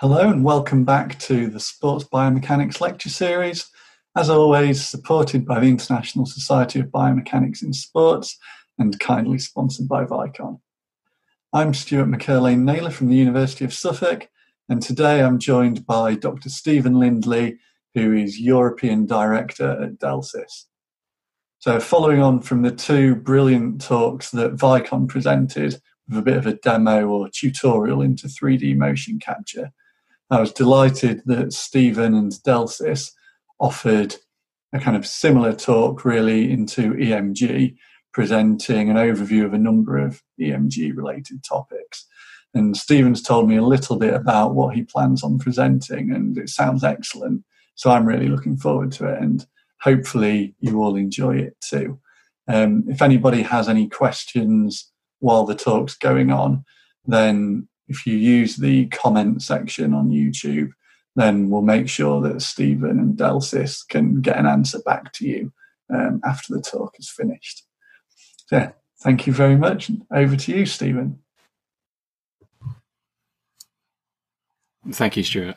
Hello 0.00 0.30
and 0.30 0.44
welcome 0.44 0.84
back 0.84 1.18
to 1.18 1.48
the 1.48 1.58
Sports 1.58 2.04
Biomechanics 2.04 2.80
Lecture 2.80 3.08
Series. 3.08 3.68
As 4.16 4.30
always, 4.30 4.86
supported 4.86 5.44
by 5.44 5.58
the 5.58 5.66
International 5.66 6.24
Society 6.24 6.78
of 6.78 6.86
Biomechanics 6.86 7.64
in 7.64 7.72
Sports 7.72 8.38
and 8.78 9.00
kindly 9.00 9.40
sponsored 9.40 9.88
by 9.88 10.04
Vicon. 10.04 10.60
I'm 11.52 11.74
Stuart 11.74 12.06
McErlain 12.06 12.60
Naylor 12.60 12.90
from 12.90 13.08
the 13.08 13.16
University 13.16 13.64
of 13.64 13.74
Suffolk, 13.74 14.28
and 14.68 14.80
today 14.80 15.20
I'm 15.20 15.40
joined 15.40 15.84
by 15.84 16.14
Dr. 16.14 16.48
Stephen 16.48 16.94
Lindley, 16.94 17.58
who 17.96 18.12
is 18.12 18.38
European 18.38 19.04
Director 19.04 19.82
at 19.82 19.98
Delsys. 19.98 20.66
So, 21.58 21.80
following 21.80 22.22
on 22.22 22.40
from 22.40 22.62
the 22.62 22.70
two 22.70 23.16
brilliant 23.16 23.80
talks 23.80 24.30
that 24.30 24.54
Vicon 24.54 25.08
presented 25.08 25.82
with 26.08 26.18
a 26.18 26.22
bit 26.22 26.36
of 26.36 26.46
a 26.46 26.54
demo 26.54 27.08
or 27.08 27.28
tutorial 27.28 28.00
into 28.00 28.28
3D 28.28 28.76
motion 28.76 29.18
capture, 29.18 29.72
I 30.30 30.40
was 30.40 30.52
delighted 30.52 31.22
that 31.26 31.52
Stephen 31.52 32.14
and 32.14 32.32
Delsys 32.32 33.12
offered 33.60 34.16
a 34.72 34.78
kind 34.78 34.96
of 34.96 35.06
similar 35.06 35.54
talk 35.54 36.04
really 36.04 36.50
into 36.52 36.92
EMG, 36.94 37.76
presenting 38.12 38.90
an 38.90 38.96
overview 38.96 39.44
of 39.44 39.54
a 39.54 39.58
number 39.58 39.96
of 39.96 40.22
EMG 40.40 40.94
related 40.94 41.42
topics. 41.42 42.06
And 42.54 42.76
Stephen's 42.76 43.22
told 43.22 43.48
me 43.48 43.56
a 43.56 43.62
little 43.62 43.96
bit 43.96 44.14
about 44.14 44.54
what 44.54 44.74
he 44.74 44.82
plans 44.82 45.22
on 45.22 45.38
presenting, 45.38 46.10
and 46.10 46.36
it 46.36 46.48
sounds 46.48 46.84
excellent. 46.84 47.44
So 47.74 47.90
I'm 47.90 48.06
really 48.06 48.28
looking 48.28 48.56
forward 48.56 48.92
to 48.92 49.06
it, 49.06 49.20
and 49.20 49.46
hopefully 49.80 50.54
you 50.60 50.82
all 50.82 50.96
enjoy 50.96 51.36
it 51.36 51.56
too. 51.60 52.00
Um, 52.48 52.84
if 52.88 53.02
anybody 53.02 53.42
has 53.42 53.68
any 53.68 53.88
questions 53.88 54.90
while 55.20 55.44
the 55.44 55.54
talk's 55.54 55.96
going 55.96 56.30
on, 56.30 56.64
then 57.06 57.67
if 57.88 58.06
you 58.06 58.16
use 58.16 58.56
the 58.56 58.86
comment 58.86 59.42
section 59.42 59.94
on 59.94 60.10
YouTube, 60.10 60.70
then 61.16 61.50
we'll 61.50 61.62
make 61.62 61.88
sure 61.88 62.20
that 62.22 62.42
Stephen 62.42 62.98
and 62.98 63.16
Delsys 63.16 63.86
can 63.88 64.20
get 64.20 64.38
an 64.38 64.46
answer 64.46 64.78
back 64.80 65.12
to 65.14 65.26
you 65.26 65.52
um, 65.92 66.20
after 66.24 66.54
the 66.54 66.62
talk 66.62 66.94
is 66.98 67.10
finished. 67.10 67.64
So, 68.46 68.56
yeah, 68.56 68.70
thank 69.00 69.26
you 69.26 69.32
very 69.32 69.56
much. 69.56 69.90
Over 70.12 70.36
to 70.36 70.52
you, 70.52 70.66
Stephen. 70.66 71.18
Thank 74.90 75.16
you, 75.16 75.24
Stuart. 75.24 75.56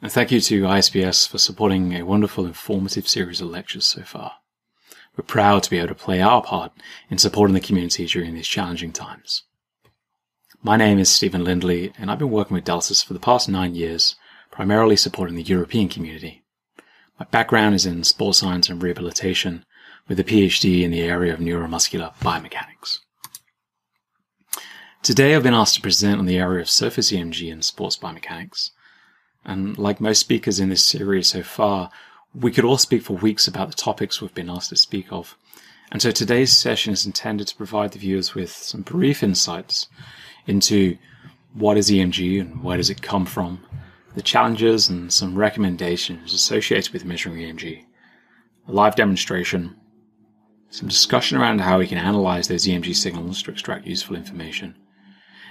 And 0.00 0.10
thank 0.10 0.30
you 0.32 0.40
to 0.40 0.62
ISBS 0.62 1.28
for 1.28 1.38
supporting 1.38 1.94
a 1.94 2.02
wonderful, 2.02 2.46
informative 2.46 3.06
series 3.06 3.40
of 3.40 3.48
lectures 3.48 3.86
so 3.86 4.02
far. 4.02 4.32
We're 5.16 5.24
proud 5.24 5.62
to 5.64 5.70
be 5.70 5.78
able 5.78 5.88
to 5.88 5.94
play 5.94 6.20
our 6.20 6.42
part 6.42 6.72
in 7.10 7.18
supporting 7.18 7.54
the 7.54 7.60
community 7.60 8.06
during 8.06 8.34
these 8.34 8.48
challenging 8.48 8.92
times. 8.92 9.44
My 10.60 10.76
name 10.76 10.98
is 10.98 11.08
Stephen 11.08 11.44
Lindley, 11.44 11.92
and 11.98 12.10
I've 12.10 12.18
been 12.18 12.30
working 12.30 12.54
with 12.54 12.64
Delsys 12.64 13.04
for 13.04 13.14
the 13.14 13.20
past 13.20 13.48
nine 13.48 13.74
years, 13.74 14.16
primarily 14.50 14.96
supporting 14.96 15.34
the 15.34 15.42
European 15.42 15.88
community. 15.88 16.44
My 17.18 17.26
background 17.30 17.74
is 17.74 17.86
in 17.86 18.04
sports 18.04 18.38
science 18.38 18.68
and 18.68 18.82
rehabilitation, 18.82 19.64
with 20.08 20.20
a 20.20 20.24
PhD 20.24 20.82
in 20.82 20.90
the 20.90 21.00
area 21.00 21.32
of 21.32 21.40
neuromuscular 21.40 22.14
biomechanics. 22.16 23.00
Today 25.02 25.34
I've 25.34 25.42
been 25.42 25.54
asked 25.54 25.76
to 25.76 25.80
present 25.80 26.18
on 26.18 26.26
the 26.26 26.38
area 26.38 26.60
of 26.60 26.70
surface 26.70 27.10
EMG 27.10 27.50
and 27.52 27.64
sports 27.64 27.96
biomechanics. 27.96 28.70
And 29.44 29.76
like 29.78 30.00
most 30.00 30.20
speakers 30.20 30.60
in 30.60 30.68
this 30.68 30.84
series 30.84 31.28
so 31.28 31.42
far, 31.42 31.90
we 32.34 32.52
could 32.52 32.64
all 32.64 32.78
speak 32.78 33.02
for 33.02 33.14
weeks 33.14 33.48
about 33.48 33.70
the 33.70 33.76
topics 33.76 34.20
we've 34.20 34.34
been 34.34 34.50
asked 34.50 34.68
to 34.68 34.76
speak 34.76 35.06
of. 35.10 35.36
And 35.90 36.00
so 36.00 36.10
today's 36.10 36.56
session 36.56 36.92
is 36.92 37.04
intended 37.04 37.48
to 37.48 37.56
provide 37.56 37.92
the 37.92 37.98
viewers 37.98 38.34
with 38.34 38.50
some 38.50 38.82
brief 38.82 39.22
insights 39.22 39.88
into 40.46 40.96
what 41.54 41.76
is 41.76 41.90
EMG 41.90 42.40
and 42.40 42.62
where 42.62 42.76
does 42.76 42.90
it 42.90 43.02
come 43.02 43.26
from, 43.26 43.64
the 44.14 44.22
challenges 44.22 44.88
and 44.88 45.12
some 45.12 45.34
recommendations 45.34 46.32
associated 46.32 46.92
with 46.92 47.04
measuring 47.04 47.36
EMG, 47.36 47.84
a 48.68 48.72
live 48.72 48.94
demonstration, 48.94 49.76
some 50.70 50.88
discussion 50.88 51.38
around 51.38 51.60
how 51.60 51.78
we 51.78 51.86
can 51.86 51.98
analyze 51.98 52.48
those 52.48 52.66
EMG 52.66 52.94
signals 52.94 53.42
to 53.42 53.50
extract 53.50 53.86
useful 53.86 54.16
information, 54.16 54.74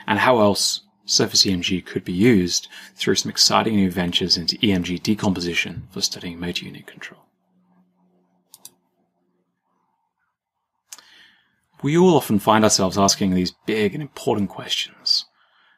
and 0.07 0.19
how 0.19 0.40
else 0.40 0.81
surface 1.06 1.44
EMG 1.44 1.85
could 1.85 2.03
be 2.03 2.13
used 2.13 2.68
through 2.96 3.16
some 3.16 3.30
exciting 3.30 3.75
new 3.75 3.91
ventures 3.91 4.38
into 4.38 4.57
EMG 4.57 5.01
decomposition 5.03 5.88
for 5.91 6.01
studying 6.01 6.40
motor 6.40 6.66
unit 6.66 6.88
control. 6.88 7.22
We 11.81 11.97
all 11.97 12.16
often 12.16 12.40
find 12.40 12.64
ourselves 12.64 12.97
asking 12.97 13.31
these 13.31 13.56
big 13.66 13.94
and 13.94 14.02
important 14.02 14.50
questions, 14.50 15.25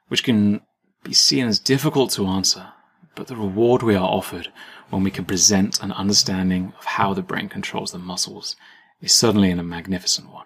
which 0.07 0.23
can 0.23 0.61
be 1.03 1.13
seen 1.13 1.47
as 1.47 1.59
difficult 1.59 2.11
to 2.11 2.27
answer, 2.27 2.73
but 3.15 3.27
the 3.27 3.35
reward 3.35 3.83
we 3.83 3.95
are 3.95 4.09
offered 4.09 4.51
when 4.89 5.03
we 5.03 5.11
can 5.11 5.25
present 5.25 5.81
an 5.81 5.91
understanding 5.93 6.73
of 6.77 6.85
how 6.85 7.13
the 7.13 7.21
brain 7.21 7.47
controls 7.47 7.91
the 7.91 7.99
muscles 7.99 8.55
is 9.01 9.11
certainly 9.13 9.51
a 9.51 9.63
magnificent 9.63 10.29
one. 10.29 10.45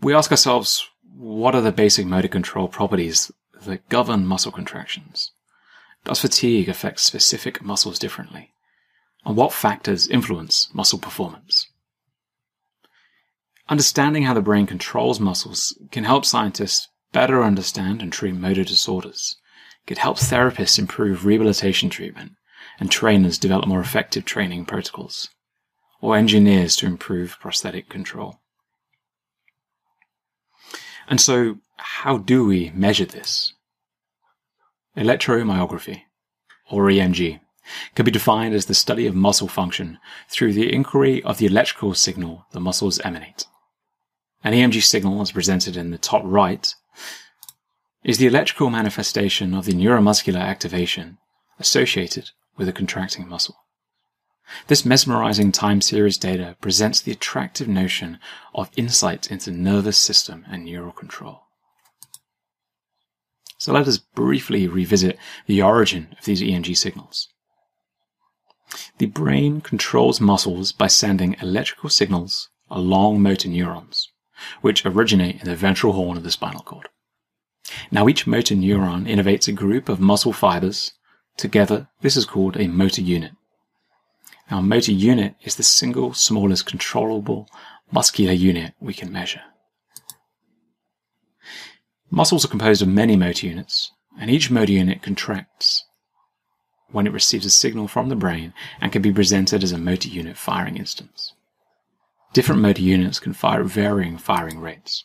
We 0.00 0.14
ask 0.14 0.30
ourselves, 0.30 0.86
what 1.14 1.54
are 1.54 1.60
the 1.60 1.72
basic 1.72 2.06
motor 2.06 2.28
control 2.28 2.68
properties 2.68 3.30
that 3.62 3.88
govern 3.88 4.26
muscle 4.26 4.52
contractions? 4.52 5.32
Does 6.04 6.20
fatigue 6.20 6.68
affect 6.68 7.00
specific 7.00 7.62
muscles 7.62 7.98
differently? 7.98 8.52
And 9.24 9.36
what 9.36 9.52
factors 9.52 10.08
influence 10.08 10.68
muscle 10.72 10.98
performance? 10.98 11.66
Understanding 13.70 14.24
how 14.24 14.34
the 14.34 14.42
brain 14.42 14.66
controls 14.66 15.20
muscles 15.20 15.78
can 15.92 16.02
help 16.02 16.24
scientists 16.24 16.88
better 17.12 17.44
understand 17.44 18.02
and 18.02 18.12
treat 18.12 18.34
motor 18.34 18.64
disorders. 18.64 19.36
It 19.84 19.86
can 19.86 19.96
help 19.96 20.18
therapists 20.18 20.76
improve 20.76 21.24
rehabilitation 21.24 21.88
treatment 21.88 22.32
and 22.80 22.90
trainers 22.90 23.38
develop 23.38 23.68
more 23.68 23.78
effective 23.78 24.24
training 24.24 24.64
protocols, 24.64 25.28
or 26.00 26.16
engineers 26.16 26.74
to 26.76 26.86
improve 26.86 27.38
prosthetic 27.40 27.88
control. 27.88 28.40
And 31.06 31.20
so, 31.20 31.58
how 31.76 32.18
do 32.18 32.44
we 32.44 32.70
measure 32.70 33.04
this? 33.04 33.52
Electromyography, 34.96 36.02
or 36.72 36.86
EMG, 36.86 37.38
can 37.94 38.04
be 38.04 38.10
defined 38.10 38.52
as 38.52 38.66
the 38.66 38.74
study 38.74 39.06
of 39.06 39.14
muscle 39.14 39.48
function 39.48 39.98
through 40.28 40.54
the 40.54 40.72
inquiry 40.72 41.22
of 41.22 41.38
the 41.38 41.46
electrical 41.46 41.94
signal 41.94 42.46
the 42.50 42.58
muscles 42.58 42.98
emanate. 43.00 43.46
An 44.42 44.54
EMG 44.54 44.82
signal, 44.82 45.20
as 45.20 45.32
presented 45.32 45.76
in 45.76 45.90
the 45.90 45.98
top 45.98 46.22
right, 46.24 46.74
is 48.02 48.16
the 48.16 48.26
electrical 48.26 48.70
manifestation 48.70 49.52
of 49.52 49.66
the 49.66 49.74
neuromuscular 49.74 50.40
activation 50.40 51.18
associated 51.58 52.30
with 52.56 52.66
a 52.66 52.72
contracting 52.72 53.28
muscle. 53.28 53.56
This 54.66 54.86
mesmerizing 54.86 55.52
time 55.52 55.82
series 55.82 56.16
data 56.16 56.56
presents 56.62 57.02
the 57.02 57.12
attractive 57.12 57.68
notion 57.68 58.18
of 58.54 58.70
insight 58.76 59.30
into 59.30 59.50
nervous 59.50 59.98
system 59.98 60.46
and 60.50 60.64
neural 60.64 60.92
control. 60.92 61.42
So 63.58 63.74
let 63.74 63.86
us 63.86 63.98
briefly 63.98 64.66
revisit 64.66 65.18
the 65.46 65.60
origin 65.60 66.16
of 66.18 66.24
these 66.24 66.40
EMG 66.40 66.78
signals. 66.78 67.28
The 68.96 69.06
brain 69.06 69.60
controls 69.60 70.18
muscles 70.18 70.72
by 70.72 70.86
sending 70.86 71.36
electrical 71.42 71.90
signals 71.90 72.48
along 72.70 73.20
motor 73.20 73.48
neurons 73.48 74.09
which 74.60 74.84
originate 74.84 75.40
in 75.40 75.46
the 75.46 75.56
ventral 75.56 75.92
horn 75.92 76.16
of 76.16 76.22
the 76.22 76.30
spinal 76.30 76.62
cord. 76.62 76.88
Now 77.90 78.08
each 78.08 78.26
motor 78.26 78.54
neuron 78.54 79.06
innervates 79.06 79.48
a 79.48 79.52
group 79.52 79.88
of 79.88 80.00
muscle 80.00 80.32
fibers. 80.32 80.92
Together, 81.36 81.88
this 82.00 82.16
is 82.16 82.26
called 82.26 82.56
a 82.56 82.66
motor 82.66 83.02
unit. 83.02 83.32
Our 84.50 84.62
motor 84.62 84.92
unit 84.92 85.36
is 85.42 85.54
the 85.54 85.62
single 85.62 86.12
smallest 86.12 86.66
controllable 86.66 87.48
muscular 87.92 88.32
unit 88.32 88.74
we 88.80 88.94
can 88.94 89.12
measure. 89.12 89.42
Muscles 92.10 92.44
are 92.44 92.48
composed 92.48 92.82
of 92.82 92.88
many 92.88 93.14
motor 93.14 93.46
units, 93.46 93.92
and 94.18 94.30
each 94.30 94.50
motor 94.50 94.72
unit 94.72 95.02
contracts 95.02 95.84
when 96.90 97.06
it 97.06 97.12
receives 97.12 97.46
a 97.46 97.50
signal 97.50 97.86
from 97.86 98.08
the 98.08 98.16
brain 98.16 98.52
and 98.80 98.90
can 98.90 99.00
be 99.00 99.12
presented 99.12 99.62
as 99.62 99.70
a 99.70 99.78
motor 99.78 100.08
unit 100.08 100.36
firing 100.36 100.76
instance. 100.76 101.34
Different 102.32 102.60
motor 102.60 102.82
units 102.82 103.18
can 103.18 103.32
fire 103.32 103.60
at 103.60 103.66
varying 103.66 104.16
firing 104.16 104.60
rates. 104.60 105.04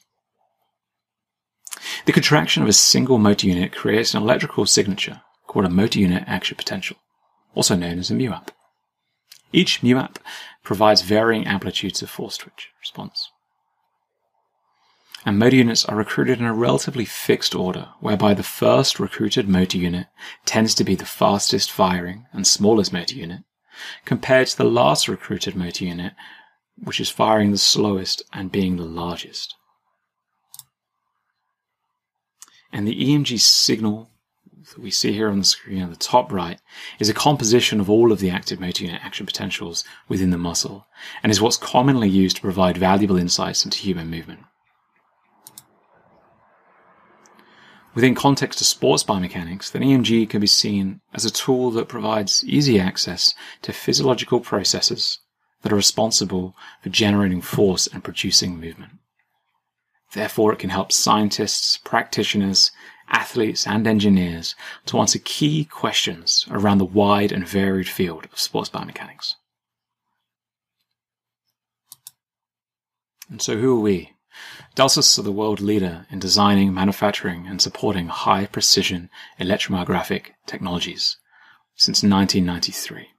The 2.06 2.14
contraction 2.14 2.62
of 2.62 2.70
a 2.70 2.74
single 2.74 3.18
motor 3.18 3.48
unit 3.48 3.74
creates 3.74 4.14
an 4.14 4.22
electrical 4.22 4.66
signature 4.66 5.22
called 5.48 5.66
a 5.66 5.70
motor 5.70 6.00
unit 6.00 6.24
action 6.28 6.56
potential, 6.56 6.98
also 7.56 7.76
known 7.76 7.98
as 7.98 8.12
a 8.12 8.14
MUAP. 8.14 8.50
Each 9.52 9.82
MUAP 9.82 10.18
provides 10.64 11.02
varying 11.02 11.48
amplitudes 11.48 12.02
of 12.02 12.10
force 12.10 12.38
twitch 12.38 12.70
response. 12.80 13.32
And 15.26 15.40
motor 15.40 15.56
units 15.56 15.86
are 15.86 15.96
recruited 15.96 16.40
in 16.40 16.46
a 16.46 16.54
relatively 16.54 17.06
fixed 17.06 17.56
order, 17.56 17.90
whereby 18.00 18.36
the 18.36 18.44
first 18.44 19.00
recruited 19.00 19.50
motor 19.50 19.80
unit 19.80 20.08
tends 20.46 20.76
to 20.76 20.84
be 20.84 20.94
the 20.94 21.06
fastest 21.06 21.72
firing 21.72 22.28
and 22.32 22.46
smallest 22.46 22.94
motor 22.94 23.16
unit, 23.16 23.42
compared 24.06 24.48
to 24.48 24.58
the 24.58 24.64
last 24.64 25.08
recruited 25.08 25.56
motor 25.56 25.86
unit, 25.86 26.14
which 26.84 27.00
is 27.00 27.10
firing 27.10 27.52
the 27.52 27.58
slowest 27.58 28.24
and 28.34 28.52
being 28.52 28.78
the 28.78 28.84
largest. 28.84 29.56
And 32.72 32.88
the 32.88 32.96
EMG 32.96 33.40
signal 33.40 34.10
that 34.74 34.82
we 34.82 34.92
see 34.92 35.14
here 35.14 35.30
on 35.30 35.40
the 35.40 35.46
screen 35.46 35.82
on 35.82 35.92
the 35.92 35.96
top 35.96 36.32
right 36.32 36.60
is 37.00 37.08
a 37.08 37.14
composition 37.14 37.80
of 37.80 37.90
all 37.90 38.12
of 38.12 38.20
the 38.20 38.30
active 38.30 38.60
motor 38.60 38.84
unit 38.84 39.02
action 39.04 39.26
potentials 39.26 39.84
within 40.10 40.32
the 40.32 40.38
muscle 40.38 40.88
and 41.22 41.32
is 41.32 41.40
what's 41.40 41.58
commonly 41.58 42.10
used 42.10 42.36
to 42.38 42.42
provide 42.42 42.78
valuable 42.78 43.18
insights 43.18 43.64
into 43.64 43.78
human 43.78 44.10
movement. 44.10 44.42
Within 47.94 48.14
context 48.14 48.60
of 48.60 48.68
sports 48.68 49.06
biomechanics, 49.06 49.72
then 49.72 49.82
EMG 49.82 50.30
can 50.30 50.42
be 50.42 50.48
seen 50.48 51.00
as 51.14 51.24
a 51.24 51.32
tool 51.32 51.72
that 51.72 51.88
provides 51.88 52.44
easy 52.46 52.78
access 52.78 53.34
to 53.62 53.72
physiological 53.72 54.42
processes 54.42 55.20
that 55.66 55.74
are 55.74 55.76
responsible 55.76 56.56
for 56.84 56.90
generating 56.90 57.42
force 57.42 57.88
and 57.88 58.04
producing 58.04 58.60
movement. 58.60 58.92
Therefore, 60.14 60.54
it 60.54 60.60
can 60.60 60.70
help 60.70 60.92
scientists, 60.92 61.78
practitioners, 61.78 62.70
athletes, 63.10 63.66
and 63.66 63.88
engineers 63.88 64.54
to 64.86 65.00
answer 65.00 65.18
key 65.18 65.66
questions 65.66 66.46
around 66.52 66.78
the 66.78 66.86
wide 66.86 67.32
and 67.32 67.48
varied 67.48 67.90
field 67.90 68.26
of 68.32 68.40
sports 68.40 68.70
biomechanics. 68.70 69.34
And 73.28 73.42
so, 73.42 73.58
who 73.58 73.80
are 73.80 73.82
we? 73.82 74.12
Delsys 74.76 75.18
are 75.18 75.24
the 75.24 75.32
world 75.32 75.62
leader 75.62 76.06
in 76.12 76.20
designing, 76.20 76.76
manufacturing, 76.76 77.48
and 77.48 77.60
supporting 77.60 78.10
high 78.10 78.46
precision 78.46 79.10
electromyographic 79.40 80.34
technologies 80.46 81.18
since 81.76 82.04
1993. 82.04 83.15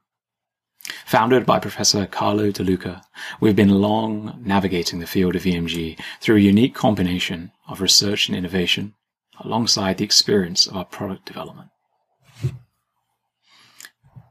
Founded 1.06 1.46
by 1.46 1.58
Professor 1.58 2.06
Carlo 2.06 2.50
De 2.50 2.62
Luca, 2.62 3.02
we've 3.40 3.56
been 3.56 3.80
long 3.80 4.40
navigating 4.44 4.98
the 4.98 5.06
field 5.06 5.34
of 5.34 5.42
EMG 5.42 5.98
through 6.20 6.36
a 6.36 6.40
unique 6.40 6.74
combination 6.74 7.50
of 7.68 7.80
research 7.80 8.28
and 8.28 8.36
innovation 8.36 8.94
alongside 9.40 9.98
the 9.98 10.04
experience 10.04 10.66
of 10.66 10.76
our 10.76 10.84
product 10.84 11.26
development. 11.26 11.68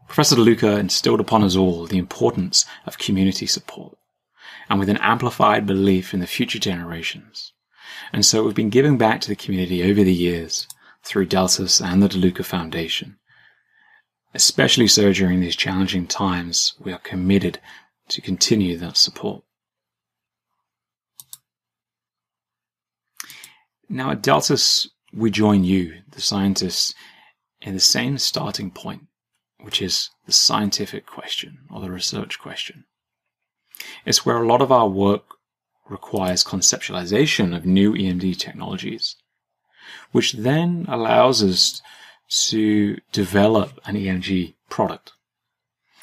Professor 0.08 0.36
De 0.36 0.42
Luca 0.42 0.78
instilled 0.78 1.20
upon 1.20 1.44
us 1.44 1.56
all 1.56 1.86
the 1.86 1.98
importance 1.98 2.66
of 2.86 2.98
community 2.98 3.46
support 3.46 3.98
and 4.70 4.80
with 4.80 4.90
an 4.90 4.98
amplified 4.98 5.66
belief 5.66 6.14
in 6.14 6.20
the 6.20 6.28
future 6.28 6.60
generations. 6.60 7.52
And 8.14 8.26
so 8.26 8.44
we've 8.44 8.56
been 8.56 8.70
giving 8.70 8.98
back 8.98 9.22
to 9.22 9.28
the 9.28 9.36
community 9.36 9.84
over 9.84 10.04
the 10.04 10.14
years 10.14 10.68
through 11.04 11.28
Delsys 11.28 11.86
and 11.86 12.02
the 12.02 12.08
DeLuca 12.08 12.46
Foundation. 12.46 13.18
Especially 14.36 14.86
so 14.86 15.14
during 15.14 15.40
these 15.40 15.56
challenging 15.56 16.06
times, 16.06 16.74
we 16.78 16.92
are 16.92 17.00
committed 17.00 17.58
to 18.10 18.20
continue 18.20 18.78
that 18.78 18.98
support. 18.98 19.44
Now 23.88 24.12
at 24.12 24.22
Delsys, 24.22 24.90
we 25.14 25.32
join 25.32 25.64
you, 25.64 26.02
the 26.12 26.20
scientists, 26.20 26.94
in 27.62 27.76
the 27.76 27.80
same 27.80 28.18
starting 28.18 28.72
point, 28.72 29.04
which 29.62 29.82
is 29.82 30.10
the 30.26 30.34
scientific 30.34 31.06
question 31.06 31.60
or 31.72 31.80
the 31.80 31.90
research 31.90 32.38
question. 32.38 32.84
It's 34.06 34.26
where 34.26 34.44
a 34.44 34.48
lot 34.48 34.62
of 34.62 34.70
our 34.70 34.90
work 34.90 35.24
requires 35.90 36.44
conceptualization 36.44 37.56
of 37.56 37.66
new 37.66 37.94
EMG 37.94 38.38
technologies, 38.38 39.16
which 40.12 40.34
then 40.34 40.86
allows 40.90 41.42
us 41.42 41.82
to 42.30 42.98
develop 43.12 43.80
an 43.86 43.96
EMG 43.96 44.56
product 44.70 45.14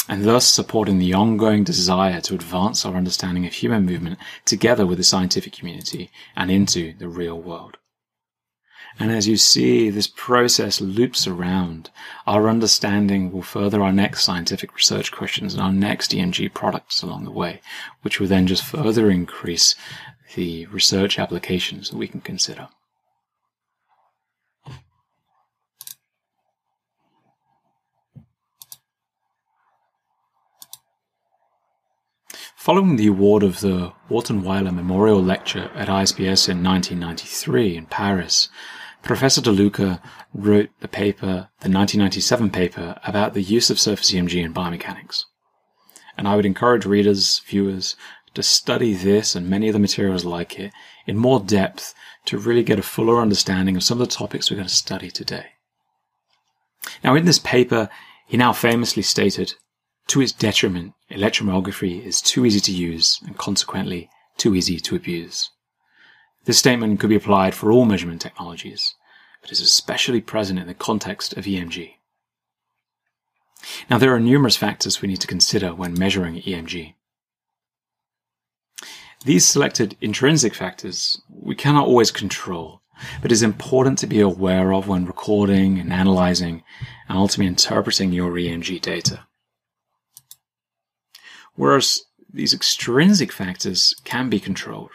and 0.08 0.24
thus 0.24 0.46
supporting 0.46 0.98
the 0.98 1.14
ongoing 1.14 1.64
desire 1.64 2.20
to 2.20 2.34
advance 2.34 2.84
our 2.84 2.96
understanding 2.96 3.46
of 3.46 3.52
human 3.52 3.84
movement 3.86 4.18
together 4.44 4.84
with 4.84 4.98
the 4.98 5.04
scientific 5.04 5.52
community 5.52 6.10
and 6.34 6.50
into 6.50 6.92
the 6.98 7.08
real 7.08 7.40
world. 7.40 7.76
And 8.98 9.10
as 9.10 9.26
you 9.26 9.36
see, 9.36 9.88
this 9.88 10.06
process 10.06 10.80
loops 10.80 11.26
around. 11.26 11.90
Our 12.26 12.48
understanding 12.48 13.32
will 13.32 13.42
further 13.42 13.82
our 13.82 13.92
next 13.92 14.22
scientific 14.22 14.74
research 14.74 15.12
questions 15.12 15.54
and 15.54 15.62
our 15.62 15.72
next 15.72 16.10
EMG 16.10 16.52
products 16.52 17.02
along 17.02 17.24
the 17.24 17.30
way, 17.30 17.62
which 18.02 18.20
will 18.20 18.26
then 18.28 18.46
just 18.46 18.64
further 18.64 19.10
increase 19.10 19.74
the 20.34 20.66
research 20.66 21.18
applications 21.18 21.90
that 21.90 21.96
we 21.96 22.08
can 22.08 22.20
consider. 22.20 22.68
Following 32.62 32.94
the 32.94 33.08
award 33.08 33.42
of 33.42 33.58
the 33.58 33.92
Wartenweiler 34.08 34.72
Memorial 34.72 35.20
Lecture 35.20 35.68
at 35.74 35.88
ISPS 35.88 36.48
in 36.48 36.62
1993 36.62 37.76
in 37.76 37.86
Paris, 37.86 38.50
Professor 39.02 39.40
De 39.40 39.50
Luca 39.50 40.00
wrote 40.32 40.70
the 40.78 40.86
paper, 40.86 41.48
the 41.58 41.68
1997 41.68 42.50
paper, 42.50 43.00
about 43.04 43.34
the 43.34 43.42
use 43.42 43.68
of 43.68 43.80
surface 43.80 44.12
EMG 44.12 44.44
in 44.44 44.54
biomechanics. 44.54 45.24
And 46.16 46.28
I 46.28 46.36
would 46.36 46.46
encourage 46.46 46.86
readers, 46.86 47.40
viewers, 47.40 47.96
to 48.34 48.44
study 48.44 48.94
this 48.94 49.34
and 49.34 49.50
many 49.50 49.66
of 49.66 49.72
the 49.72 49.80
materials 49.80 50.24
like 50.24 50.56
it 50.60 50.70
in 51.04 51.18
more 51.18 51.40
depth 51.40 51.92
to 52.26 52.38
really 52.38 52.62
get 52.62 52.78
a 52.78 52.82
fuller 52.82 53.20
understanding 53.20 53.74
of 53.74 53.82
some 53.82 54.00
of 54.00 54.08
the 54.08 54.14
topics 54.14 54.52
we're 54.52 54.58
going 54.58 54.68
to 54.68 54.72
study 54.72 55.10
today. 55.10 55.46
Now, 57.02 57.16
in 57.16 57.24
this 57.24 57.40
paper, 57.40 57.88
he 58.28 58.36
now 58.36 58.52
famously 58.52 59.02
stated, 59.02 59.54
to 60.08 60.20
its 60.20 60.32
detriment, 60.32 60.94
electromyography 61.10 62.04
is 62.04 62.20
too 62.20 62.44
easy 62.44 62.60
to 62.60 62.72
use 62.72 63.20
and 63.26 63.36
consequently 63.38 64.10
too 64.36 64.54
easy 64.54 64.78
to 64.80 64.96
abuse. 64.96 65.50
This 66.44 66.58
statement 66.58 66.98
could 66.98 67.10
be 67.10 67.16
applied 67.16 67.54
for 67.54 67.70
all 67.70 67.84
measurement 67.84 68.20
technologies, 68.20 68.94
but 69.40 69.52
is 69.52 69.60
especially 69.60 70.20
present 70.20 70.58
in 70.58 70.66
the 70.66 70.74
context 70.74 71.34
of 71.34 71.44
EMG. 71.44 71.94
Now, 73.88 73.98
there 73.98 74.12
are 74.12 74.20
numerous 74.20 74.56
factors 74.56 75.00
we 75.00 75.08
need 75.08 75.20
to 75.20 75.26
consider 75.26 75.74
when 75.74 75.98
measuring 75.98 76.42
EMG. 76.42 76.94
These 79.24 79.48
selected 79.48 79.96
intrinsic 80.00 80.52
factors 80.52 81.22
we 81.30 81.54
cannot 81.54 81.86
always 81.86 82.10
control, 82.10 82.82
but 83.20 83.30
is 83.30 83.42
important 83.42 83.98
to 83.98 84.08
be 84.08 84.18
aware 84.20 84.72
of 84.72 84.88
when 84.88 85.06
recording 85.06 85.78
and 85.78 85.92
analyzing 85.92 86.64
and 87.08 87.18
ultimately 87.18 87.46
interpreting 87.46 88.12
your 88.12 88.32
EMG 88.32 88.80
data. 88.80 89.26
Whereas 91.62 92.06
these 92.34 92.52
extrinsic 92.52 93.30
factors 93.30 93.94
can 94.02 94.28
be 94.28 94.40
controlled, 94.40 94.90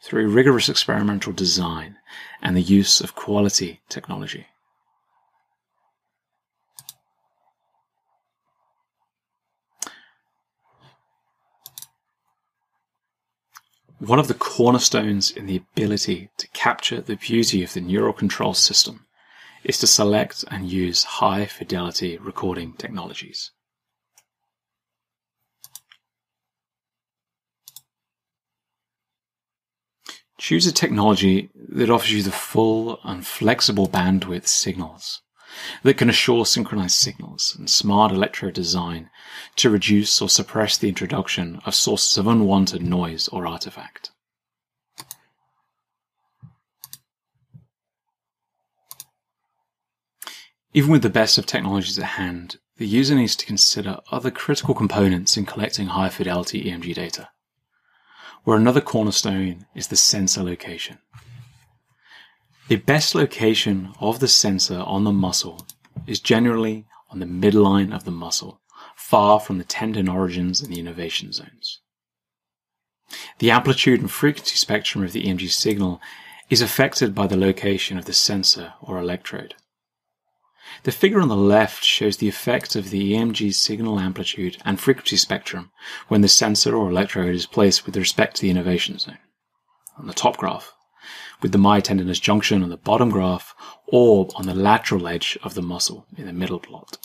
through 0.00 0.28
rigorous 0.28 0.68
experimental 0.68 1.32
design 1.32 1.96
and 2.40 2.56
the 2.56 2.62
use 2.62 3.00
of 3.00 3.16
quality 3.16 3.80
technology. 3.88 4.46
One 13.98 14.20
of 14.20 14.28
the 14.28 14.34
cornerstones 14.34 15.32
in 15.32 15.46
the 15.46 15.56
ability 15.56 16.30
to 16.36 16.46
capture 16.50 17.00
the 17.00 17.16
beauty 17.16 17.64
of 17.64 17.72
the 17.72 17.80
neural 17.80 18.12
control 18.12 18.54
system 18.54 19.06
is 19.64 19.76
to 19.78 19.88
select 19.88 20.44
and 20.52 20.70
use 20.70 21.02
high 21.18 21.46
fidelity 21.46 22.16
recording 22.16 22.74
technologies. 22.74 23.50
Choose 30.42 30.66
a 30.66 30.72
technology 30.72 31.50
that 31.68 31.88
offers 31.88 32.12
you 32.12 32.20
the 32.24 32.32
full 32.32 32.98
and 33.04 33.24
flexible 33.24 33.88
bandwidth 33.88 34.48
signals 34.48 35.22
that 35.84 35.96
can 35.96 36.10
assure 36.10 36.44
synchronized 36.44 36.96
signals 36.96 37.54
and 37.56 37.70
smart 37.70 38.10
electrode 38.10 38.54
design 38.54 39.08
to 39.54 39.70
reduce 39.70 40.20
or 40.20 40.28
suppress 40.28 40.76
the 40.76 40.88
introduction 40.88 41.60
of 41.64 41.76
sources 41.76 42.18
of 42.18 42.26
unwanted 42.26 42.82
noise 42.82 43.28
or 43.28 43.46
artifact. 43.46 44.10
Even 50.74 50.90
with 50.90 51.02
the 51.02 51.08
best 51.08 51.38
of 51.38 51.46
technologies 51.46 52.00
at 52.00 52.18
hand, 52.18 52.56
the 52.78 52.86
user 52.88 53.14
needs 53.14 53.36
to 53.36 53.46
consider 53.46 54.00
other 54.10 54.32
critical 54.32 54.74
components 54.74 55.36
in 55.36 55.46
collecting 55.46 55.86
high 55.86 56.08
fidelity 56.08 56.64
EMG 56.64 56.94
data 56.94 57.28
where 58.44 58.56
another 58.56 58.80
cornerstone 58.80 59.66
is 59.74 59.88
the 59.88 59.96
sensor 59.96 60.42
location. 60.42 60.98
The 62.68 62.76
best 62.76 63.14
location 63.14 63.92
of 64.00 64.20
the 64.20 64.28
sensor 64.28 64.80
on 64.80 65.04
the 65.04 65.12
muscle 65.12 65.66
is 66.06 66.20
generally 66.20 66.86
on 67.10 67.18
the 67.18 67.26
midline 67.26 67.94
of 67.94 68.04
the 68.04 68.10
muscle, 68.10 68.60
far 68.96 69.38
from 69.38 69.58
the 69.58 69.64
tendon 69.64 70.08
origins 70.08 70.60
and 70.60 70.72
the 70.72 70.80
innervation 70.80 71.32
zones. 71.32 71.80
The 73.38 73.50
amplitude 73.50 74.00
and 74.00 74.10
frequency 74.10 74.56
spectrum 74.56 75.04
of 75.04 75.12
the 75.12 75.24
EMG 75.24 75.50
signal 75.50 76.00
is 76.48 76.62
affected 76.62 77.14
by 77.14 77.26
the 77.26 77.36
location 77.36 77.98
of 77.98 78.06
the 78.06 78.12
sensor 78.12 78.74
or 78.80 78.98
electrode. 78.98 79.54
The 80.84 80.92
figure 80.92 81.20
on 81.20 81.28
the 81.28 81.36
left 81.36 81.84
shows 81.84 82.16
the 82.16 82.28
effect 82.28 82.74
of 82.76 82.90
the 82.90 83.12
EMG 83.12 83.54
signal 83.54 84.00
amplitude 84.00 84.58
and 84.64 84.80
frequency 84.80 85.16
spectrum 85.16 85.70
when 86.08 86.20
the 86.20 86.28
sensor 86.28 86.76
or 86.76 86.90
electrode 86.90 87.34
is 87.34 87.46
placed 87.46 87.86
with 87.86 87.96
respect 87.96 88.36
to 88.36 88.42
the 88.42 88.50
innervation 88.50 88.98
zone. 88.98 89.18
On 89.98 90.06
the 90.06 90.14
top 90.14 90.36
graph, 90.36 90.72
with 91.40 91.52
the 91.52 91.58
myotendinous 91.58 92.20
junction 92.20 92.62
on 92.62 92.70
the 92.70 92.76
bottom 92.76 93.10
graph 93.10 93.54
or 93.86 94.28
on 94.36 94.46
the 94.46 94.54
lateral 94.54 95.08
edge 95.08 95.36
of 95.42 95.54
the 95.54 95.62
muscle 95.62 96.06
in 96.16 96.26
the 96.26 96.32
middle 96.32 96.60
plot. 96.60 96.98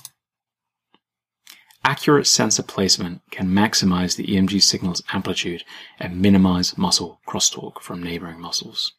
Accurate 1.84 2.28
sensor 2.28 2.64
placement 2.64 3.22
can 3.32 3.48
maximize 3.48 4.16
the 4.16 4.28
EMG 4.28 4.62
signal's 4.62 5.02
amplitude 5.14 5.64
and 6.00 6.22
minimize 6.22 6.78
muscle 6.78 7.22
crosstalk 7.28 7.82
from 7.82 8.04
neighboring 8.04 8.42
muscles. 8.42 8.92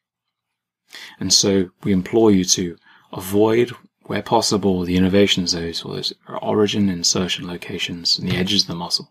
And 1.20 1.32
so 1.32 1.70
we 1.84 1.92
implore 1.92 2.30
you 2.30 2.44
to 2.46 2.76
avoid, 3.12 3.72
where 4.08 4.22
possible, 4.22 4.84
the 4.84 4.96
innervation 4.96 5.46
zones 5.46 5.82
or 5.82 5.94
those 5.94 6.14
origin 6.40 6.88
insertion 6.88 7.46
locations 7.46 8.18
in 8.18 8.26
the 8.26 8.36
edges 8.36 8.62
of 8.62 8.68
the 8.68 8.74
muscle. 8.74 9.10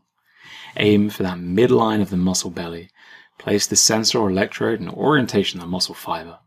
Aim 0.75 1.11
for 1.11 1.21
that 1.21 1.37
midline 1.37 2.01
of 2.01 2.09
the 2.09 2.17
muscle 2.17 2.49
belly. 2.49 2.89
Place 3.37 3.67
the 3.67 3.75
sensor 3.75 4.17
or 4.17 4.31
electrode 4.31 4.81
in 4.81 4.89
orientation 4.89 5.59
of 5.59 5.65
the 5.65 5.69
muscle 5.69 5.93
fiber. 5.93 6.39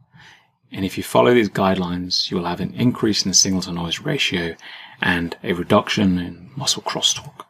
And 0.72 0.84
if 0.84 0.96
you 0.96 1.04
follow 1.04 1.32
these 1.32 1.48
guidelines, 1.48 2.28
you 2.28 2.36
will 2.36 2.46
have 2.46 2.58
an 2.58 2.74
increase 2.74 3.24
in 3.24 3.30
the 3.30 3.34
signal 3.34 3.62
to 3.62 3.72
noise 3.72 4.00
ratio 4.00 4.56
and 5.00 5.36
a 5.44 5.52
reduction 5.52 6.18
in 6.18 6.50
muscle 6.56 6.82
crosstalk. 6.82 7.44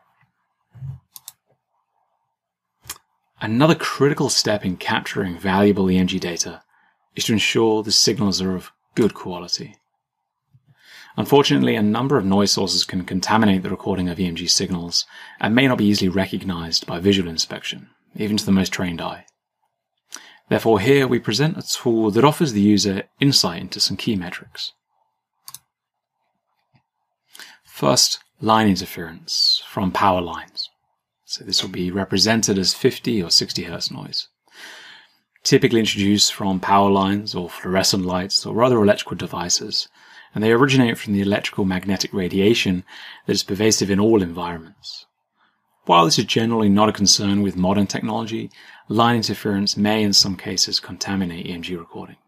Another 3.41 3.75
critical 3.75 4.29
step 4.29 4.67
in 4.67 4.77
capturing 4.77 5.39
valuable 5.39 5.87
EMG 5.87 6.21
data 6.21 6.63
is 7.17 7.25
to 7.25 7.33
ensure 7.33 7.83
the 7.83 7.91
signals 7.91 8.43
are 8.43 8.55
of 8.55 8.71
good 8.95 9.15
quality. 9.15 9.80
Unfortunately, 11.17 11.75
a 11.75 11.83
number 11.83 12.17
of 12.17 12.25
noise 12.25 12.53
sources 12.53 12.85
can 12.85 13.05
contaminate 13.05 13.63
the 13.63 13.71
recording 13.71 14.09
of 14.09 14.19
EMG 14.19 14.49
signals 14.49 15.05
and 15.41 15.55
may 15.55 15.67
not 15.67 15.79
be 15.79 15.87
easily 15.87 16.09
recognized 16.09 16.87
by 16.87 16.99
visual 16.99 17.29
inspection, 17.29 17.91
even 18.15 18.37
to 18.37 18.47
the 18.47 18.53
most 18.53 18.73
trained 18.73 19.01
eye. 19.01 19.27
Therefore, 20.49 20.81
here 20.81 21.07
we 21.07 21.19
present 21.19 21.57
a 21.57 21.63
tool 21.63 22.11
that 22.11 22.25
offers 22.25 22.53
the 22.53 22.61
user 22.61 23.05
insight 23.21 23.61
into 23.61 23.81
some 23.81 23.97
key 23.97 24.17
metrics. 24.17 24.73
First, 27.65 28.19
line 28.41 28.69
interference 28.69 29.63
from 29.67 29.93
power 29.93 30.21
lines. 30.21 30.69
So 31.25 31.45
this 31.45 31.63
will 31.63 31.71
be 31.71 31.93
represented 31.93 32.59
as 32.59 32.75
50 32.75 33.23
or 33.23 33.31
60 33.31 33.65
Hz 33.65 33.93
noise. 33.93 34.29
Typically 35.45 35.81
introduced 35.81 36.35
from 36.35 36.59
power 36.59 36.91
lines 36.91 37.35
or 37.35 37.49
fluorescent 37.49 38.05
lights 38.05 38.45
or 38.45 38.63
other 38.63 38.83
electrical 38.83 39.17
devices, 39.17 39.89
and 40.35 40.45
they 40.45 40.53
originate 40.53 40.99
from 40.99 41.13
the 41.13 41.23
electrical 41.23 41.65
magnetic 41.65 42.13
radiation 42.13 42.85
that 43.27 43.33
is 43.33 43.43
pervasive 43.43 43.91
in 43.91 44.01
all 44.01 44.23
environments. 44.23 45.07
While 45.87 46.05
this 46.05 46.19
is 46.19 46.25
generally 46.25 46.69
not 46.69 46.89
a 46.89 46.93
concern 46.93 47.43
with 47.43 47.57
modern 47.57 47.87
technology, 47.87 48.51
line 48.89 49.17
interference 49.17 49.77
may 49.77 50.03
in 50.03 50.13
some 50.13 50.37
cases 50.37 50.79
contaminate 50.79 51.47
EMG 51.47 51.79
recordings. 51.79 52.19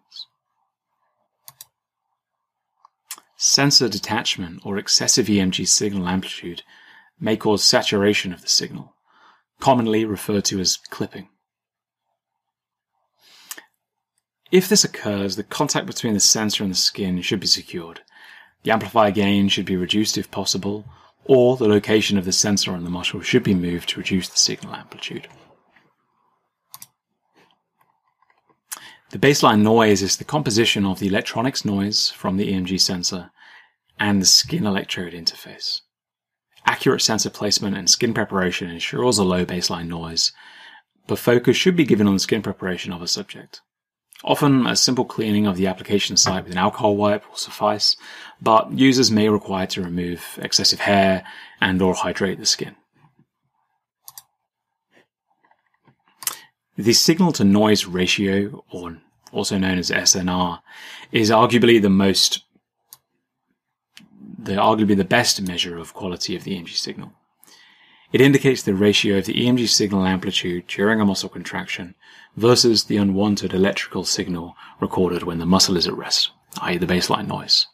Sensor 3.36 3.88
detachment 3.88 4.64
or 4.64 4.78
excessive 4.78 5.26
EMG 5.26 5.66
signal 5.66 6.08
amplitude 6.08 6.62
may 7.20 7.36
cause 7.36 7.62
saturation 7.62 8.32
of 8.32 8.40
the 8.42 8.48
signal, 8.48 8.94
commonly 9.60 10.04
referred 10.04 10.44
to 10.46 10.60
as 10.60 10.76
clipping. 10.76 11.28
If 14.52 14.68
this 14.68 14.84
occurs, 14.84 15.36
the 15.36 15.44
contact 15.44 15.86
between 15.86 16.12
the 16.12 16.20
sensor 16.20 16.62
and 16.62 16.70
the 16.70 16.76
skin 16.76 17.22
should 17.22 17.40
be 17.40 17.46
secured. 17.46 18.02
The 18.64 18.70
amplifier 18.70 19.10
gain 19.10 19.48
should 19.48 19.64
be 19.64 19.76
reduced 19.76 20.18
if 20.18 20.30
possible, 20.30 20.84
or 21.24 21.56
the 21.56 21.66
location 21.66 22.18
of 22.18 22.26
the 22.26 22.32
sensor 22.32 22.72
on 22.72 22.84
the 22.84 22.90
muscle 22.90 23.22
should 23.22 23.44
be 23.44 23.54
moved 23.54 23.88
to 23.88 24.00
reduce 24.00 24.28
the 24.28 24.36
signal 24.36 24.74
amplitude. 24.74 25.26
The 29.08 29.18
baseline 29.18 29.62
noise 29.62 30.02
is 30.02 30.18
the 30.18 30.24
composition 30.24 30.84
of 30.84 30.98
the 30.98 31.08
electronics 31.08 31.64
noise 31.64 32.10
from 32.10 32.36
the 32.36 32.52
EMG 32.52 32.78
sensor 32.78 33.30
and 33.98 34.20
the 34.20 34.26
skin 34.26 34.66
electrode 34.66 35.14
interface. 35.14 35.80
Accurate 36.66 37.00
sensor 37.00 37.30
placement 37.30 37.76
and 37.76 37.88
skin 37.88 38.12
preparation 38.12 38.70
ensures 38.70 39.16
a 39.16 39.24
low 39.24 39.46
baseline 39.46 39.88
noise, 39.88 40.30
but 41.06 41.18
focus 41.18 41.56
should 41.56 41.74
be 41.74 41.86
given 41.86 42.06
on 42.06 42.14
the 42.14 42.20
skin 42.20 42.42
preparation 42.42 42.92
of 42.92 43.00
a 43.00 43.08
subject. 43.08 43.62
Often, 44.24 44.66
a 44.66 44.76
simple 44.76 45.04
cleaning 45.04 45.46
of 45.46 45.56
the 45.56 45.66
application 45.66 46.16
site 46.16 46.44
with 46.44 46.52
an 46.52 46.58
alcohol 46.58 46.96
wipe 46.96 47.28
will 47.28 47.36
suffice, 47.36 47.96
but 48.40 48.72
users 48.72 49.10
may 49.10 49.28
require 49.28 49.66
to 49.66 49.82
remove 49.82 50.38
excessive 50.40 50.80
hair 50.80 51.24
and 51.60 51.82
or 51.82 51.94
hydrate 51.94 52.38
the 52.38 52.46
skin. 52.46 52.76
The 56.76 56.92
signal 56.92 57.32
to 57.32 57.44
noise 57.44 57.84
ratio, 57.84 58.64
or 58.70 58.98
also 59.32 59.58
known 59.58 59.78
as 59.78 59.90
SNR, 59.90 60.60
is 61.10 61.30
arguably 61.30 61.82
the 61.82 61.90
most, 61.90 62.44
the 64.38 64.52
arguably 64.52 64.96
the 64.96 65.04
best 65.04 65.42
measure 65.42 65.76
of 65.78 65.94
quality 65.94 66.36
of 66.36 66.44
the 66.44 66.56
EMG 66.56 66.76
signal. 66.76 67.12
It 68.12 68.20
indicates 68.20 68.62
the 68.62 68.74
ratio 68.74 69.18
of 69.18 69.26
the 69.26 69.34
EMG 69.34 69.68
signal 69.68 70.04
amplitude 70.04 70.66
during 70.66 71.00
a 71.00 71.06
muscle 71.06 71.28
contraction 71.28 71.94
versus 72.36 72.84
the 72.84 72.96
unwanted 72.96 73.52
electrical 73.52 74.04
signal 74.04 74.56
recorded 74.80 75.22
when 75.22 75.38
the 75.38 75.46
muscle 75.46 75.76
is 75.76 75.86
at 75.86 75.96
rest, 75.96 76.30
i.e. 76.60 76.78
the 76.78 76.86
baseline 76.86 77.26
noise. 77.26 77.66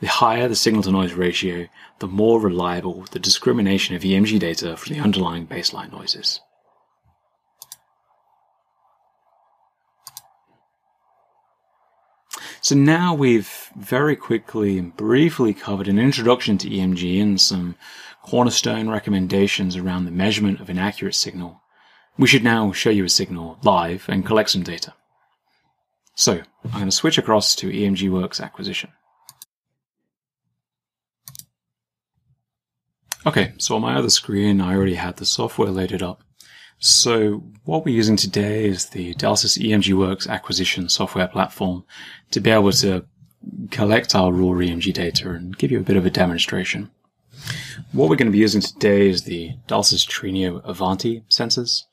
The 0.00 0.08
higher 0.08 0.48
the 0.48 0.56
signal 0.56 0.82
to 0.82 0.90
noise 0.90 1.12
ratio, 1.12 1.68
the 2.00 2.08
more 2.08 2.40
reliable 2.40 3.06
the 3.12 3.18
discrimination 3.18 3.94
of 3.94 4.02
EMG 4.02 4.38
data 4.38 4.76
from 4.76 4.94
the 4.94 5.00
underlying 5.00 5.46
baseline 5.46 5.92
noises. 5.92 6.40
So 12.60 12.74
now 12.74 13.12
we've 13.12 13.68
very 13.76 14.16
quickly 14.16 14.78
and 14.78 14.96
briefly 14.96 15.52
covered 15.52 15.86
an 15.86 15.98
introduction 15.98 16.56
to 16.58 16.70
EMG 16.70 17.20
and 17.20 17.38
some 17.38 17.76
cornerstone 18.22 18.88
recommendations 18.88 19.76
around 19.76 20.06
the 20.06 20.10
measurement 20.10 20.60
of 20.60 20.70
an 20.70 20.78
accurate 20.78 21.14
signal. 21.14 21.60
We 22.16 22.28
should 22.28 22.44
now 22.44 22.72
show 22.72 22.90
you 22.90 23.04
a 23.04 23.08
signal 23.08 23.58
live 23.62 24.06
and 24.08 24.24
collect 24.24 24.50
some 24.50 24.62
data. 24.62 24.94
So 26.14 26.40
I'm 26.64 26.70
going 26.70 26.84
to 26.84 26.92
switch 26.92 27.18
across 27.18 27.56
to 27.56 27.68
EMG 27.68 28.08
Works 28.10 28.40
acquisition. 28.40 28.90
Okay, 33.26 33.54
so 33.58 33.74
on 33.74 33.82
my 33.82 33.96
other 33.96 34.10
screen, 34.10 34.60
I 34.60 34.74
already 34.74 34.94
had 34.94 35.16
the 35.16 35.24
software 35.24 35.70
loaded 35.70 36.02
up. 36.02 36.22
So 36.78 37.42
what 37.64 37.84
we're 37.84 37.96
using 37.96 38.16
today 38.16 38.66
is 38.66 38.90
the 38.90 39.14
Delsys 39.14 39.58
EMG 39.58 39.96
Works 39.98 40.28
acquisition 40.28 40.88
software 40.88 41.26
platform 41.26 41.84
to 42.30 42.40
be 42.40 42.50
able 42.50 42.72
to 42.72 43.06
collect 43.70 44.14
our 44.14 44.32
raw 44.32 44.48
EMG 44.48 44.92
data 44.92 45.30
and 45.30 45.56
give 45.56 45.70
you 45.70 45.80
a 45.80 45.84
bit 45.84 45.96
of 45.96 46.04
a 46.04 46.10
demonstration. 46.10 46.90
What 47.92 48.08
we're 48.08 48.16
going 48.16 48.28
to 48.28 48.32
be 48.32 48.38
using 48.38 48.60
today 48.60 49.08
is 49.08 49.22
the 49.22 49.56
Delsys 49.66 50.06
Trigno 50.06 50.62
Avanti 50.64 51.24
sensors. 51.30 51.84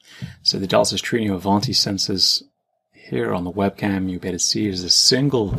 So 0.44 0.60
the 0.60 0.68
Delsys 0.68 1.02
Trigno 1.02 1.36
Avanti 1.36 1.74
sensors 1.74 2.44
here 3.12 3.34
on 3.34 3.44
the 3.44 3.52
webcam 3.52 4.10
you'll 4.10 4.22
be 4.22 4.30
able 4.30 4.38
to 4.38 4.44
see 4.44 4.68
is 4.68 4.84
a 4.84 4.90
single 4.90 5.56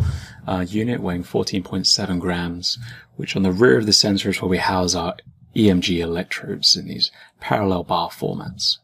uh, 0.47 0.65
unit 0.67 1.01
weighing 1.01 1.23
14.7 1.23 2.19
grams, 2.19 2.79
which 3.17 3.37
on 3.37 3.43
the 3.43 3.53
rear 3.53 3.79
of 3.79 3.87
the 3.87 3.93
sensor 3.93 4.31
is 4.31 4.41
where 4.41 4.49
we 4.49 4.59
house 4.59 4.95
our 4.95 5.17
EMG 5.55 5.99
electrodes 5.99 6.77
in 6.77 6.89
these 6.89 7.11
parallel 7.41 7.85
bar 7.85 8.09
formats. 8.09 8.79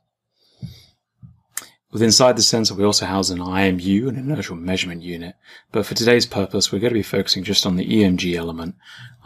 With 1.91 2.03
inside 2.03 2.37
the 2.37 2.43
sensor, 2.43 2.75
we 2.75 2.85
also 2.85 3.07
house 3.07 3.31
an 3.31 3.39
IMU, 3.39 4.09
an 4.09 4.17
inertial 4.17 4.57
measurement 4.57 5.03
unit. 5.03 5.37
But 5.73 5.87
for 5.87 5.95
today's 5.95 6.27
purpose, 6.27 6.71
we're 6.71 6.81
going 6.81 6.93
to 6.93 6.99
be 6.99 7.03
focusing 7.03 7.45
just 7.45 7.65
on 7.65 7.77
the 7.77 7.87
EMG 7.87 8.35
element 8.35 8.75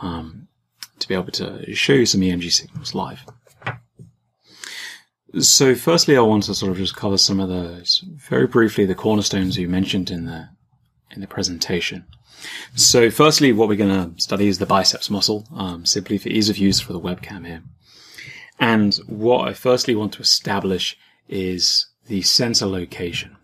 um, 0.00 0.46
to 1.00 1.08
be 1.08 1.14
able 1.14 1.32
to 1.32 1.74
show 1.74 1.94
you 1.94 2.06
some 2.06 2.20
EMG 2.20 2.52
signals 2.52 2.94
live. 2.94 3.24
So, 5.38 5.74
firstly, 5.74 6.16
I 6.16 6.20
want 6.20 6.44
to 6.44 6.54
sort 6.54 6.72
of 6.72 6.78
just 6.78 6.96
cover 6.96 7.16
some 7.16 7.40
of 7.40 7.48
those 7.48 8.04
very 8.06 8.46
briefly, 8.46 8.84
the 8.84 8.94
cornerstones 8.94 9.56
you 9.56 9.68
mentioned 9.68 10.10
in 10.10 10.26
the 10.26 10.50
in 11.10 11.20
the 11.20 11.26
presentation. 11.26 12.04
So, 12.74 13.10
firstly, 13.10 13.52
what 13.52 13.68
we're 13.68 13.76
going 13.76 14.14
to 14.14 14.20
study 14.20 14.48
is 14.48 14.58
the 14.58 14.66
biceps 14.66 15.08
muscle, 15.10 15.46
um, 15.54 15.86
simply 15.86 16.18
for 16.18 16.28
ease 16.28 16.50
of 16.50 16.58
use 16.58 16.80
for 16.80 16.92
the 16.92 17.00
webcam 17.00 17.46
here. 17.46 17.62
And 18.58 18.94
what 19.06 19.48
I 19.48 19.54
firstly 19.54 19.94
want 19.94 20.12
to 20.14 20.22
establish 20.22 20.96
is 21.28 21.86
the 22.06 22.22
sensor 22.22 22.66
location. 22.66 23.36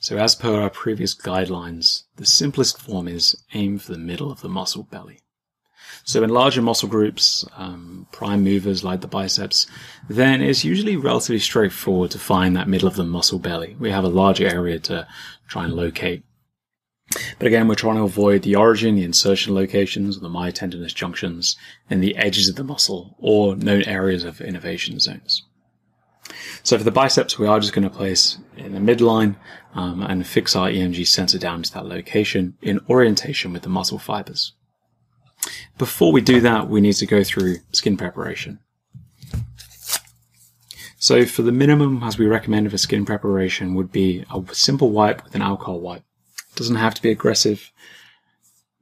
So 0.00 0.18
as 0.18 0.34
per 0.34 0.60
our 0.60 0.70
previous 0.70 1.14
guidelines, 1.14 2.02
the 2.16 2.26
simplest 2.26 2.80
form 2.80 3.08
is 3.08 3.42
aim 3.54 3.78
for 3.78 3.92
the 3.92 3.98
middle 3.98 4.30
of 4.30 4.42
the 4.42 4.48
muscle 4.48 4.84
belly. 4.84 5.20
So 6.06 6.22
in 6.22 6.30
larger 6.30 6.62
muscle 6.62 6.88
groups, 6.88 7.44
um, 7.56 8.06
prime 8.12 8.44
movers 8.44 8.84
like 8.84 9.00
the 9.00 9.08
biceps, 9.08 9.66
then 10.08 10.40
it's 10.40 10.64
usually 10.64 10.96
relatively 10.96 11.40
straightforward 11.40 12.12
to 12.12 12.18
find 12.20 12.54
that 12.54 12.68
middle 12.68 12.86
of 12.86 12.94
the 12.94 13.02
muscle 13.02 13.40
belly. 13.40 13.74
We 13.80 13.90
have 13.90 14.04
a 14.04 14.08
larger 14.08 14.46
area 14.46 14.78
to 14.80 15.08
try 15.48 15.64
and 15.64 15.74
locate. 15.74 16.22
But 17.40 17.48
again, 17.48 17.66
we're 17.66 17.74
trying 17.74 17.96
to 17.96 18.02
avoid 18.02 18.42
the 18.42 18.54
origin, 18.54 18.94
the 18.94 19.02
insertion 19.02 19.52
locations, 19.52 20.20
the 20.20 20.28
myotendinous 20.28 20.94
junctions, 20.94 21.56
and 21.90 22.00
the 22.00 22.16
edges 22.16 22.48
of 22.48 22.54
the 22.54 22.64
muscle, 22.64 23.16
or 23.18 23.56
known 23.56 23.82
areas 23.82 24.22
of 24.22 24.40
innervation 24.40 25.00
zones. 25.00 25.42
So 26.62 26.78
for 26.78 26.84
the 26.84 26.92
biceps, 26.92 27.36
we 27.36 27.48
are 27.48 27.58
just 27.58 27.72
going 27.72 27.88
to 27.88 27.94
place 27.94 28.38
in 28.56 28.74
the 28.74 28.94
midline 28.94 29.34
um, 29.74 30.02
and 30.02 30.24
fix 30.24 30.54
our 30.54 30.68
EMG 30.68 31.04
sensor 31.08 31.38
down 31.38 31.64
to 31.64 31.74
that 31.74 31.86
location 31.86 32.56
in 32.62 32.78
orientation 32.88 33.52
with 33.52 33.62
the 33.62 33.68
muscle 33.68 33.98
fibers. 33.98 34.52
Before 35.78 36.12
we 36.12 36.20
do 36.20 36.40
that, 36.40 36.68
we 36.68 36.80
need 36.80 36.94
to 36.94 37.06
go 37.06 37.22
through 37.22 37.58
skin 37.72 37.96
preparation. 37.96 38.60
So 40.98 41.24
for 41.26 41.42
the 41.42 41.52
minimum, 41.52 42.02
as 42.02 42.18
we 42.18 42.26
recommend 42.26 42.70
for 42.70 42.78
skin 42.78 43.04
preparation, 43.04 43.74
would 43.74 43.92
be 43.92 44.24
a 44.34 44.42
simple 44.54 44.90
wipe 44.90 45.22
with 45.22 45.34
an 45.34 45.42
alcohol 45.42 45.80
wipe. 45.80 46.02
It 46.50 46.56
doesn't 46.56 46.76
have 46.76 46.94
to 46.94 47.02
be 47.02 47.10
aggressive, 47.10 47.70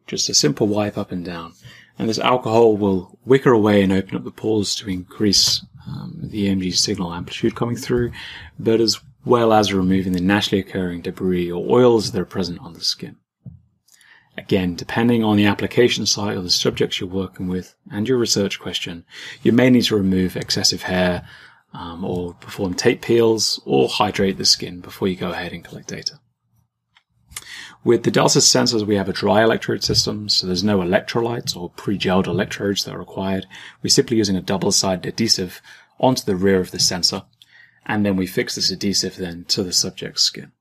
just 0.06 0.28
a 0.28 0.34
simple 0.34 0.66
wipe 0.66 0.96
up 0.96 1.10
and 1.10 1.24
down. 1.24 1.54
And 1.98 2.08
this 2.08 2.18
alcohol 2.18 2.76
will 2.76 3.18
wicker 3.24 3.52
away 3.52 3.82
and 3.82 3.92
open 3.92 4.16
up 4.16 4.24
the 4.24 4.30
pores 4.30 4.74
to 4.76 4.88
increase 4.88 5.64
um, 5.86 6.18
the 6.22 6.48
EMG 6.48 6.74
signal 6.76 7.12
amplitude 7.12 7.56
coming 7.56 7.76
through, 7.76 8.12
but 8.58 8.80
as 8.80 9.00
well 9.24 9.52
as 9.52 9.72
removing 9.72 10.12
the 10.12 10.20
naturally 10.20 10.60
occurring 10.60 11.02
debris 11.02 11.50
or 11.50 11.68
oils 11.68 12.12
that 12.12 12.20
are 12.20 12.26
present 12.26 12.60
on 12.60 12.74
the 12.74 12.80
skin. 12.80 13.16
Again, 14.36 14.74
depending 14.74 15.22
on 15.22 15.36
the 15.36 15.46
application 15.46 16.06
site 16.06 16.36
or 16.36 16.42
the 16.42 16.50
subjects 16.50 17.00
you're 17.00 17.08
working 17.08 17.46
with 17.46 17.76
and 17.90 18.08
your 18.08 18.18
research 18.18 18.58
question, 18.58 19.04
you 19.42 19.52
may 19.52 19.70
need 19.70 19.84
to 19.84 19.96
remove 19.96 20.36
excessive 20.36 20.82
hair 20.82 21.26
um, 21.72 22.04
or 22.04 22.34
perform 22.34 22.74
tape 22.74 23.02
peels 23.02 23.60
or 23.64 23.88
hydrate 23.88 24.38
the 24.38 24.44
skin 24.44 24.80
before 24.80 25.08
you 25.08 25.16
go 25.16 25.30
ahead 25.30 25.52
and 25.52 25.64
collect 25.64 25.88
data. 25.88 26.18
With 27.84 28.04
the 28.04 28.10
DELSYS 28.10 28.48
sensors, 28.48 28.86
we 28.86 28.96
have 28.96 29.10
a 29.10 29.12
dry 29.12 29.42
electrode 29.42 29.84
system, 29.84 30.28
so 30.28 30.46
there's 30.46 30.64
no 30.64 30.78
electrolytes 30.78 31.54
or 31.54 31.70
pre-gelled 31.70 32.26
electrodes 32.26 32.84
that 32.84 32.94
are 32.94 32.98
required. 32.98 33.46
We're 33.82 33.90
simply 33.90 34.16
using 34.16 34.36
a 34.36 34.40
double-sided 34.40 35.06
adhesive 35.06 35.60
onto 36.00 36.24
the 36.24 36.34
rear 36.34 36.60
of 36.60 36.70
the 36.70 36.78
sensor, 36.78 37.24
and 37.84 38.06
then 38.06 38.16
we 38.16 38.26
fix 38.26 38.54
this 38.54 38.70
adhesive 38.70 39.16
then 39.16 39.44
to 39.48 39.62
the 39.62 39.72
subject's 39.72 40.22
skin. 40.22 40.52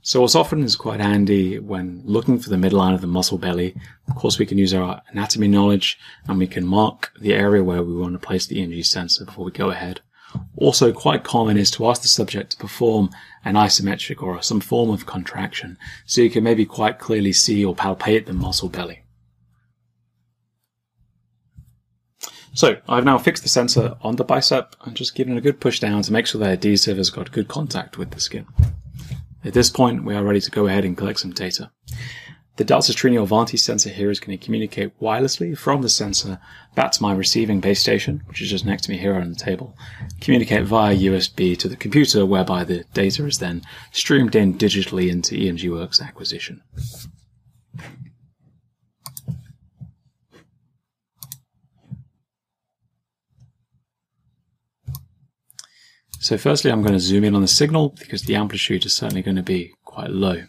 So 0.00 0.20
what's 0.20 0.34
often 0.34 0.62
is 0.62 0.76
quite 0.76 1.00
handy 1.00 1.58
when 1.58 2.02
looking 2.04 2.38
for 2.38 2.50
the 2.50 2.56
midline 2.56 2.94
of 2.94 3.00
the 3.00 3.06
muscle 3.06 3.38
belly. 3.38 3.74
Of 4.08 4.14
course, 4.14 4.38
we 4.38 4.46
can 4.46 4.56
use 4.56 4.72
our 4.72 5.02
anatomy 5.10 5.48
knowledge 5.48 5.98
and 6.26 6.38
we 6.38 6.46
can 6.46 6.66
mark 6.66 7.12
the 7.20 7.34
area 7.34 7.64
where 7.64 7.82
we 7.82 7.94
want 7.94 8.14
to 8.14 8.26
place 8.26 8.46
the 8.46 8.56
EMG 8.56 8.86
sensor 8.86 9.24
before 9.24 9.44
we 9.44 9.50
go 9.50 9.70
ahead. 9.70 10.00
Also 10.56 10.92
quite 10.92 11.24
common 11.24 11.56
is 11.56 11.70
to 11.72 11.88
ask 11.88 12.02
the 12.02 12.08
subject 12.08 12.52
to 12.52 12.56
perform 12.58 13.10
an 13.44 13.54
isometric 13.54 14.22
or 14.22 14.40
some 14.42 14.60
form 14.60 14.90
of 14.90 15.06
contraction 15.06 15.78
so 16.04 16.20
you 16.20 16.30
can 16.30 16.44
maybe 16.44 16.66
quite 16.66 16.98
clearly 16.98 17.32
see 17.32 17.64
or 17.64 17.74
palpate 17.74 18.26
the 18.26 18.32
muscle 18.32 18.68
belly. 18.68 19.00
So 22.52 22.76
I've 22.88 23.04
now 23.04 23.18
fixed 23.18 23.42
the 23.42 23.48
sensor 23.48 23.96
on 24.02 24.16
the 24.16 24.24
bicep 24.24 24.74
and 24.84 24.96
just 24.96 25.14
given 25.14 25.36
a 25.36 25.40
good 25.40 25.60
push 25.60 25.80
down 25.80 26.02
to 26.02 26.12
make 26.12 26.26
sure 26.26 26.40
that 26.40 26.46
the 26.46 26.52
adhesive 26.54 26.96
has 26.96 27.10
got 27.10 27.32
good 27.32 27.48
contact 27.48 27.98
with 27.98 28.10
the 28.10 28.20
skin. 28.20 28.46
At 29.44 29.54
this 29.54 29.70
point, 29.70 30.04
we 30.04 30.14
are 30.14 30.24
ready 30.24 30.40
to 30.40 30.50
go 30.50 30.66
ahead 30.66 30.84
and 30.84 30.96
collect 30.96 31.20
some 31.20 31.32
data. 31.32 31.70
The 32.56 32.64
Trigno 32.64 33.22
Avanti 33.22 33.56
sensor 33.56 33.90
here 33.90 34.10
is 34.10 34.18
going 34.18 34.36
to 34.36 34.44
communicate 34.44 34.98
wirelessly 34.98 35.56
from 35.56 35.80
the 35.80 35.88
sensor 35.88 36.40
back 36.74 36.90
to 36.90 37.02
my 37.02 37.14
receiving 37.14 37.60
base 37.60 37.78
station, 37.78 38.24
which 38.26 38.42
is 38.42 38.50
just 38.50 38.66
next 38.66 38.82
to 38.82 38.90
me 38.90 38.98
here 38.98 39.14
on 39.14 39.30
the 39.30 39.36
table, 39.36 39.76
communicate 40.20 40.64
via 40.64 40.96
USB 40.96 41.56
to 41.56 41.68
the 41.68 41.76
computer 41.76 42.26
whereby 42.26 42.64
the 42.64 42.82
data 42.94 43.24
is 43.26 43.38
then 43.38 43.62
streamed 43.92 44.34
in 44.34 44.54
digitally 44.54 45.08
into 45.08 45.36
EMG 45.36 45.70
Works 45.70 46.02
acquisition. 46.02 46.60
So 56.28 56.36
firstly, 56.36 56.70
I'm 56.70 56.82
going 56.82 56.92
to 56.92 57.00
zoom 57.00 57.24
in 57.24 57.34
on 57.34 57.40
the 57.40 57.48
signal 57.48 57.94
because 57.98 58.24
the 58.24 58.34
amplitude 58.34 58.84
is 58.84 58.92
certainly 58.92 59.22
going 59.22 59.38
to 59.38 59.42
be 59.42 59.72
quite 59.86 60.10
low. 60.10 60.44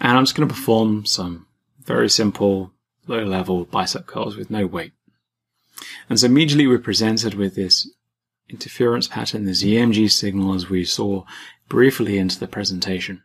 And 0.00 0.16
I'm 0.16 0.24
just 0.24 0.34
going 0.34 0.48
to 0.48 0.54
perform 0.54 1.04
some 1.04 1.44
very 1.84 2.08
simple 2.08 2.72
low 3.06 3.22
level 3.22 3.66
bicep 3.66 4.06
curls 4.06 4.36
with 4.36 4.48
no 4.48 4.66
weight. 4.66 4.94
And 6.08 6.18
so 6.18 6.24
immediately 6.24 6.66
we're 6.66 6.78
presented 6.78 7.34
with 7.34 7.54
this 7.54 7.94
interference 8.48 9.06
pattern, 9.06 9.44
this 9.44 9.62
EMG 9.62 10.10
signal 10.10 10.54
as 10.54 10.70
we 10.70 10.82
saw 10.82 11.24
briefly 11.68 12.16
into 12.16 12.40
the 12.40 12.48
presentation. 12.48 13.22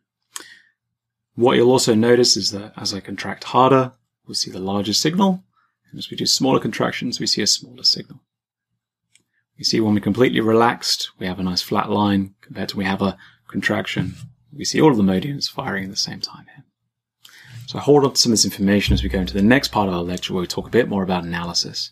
What 1.35 1.55
you'll 1.55 1.71
also 1.71 1.95
notice 1.95 2.35
is 2.35 2.51
that 2.51 2.73
as 2.75 2.93
I 2.93 2.99
contract 2.99 3.45
harder, 3.45 3.93
we'll 4.27 4.35
see 4.35 4.51
the 4.51 4.59
larger 4.59 4.91
signal. 4.91 5.41
And 5.89 5.99
as 5.99 6.11
we 6.11 6.17
do 6.17 6.25
smaller 6.25 6.59
contractions, 6.59 7.21
we 7.21 7.27
see 7.27 7.43
a 7.43 7.47
smaller 7.47 7.83
signal. 7.83 8.19
You 9.57 9.65
see 9.65 9.79
when 9.79 9.95
we're 9.95 9.99
completely 9.99 10.39
relaxed, 10.39 11.11
we 11.17 11.25
have 11.25 11.39
a 11.39 11.43
nice 11.43 11.63
flat 11.63 11.89
line 11.89 12.35
compared 12.41 12.69
to 12.69 12.77
we 12.77 12.85
have 12.85 13.01
a 13.01 13.17
contraction. 13.47 14.13
We 14.53 14.65
see 14.65 14.79
all 14.79 14.91
of 14.91 14.97
the 14.97 15.03
modians 15.03 15.47
firing 15.47 15.85
at 15.85 15.89
the 15.89 15.95
same 15.95 16.19
time 16.19 16.45
here. 16.55 16.63
So 17.65 17.79
hold 17.79 18.05
on 18.05 18.13
to 18.13 18.17
some 18.17 18.31
of 18.31 18.37
this 18.37 18.45
information 18.45 18.93
as 18.93 19.03
we 19.03 19.09
go 19.09 19.19
into 19.19 19.33
the 19.33 19.41
next 19.41 19.69
part 19.69 19.89
of 19.89 19.95
our 19.95 20.03
lecture 20.03 20.33
where 20.33 20.41
we 20.41 20.47
talk 20.47 20.67
a 20.67 20.71
bit 20.71 20.87
more 20.87 21.03
about 21.03 21.25
analysis. 21.25 21.91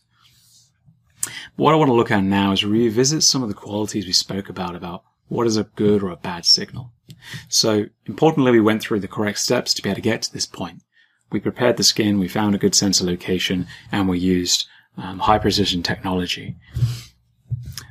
what 1.56 1.74
I 1.74 1.76
want 1.76 1.90
to 1.90 1.94
look 1.94 2.12
at 2.12 2.24
now 2.24 2.52
is 2.52 2.64
revisit 2.64 3.24
some 3.24 3.42
of 3.42 3.50
the 3.50 3.56
qualities 3.56 4.06
we 4.06 4.14
spoke 4.14 4.48
about, 4.48 4.76
about 4.76 5.04
what 5.28 5.48
is 5.48 5.58
a 5.58 5.64
good 5.76 6.04
or 6.04 6.12
a 6.12 6.18
bad 6.18 6.46
signal. 6.46 6.92
So 7.50 7.88
importantly, 8.06 8.52
we 8.52 8.62
went 8.62 8.84
through 8.84 9.00
the 9.00 9.08
correct 9.08 9.40
steps 9.40 9.74
to 9.74 9.82
be 9.82 9.90
able 9.90 9.96
to 9.96 10.02
get 10.02 10.22
to 10.22 10.34
this 10.34 10.46
point. 10.46 10.84
We 11.32 11.40
prepared 11.40 11.78
the 11.78 11.84
skin, 11.84 12.20
we 12.20 12.28
found 12.28 12.54
a 12.54 12.60
good 12.60 12.76
sensor 12.76 13.06
location, 13.06 13.68
and 13.92 14.08
we 14.08 14.20
used 14.20 14.68
um, 14.98 15.20
high 15.20 15.40
precision 15.40 15.84
technology. 15.84 16.56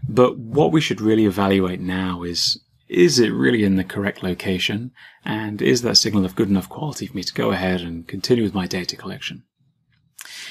But 0.09 0.39
what 0.39 0.73
we 0.73 0.81
should 0.81 1.01
really 1.01 1.25
evaluate 1.27 1.81
now 1.81 2.23
is 2.23 2.61
is 2.89 3.19
it 3.19 3.33
really 3.33 3.65
in 3.65 3.77
the 3.77 3.85
correct 3.85 4.23
location? 4.23 4.93
And 5.25 5.63
is 5.63 5.83
that 5.83 5.97
signal 5.97 6.25
of 6.25 6.37
good 6.37 6.49
enough 6.49 6.69
quality 6.69 7.07
for 7.07 7.17
me 7.17 7.23
to 7.23 7.35
go 7.35 7.51
ahead 7.51 7.81
and 7.81 8.07
continue 8.07 8.45
with 8.45 8.55
my 8.55 8.67
data 8.67 8.97
collection? 8.97 9.45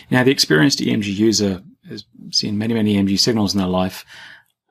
Now, 0.09 0.23
the 0.23 0.31
experienced 0.31 0.79
EMG 0.79 1.15
user 1.15 1.63
has 1.87 2.05
seen 2.31 2.57
many, 2.57 2.73
many 2.73 2.95
EMG 2.95 3.19
signals 3.19 3.53
in 3.53 3.59
their 3.59 3.67
life 3.67 4.05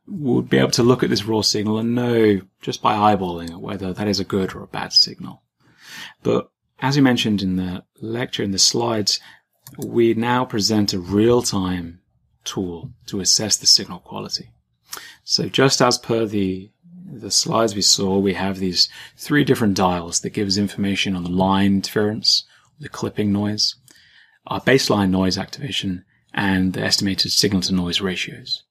would 0.06 0.48
be 0.48 0.58
able 0.58 0.70
to 0.72 0.82
look 0.82 1.02
at 1.02 1.10
this 1.10 1.24
raw 1.24 1.40
signal 1.40 1.78
and 1.78 1.94
know 1.94 2.40
just 2.60 2.82
by 2.82 2.94
eyeballing 2.94 3.50
it 3.50 3.60
whether 3.60 3.92
that 3.92 4.08
is 4.08 4.18
a 4.18 4.24
good 4.24 4.54
or 4.54 4.62
a 4.62 4.68
bad 4.68 4.92
signal. 4.92 5.42
But 6.22 6.50
as 6.80 6.96
we 6.96 7.02
mentioned 7.02 7.42
in 7.42 7.56
the 7.56 7.84
lecture, 8.00 8.42
in 8.42 8.50
the 8.50 8.58
slides, 8.58 9.20
we 9.78 10.14
now 10.14 10.44
present 10.44 10.92
a 10.92 10.98
real-time 10.98 12.00
tool 12.44 12.92
to 13.06 13.20
assess 13.20 13.56
the 13.56 13.66
signal 13.66 14.00
quality. 14.00 14.52
So 15.24 15.48
just 15.48 15.80
as 15.80 15.98
per 15.98 16.26
the 16.26 16.70
the 17.14 17.30
slides 17.30 17.74
we 17.74 17.82
saw, 17.82 18.18
we 18.18 18.34
have 18.34 18.58
these 18.58 18.88
three 19.16 19.44
different 19.44 19.76
dials 19.76 20.20
that 20.20 20.30
gives 20.30 20.56
information 20.56 21.14
on 21.14 21.24
the 21.24 21.30
line 21.30 21.74
interference, 21.74 22.44
the 22.80 22.88
clipping 22.88 23.32
noise, 23.32 23.74
our 24.46 24.60
baseline 24.60 25.10
noise 25.10 25.36
activation, 25.36 26.04
and 26.32 26.72
the 26.72 26.82
estimated 26.82 27.30
signal 27.30 27.60
to 27.62 27.74
noise 27.74 28.00
ratios. 28.00 28.64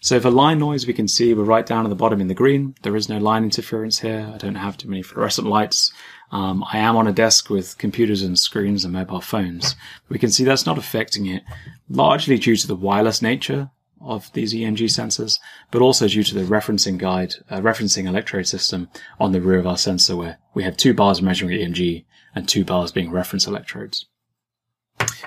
So 0.00 0.20
for 0.20 0.30
line 0.30 0.60
noise, 0.60 0.86
we 0.86 0.92
can 0.92 1.08
see 1.08 1.34
we're 1.34 1.42
right 1.42 1.66
down 1.66 1.84
at 1.84 1.88
the 1.88 1.96
bottom 1.96 2.20
in 2.20 2.28
the 2.28 2.34
green. 2.34 2.76
There 2.82 2.94
is 2.94 3.08
no 3.08 3.18
line 3.18 3.42
interference 3.42 3.98
here. 3.98 4.30
I 4.32 4.38
don't 4.38 4.54
have 4.54 4.76
too 4.76 4.88
many 4.88 5.02
fluorescent 5.02 5.48
lights. 5.48 5.92
Um, 6.30 6.64
I 6.72 6.78
am 6.78 6.96
on 6.96 7.08
a 7.08 7.12
desk 7.12 7.50
with 7.50 7.78
computers 7.78 8.22
and 8.22 8.38
screens 8.38 8.84
and 8.84 8.92
mobile 8.92 9.20
phones. 9.20 9.74
We 10.08 10.20
can 10.20 10.30
see 10.30 10.44
that's 10.44 10.66
not 10.66 10.78
affecting 10.78 11.26
it, 11.26 11.42
largely 11.88 12.38
due 12.38 12.54
to 12.56 12.66
the 12.66 12.76
wireless 12.76 13.20
nature 13.20 13.70
of 14.00 14.32
these 14.32 14.54
EMG 14.54 14.84
sensors, 14.84 15.38
but 15.70 15.82
also 15.82 16.08
due 16.08 16.22
to 16.22 16.34
the 16.34 16.42
referencing 16.42 16.98
guide, 16.98 17.34
uh, 17.50 17.60
referencing 17.60 18.06
electrode 18.06 18.46
system 18.46 18.88
on 19.18 19.32
the 19.32 19.40
rear 19.40 19.58
of 19.58 19.66
our 19.66 19.78
sensor 19.78 20.16
where 20.16 20.38
we 20.54 20.62
have 20.62 20.76
two 20.76 20.94
bars 20.94 21.20
measuring 21.20 21.58
EMG 21.58 22.04
and 22.34 22.48
two 22.48 22.64
bars 22.64 22.92
being 22.92 23.10
reference 23.10 23.46
electrodes. 23.46 24.06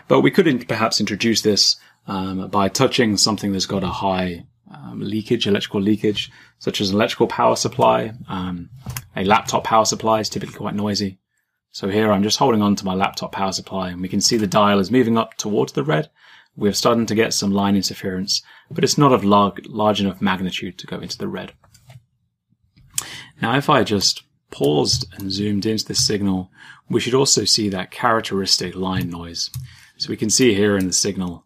But 0.07 0.21
we 0.21 0.31
could 0.31 0.67
perhaps 0.67 0.99
introduce 0.99 1.41
this 1.41 1.77
um, 2.07 2.49
by 2.49 2.67
touching 2.67 3.17
something 3.17 3.51
that's 3.51 3.65
got 3.65 3.83
a 3.83 3.87
high 3.87 4.45
um, 4.73 5.01
leakage, 5.01 5.47
electrical 5.47 5.81
leakage, 5.81 6.31
such 6.59 6.81
as 6.81 6.89
an 6.89 6.95
electrical 6.95 7.27
power 7.27 7.55
supply. 7.55 8.13
Um, 8.27 8.69
a 9.15 9.23
laptop 9.23 9.63
power 9.63 9.85
supply 9.85 10.19
is 10.19 10.29
typically 10.29 10.57
quite 10.57 10.75
noisy. 10.75 11.19
So 11.71 11.87
here 11.87 12.11
I'm 12.11 12.23
just 12.23 12.37
holding 12.37 12.61
on 12.61 12.75
to 12.77 12.85
my 12.85 12.93
laptop 12.93 13.31
power 13.31 13.53
supply 13.53 13.89
and 13.89 14.01
we 14.01 14.09
can 14.09 14.19
see 14.19 14.35
the 14.35 14.47
dial 14.47 14.79
is 14.79 14.91
moving 14.91 15.17
up 15.17 15.35
towards 15.35 15.71
the 15.71 15.83
red 15.83 16.09
we're 16.55 16.73
starting 16.73 17.05
to 17.05 17.15
get 17.15 17.33
some 17.33 17.51
line 17.51 17.75
interference, 17.75 18.41
but 18.69 18.83
it's 18.83 18.97
not 18.97 19.13
of 19.13 19.23
large, 19.23 19.65
large 19.67 20.01
enough 20.01 20.21
magnitude 20.21 20.77
to 20.79 20.87
go 20.87 20.99
into 20.99 21.17
the 21.17 21.27
red. 21.27 21.53
Now, 23.41 23.57
if 23.57 23.69
I 23.69 23.83
just 23.83 24.23
paused 24.51 25.07
and 25.17 25.31
zoomed 25.31 25.65
into 25.65 25.85
the 25.85 25.95
signal, 25.95 26.51
we 26.89 26.99
should 26.99 27.13
also 27.13 27.45
see 27.45 27.69
that 27.69 27.89
characteristic 27.89 28.75
line 28.75 29.09
noise. 29.09 29.49
So 29.97 30.09
we 30.09 30.17
can 30.17 30.29
see 30.29 30.53
here 30.53 30.77
in 30.77 30.87
the 30.87 30.93
signal 30.93 31.45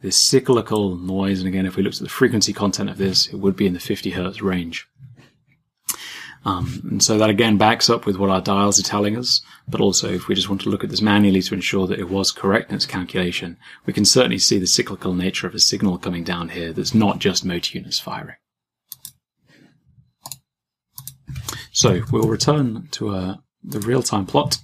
this 0.00 0.16
cyclical 0.16 0.96
noise. 0.96 1.40
And 1.40 1.48
again, 1.48 1.66
if 1.66 1.76
we 1.76 1.82
looked 1.82 1.96
at 1.96 2.02
the 2.02 2.08
frequency 2.08 2.52
content 2.52 2.90
of 2.90 2.98
this, 2.98 3.26
it 3.28 3.36
would 3.36 3.56
be 3.56 3.66
in 3.66 3.74
the 3.74 3.80
50 3.80 4.10
hertz 4.10 4.42
range. 4.42 4.88
Um, 6.46 6.80
and 6.88 7.02
so 7.02 7.18
that 7.18 7.28
again 7.28 7.58
backs 7.58 7.90
up 7.90 8.06
with 8.06 8.18
what 8.18 8.30
our 8.30 8.40
dials 8.40 8.78
are 8.78 8.84
telling 8.84 9.18
us. 9.18 9.42
But 9.66 9.80
also, 9.80 10.08
if 10.08 10.28
we 10.28 10.36
just 10.36 10.48
want 10.48 10.60
to 10.60 10.68
look 10.68 10.84
at 10.84 10.90
this 10.90 11.02
manually 11.02 11.42
to 11.42 11.54
ensure 11.54 11.88
that 11.88 11.98
it 11.98 12.08
was 12.08 12.30
correct 12.30 12.70
in 12.70 12.76
its 12.76 12.86
calculation, 12.86 13.56
we 13.84 13.92
can 13.92 14.04
certainly 14.04 14.38
see 14.38 14.60
the 14.60 14.66
cyclical 14.68 15.12
nature 15.12 15.48
of 15.48 15.56
a 15.56 15.58
signal 15.58 15.98
coming 15.98 16.22
down 16.22 16.50
here 16.50 16.72
that's 16.72 16.94
not 16.94 17.18
just 17.18 17.44
motor 17.44 17.76
units 17.76 17.98
firing. 17.98 18.36
So 21.72 22.02
we'll 22.12 22.28
return 22.28 22.88
to 22.92 23.08
uh, 23.08 23.34
the 23.64 23.80
real-time 23.80 24.26
plot. 24.26 24.58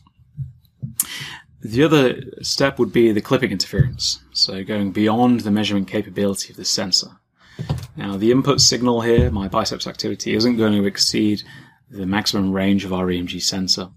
The 1.62 1.82
other 1.82 2.22
step 2.42 2.78
would 2.78 2.92
be 2.92 3.10
the 3.10 3.20
clipping 3.20 3.50
interference, 3.50 4.22
so 4.32 4.62
going 4.62 4.92
beyond 4.92 5.40
the 5.40 5.50
measurement 5.50 5.88
capability 5.88 6.52
of 6.52 6.56
the 6.56 6.64
sensor. 6.64 7.18
Now, 7.96 8.16
the 8.16 8.30
input 8.30 8.60
signal 8.60 9.00
here, 9.00 9.30
my 9.30 9.48
biceps 9.48 9.86
activity, 9.86 10.34
isn't 10.34 10.56
going 10.56 10.72
to 10.72 10.86
exceed 10.86 11.42
the 11.92 12.06
maximum 12.06 12.52
range 12.52 12.84
of 12.84 12.92
our 12.92 13.06
EMG 13.06 13.42
sensor. 13.42 13.90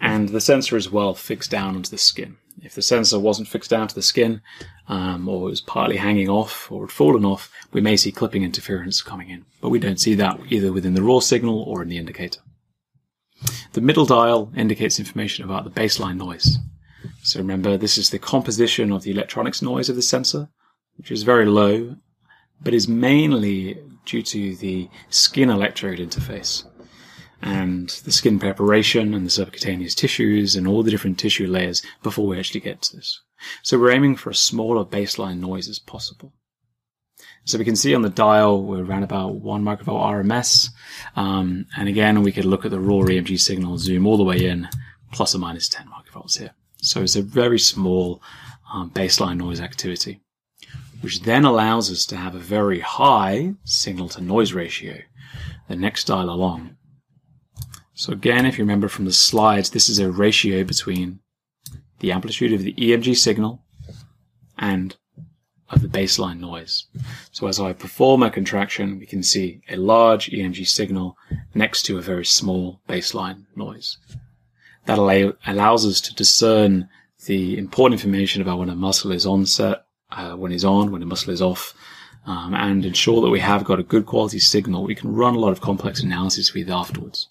And 0.00 0.30
the 0.30 0.40
sensor 0.40 0.76
is 0.76 0.90
well 0.90 1.14
fixed 1.14 1.50
down 1.50 1.76
onto 1.76 1.90
the 1.90 1.98
skin. 1.98 2.36
If 2.62 2.74
the 2.74 2.82
sensor 2.82 3.18
wasn't 3.18 3.48
fixed 3.48 3.70
down 3.70 3.88
to 3.88 3.94
the 3.94 4.02
skin, 4.02 4.40
um, 4.88 5.28
or 5.28 5.42
was 5.42 5.60
partly 5.60 5.96
hanging 5.96 6.28
off, 6.28 6.70
or 6.70 6.82
had 6.82 6.92
fallen 6.92 7.24
off, 7.24 7.50
we 7.72 7.80
may 7.80 7.96
see 7.96 8.12
clipping 8.12 8.42
interference 8.42 9.02
coming 9.02 9.30
in. 9.30 9.44
But 9.60 9.70
we 9.70 9.78
don't 9.78 10.00
see 10.00 10.14
that 10.14 10.40
either 10.50 10.72
within 10.72 10.94
the 10.94 11.02
raw 11.02 11.20
signal 11.20 11.62
or 11.62 11.82
in 11.82 11.88
the 11.88 11.98
indicator. 11.98 12.40
The 13.72 13.80
middle 13.80 14.06
dial 14.06 14.52
indicates 14.56 14.98
information 14.98 15.44
about 15.44 15.64
the 15.64 15.70
baseline 15.70 16.16
noise. 16.16 16.58
So 17.22 17.38
remember, 17.38 17.76
this 17.76 17.98
is 17.98 18.10
the 18.10 18.18
composition 18.18 18.92
of 18.92 19.02
the 19.02 19.10
electronics 19.10 19.62
noise 19.62 19.88
of 19.88 19.96
the 19.96 20.02
sensor, 20.02 20.48
which 20.96 21.10
is 21.10 21.22
very 21.22 21.46
low, 21.46 21.96
but 22.62 22.74
is 22.74 22.88
mainly 22.88 23.78
due 24.06 24.22
to 24.22 24.56
the 24.56 24.88
skin 25.10 25.50
electrode 25.50 25.98
interface 25.98 26.64
and 27.44 27.90
the 28.04 28.10
skin 28.10 28.38
preparation 28.38 29.12
and 29.12 29.26
the 29.26 29.30
subcutaneous 29.30 29.94
tissues 29.94 30.56
and 30.56 30.66
all 30.66 30.82
the 30.82 30.90
different 30.90 31.18
tissue 31.18 31.46
layers 31.46 31.82
before 32.02 32.26
we 32.26 32.38
actually 32.38 32.60
get 32.60 32.80
to 32.80 32.96
this. 32.96 33.20
So 33.62 33.78
we're 33.78 33.90
aiming 33.90 34.16
for 34.16 34.30
a 34.30 34.34
smaller 34.34 34.82
baseline 34.82 35.40
noise 35.40 35.68
as 35.68 35.78
possible. 35.78 36.32
So 37.44 37.58
we 37.58 37.66
can 37.66 37.76
see 37.76 37.94
on 37.94 38.00
the 38.00 38.08
dial 38.08 38.62
we're 38.62 38.82
around 38.82 39.02
about 39.02 39.34
one 39.34 39.62
microvolt 39.62 40.24
RMS, 40.24 40.70
um, 41.16 41.66
and 41.76 41.86
again 41.86 42.22
we 42.22 42.32
could 42.32 42.46
look 42.46 42.64
at 42.64 42.70
the 42.70 42.80
raw 42.80 42.96
EMG 42.96 43.38
signal, 43.38 43.76
zoom 43.76 44.06
all 44.06 44.16
the 44.16 44.24
way 44.24 44.46
in, 44.46 44.66
plus 45.12 45.34
or 45.34 45.38
minus 45.38 45.68
10 45.68 45.86
microvolts 45.86 46.38
here. 46.38 46.52
So 46.78 47.02
it's 47.02 47.16
a 47.16 47.22
very 47.22 47.58
small 47.58 48.22
um, 48.72 48.90
baseline 48.90 49.36
noise 49.36 49.60
activity, 49.60 50.22
which 51.02 51.22
then 51.22 51.44
allows 51.44 51.90
us 51.90 52.06
to 52.06 52.16
have 52.16 52.34
a 52.34 52.38
very 52.38 52.80
high 52.80 53.54
signal 53.64 54.08
to 54.10 54.22
noise 54.22 54.54
ratio 54.54 55.02
the 55.68 55.76
next 55.76 56.04
dial 56.04 56.30
along. 56.30 56.76
So 57.94 58.12
again, 58.12 58.44
if 58.44 58.58
you 58.58 58.64
remember 58.64 58.88
from 58.88 59.04
the 59.04 59.12
slides, 59.12 59.70
this 59.70 59.88
is 59.88 59.98
a 59.98 60.10
ratio 60.10 60.64
between 60.64 61.20
the 62.00 62.12
amplitude 62.12 62.52
of 62.52 62.62
the 62.62 62.74
EMG 62.74 63.16
signal 63.16 63.62
and 64.58 64.96
of 65.70 65.80
the 65.80 65.88
baseline 65.88 66.40
noise. 66.40 66.86
So 67.30 67.46
as 67.46 67.58
I 67.60 67.72
perform 67.72 68.22
a 68.22 68.30
contraction, 68.30 68.98
we 68.98 69.06
can 69.06 69.22
see 69.22 69.60
a 69.68 69.76
large 69.76 70.30
EMG 70.30 70.66
signal 70.66 71.16
next 71.54 71.84
to 71.84 71.96
a 71.96 72.02
very 72.02 72.24
small 72.24 72.80
baseline 72.88 73.46
noise 73.56 73.96
that 74.86 74.98
allows 75.46 75.86
us 75.86 76.00
to 76.02 76.14
discern 76.14 76.88
the 77.26 77.56
important 77.56 77.98
information 78.00 78.42
about 78.42 78.58
when 78.58 78.68
a 78.68 78.74
muscle 78.74 79.12
is 79.12 79.24
on 79.24 79.46
set, 79.46 79.84
uh, 80.10 80.32
when 80.32 80.52
it's 80.52 80.64
on, 80.64 80.92
when 80.92 81.02
a 81.02 81.06
muscle 81.06 81.32
is 81.32 81.40
off, 81.40 81.74
um, 82.26 82.54
and 82.54 82.84
ensure 82.84 83.22
that 83.22 83.30
we 83.30 83.40
have 83.40 83.64
got 83.64 83.80
a 83.80 83.84
good 83.84 84.04
quality 84.04 84.38
signal. 84.38 84.84
We 84.84 84.94
can 84.94 85.14
run 85.14 85.34
a 85.34 85.38
lot 85.38 85.52
of 85.52 85.60
complex 85.60 86.02
analysis 86.02 86.52
with 86.52 86.68
afterwards. 86.68 87.28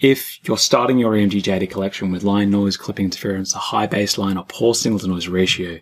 If 0.00 0.40
you're 0.46 0.58
starting 0.58 0.98
your 0.98 1.12
EMG 1.12 1.42
data 1.42 1.66
collection 1.66 2.10
with 2.10 2.24
line 2.24 2.50
noise, 2.50 2.76
clipping 2.76 3.06
interference, 3.06 3.54
a 3.54 3.58
high 3.58 3.86
baseline, 3.86 4.36
or 4.36 4.44
poor 4.48 4.74
signal 4.74 4.98
to 4.98 5.06
noise 5.06 5.28
ratio, 5.28 5.78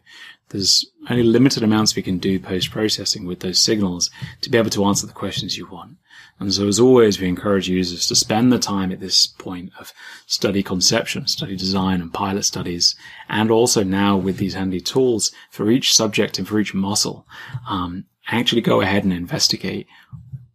there's 0.50 0.84
only 1.08 1.22
limited 1.22 1.62
amounts 1.62 1.96
we 1.96 2.02
can 2.02 2.18
do 2.18 2.38
post 2.38 2.70
processing 2.70 3.26
with 3.26 3.40
those 3.40 3.58
signals 3.58 4.10
to 4.42 4.50
be 4.50 4.58
able 4.58 4.70
to 4.70 4.84
answer 4.84 5.06
the 5.06 5.12
questions 5.12 5.56
you 5.56 5.66
want. 5.66 5.96
And 6.38 6.52
so 6.52 6.68
as 6.68 6.78
always, 6.78 7.20
we 7.20 7.28
encourage 7.28 7.68
users 7.68 8.06
to 8.08 8.14
spend 8.14 8.52
the 8.52 8.58
time 8.58 8.92
at 8.92 9.00
this 9.00 9.26
point 9.26 9.72
of 9.78 9.92
study 10.26 10.62
conception, 10.62 11.26
study 11.26 11.56
design 11.56 12.00
and 12.00 12.12
pilot 12.12 12.44
studies. 12.44 12.94
And 13.28 13.50
also 13.50 13.82
now 13.82 14.16
with 14.16 14.36
these 14.36 14.54
handy 14.54 14.80
tools 14.80 15.32
for 15.50 15.70
each 15.70 15.94
subject 15.94 16.38
and 16.38 16.46
for 16.46 16.58
each 16.58 16.74
muscle, 16.74 17.26
um, 17.68 18.04
actually 18.28 18.60
go 18.60 18.80
ahead 18.80 19.04
and 19.04 19.12
investigate 19.12 19.86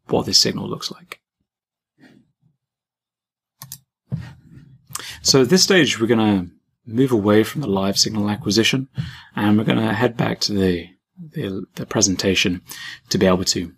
what 0.07 0.25
this 0.25 0.37
signal 0.37 0.69
looks 0.69 0.91
like. 0.91 1.21
So 5.27 5.41
at 5.41 5.49
this 5.49 5.63
stage, 5.63 5.99
we're 5.99 6.07
going 6.07 6.47
to 6.47 6.49
move 6.85 7.11
away 7.11 7.43
from 7.43 7.59
the 7.59 7.67
live 7.67 7.99
signal 7.99 8.29
acquisition 8.29 8.87
and 9.35 9.57
we're 9.57 9.65
going 9.65 9.77
to 9.77 9.93
head 9.93 10.15
back 10.15 10.39
to 10.39 10.53
the, 10.53 10.87
the, 11.19 11.65
the 11.75 11.85
presentation 11.85 12.61
to 13.09 13.17
be 13.17 13.25
able 13.25 13.43
to 13.43 13.73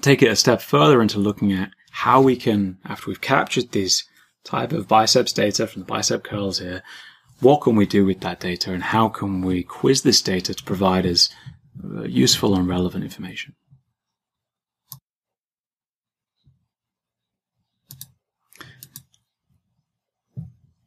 take 0.00 0.22
it 0.22 0.30
a 0.30 0.36
step 0.36 0.62
further 0.62 1.02
into 1.02 1.18
looking 1.18 1.52
at 1.52 1.70
how 1.90 2.22
we 2.22 2.34
can, 2.34 2.78
after 2.86 3.08
we've 3.08 3.20
captured 3.20 3.72
these 3.72 4.08
type 4.42 4.72
of 4.72 4.88
biceps 4.88 5.34
data 5.34 5.66
from 5.66 5.82
the 5.82 5.86
bicep 5.86 6.24
curls 6.24 6.60
here, 6.60 6.82
what 7.40 7.60
can 7.60 7.76
we 7.76 7.84
do 7.84 8.06
with 8.06 8.20
that 8.20 8.40
data 8.40 8.72
and 8.72 8.84
how 8.84 9.10
can 9.10 9.42
we 9.42 9.62
quiz 9.64 10.00
this 10.00 10.22
data 10.22 10.54
to 10.54 10.64
provide 10.64 11.04
us 11.04 11.28
uh, 11.84 12.04
useful 12.04 12.54
and 12.54 12.66
relevant 12.66 13.04
information? 13.04 13.54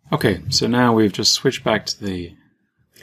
Okay, 0.10 0.42
so 0.48 0.68
now 0.68 0.94
we've 0.94 1.12
just 1.12 1.34
switched 1.34 1.66
back 1.66 1.86
to 1.86 2.02
the 2.02 2.34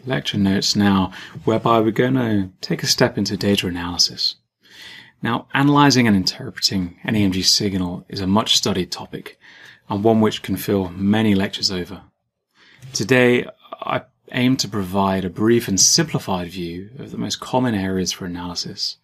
lecture 0.07 0.39
notes 0.39 0.75
now, 0.75 1.13
whereby 1.45 1.79
we're 1.81 1.91
going 1.91 2.15
to 2.15 2.51
take 2.63 2.83
a 2.83 2.87
step 2.87 3.19
into 3.19 3.37
data 3.37 3.67
analysis. 3.67 4.37
Now, 5.21 5.47
analyzing 5.53 6.07
and 6.07 6.17
interpreting 6.17 6.99
an 7.05 7.15
EMG 7.15 7.45
signal 7.45 8.07
is 8.09 8.21
a 8.21 8.27
much 8.27 8.57
studied 8.57 8.91
topic 8.91 9.39
and 9.91 10.03
one 10.03 10.23
which 10.23 10.43
can 10.43 10.57
fill 10.57 10.89
many 10.89 11.35
lectures 11.35 11.71
over. 11.71 12.05
Today, 12.95 13.47
I 13.83 14.03
aim 14.33 14.57
to 14.57 14.69
provide 14.69 15.27
a 15.27 15.31
brief 15.31 15.69
and 15.69 15.79
simplified 15.79 16.49
view 16.49 16.89
of 16.99 17.11
the 17.11 17.19
most 17.19 17.39
common 17.39 17.75
areas 17.75 18.13
for 18.13 18.25
analysis, 18.25 18.97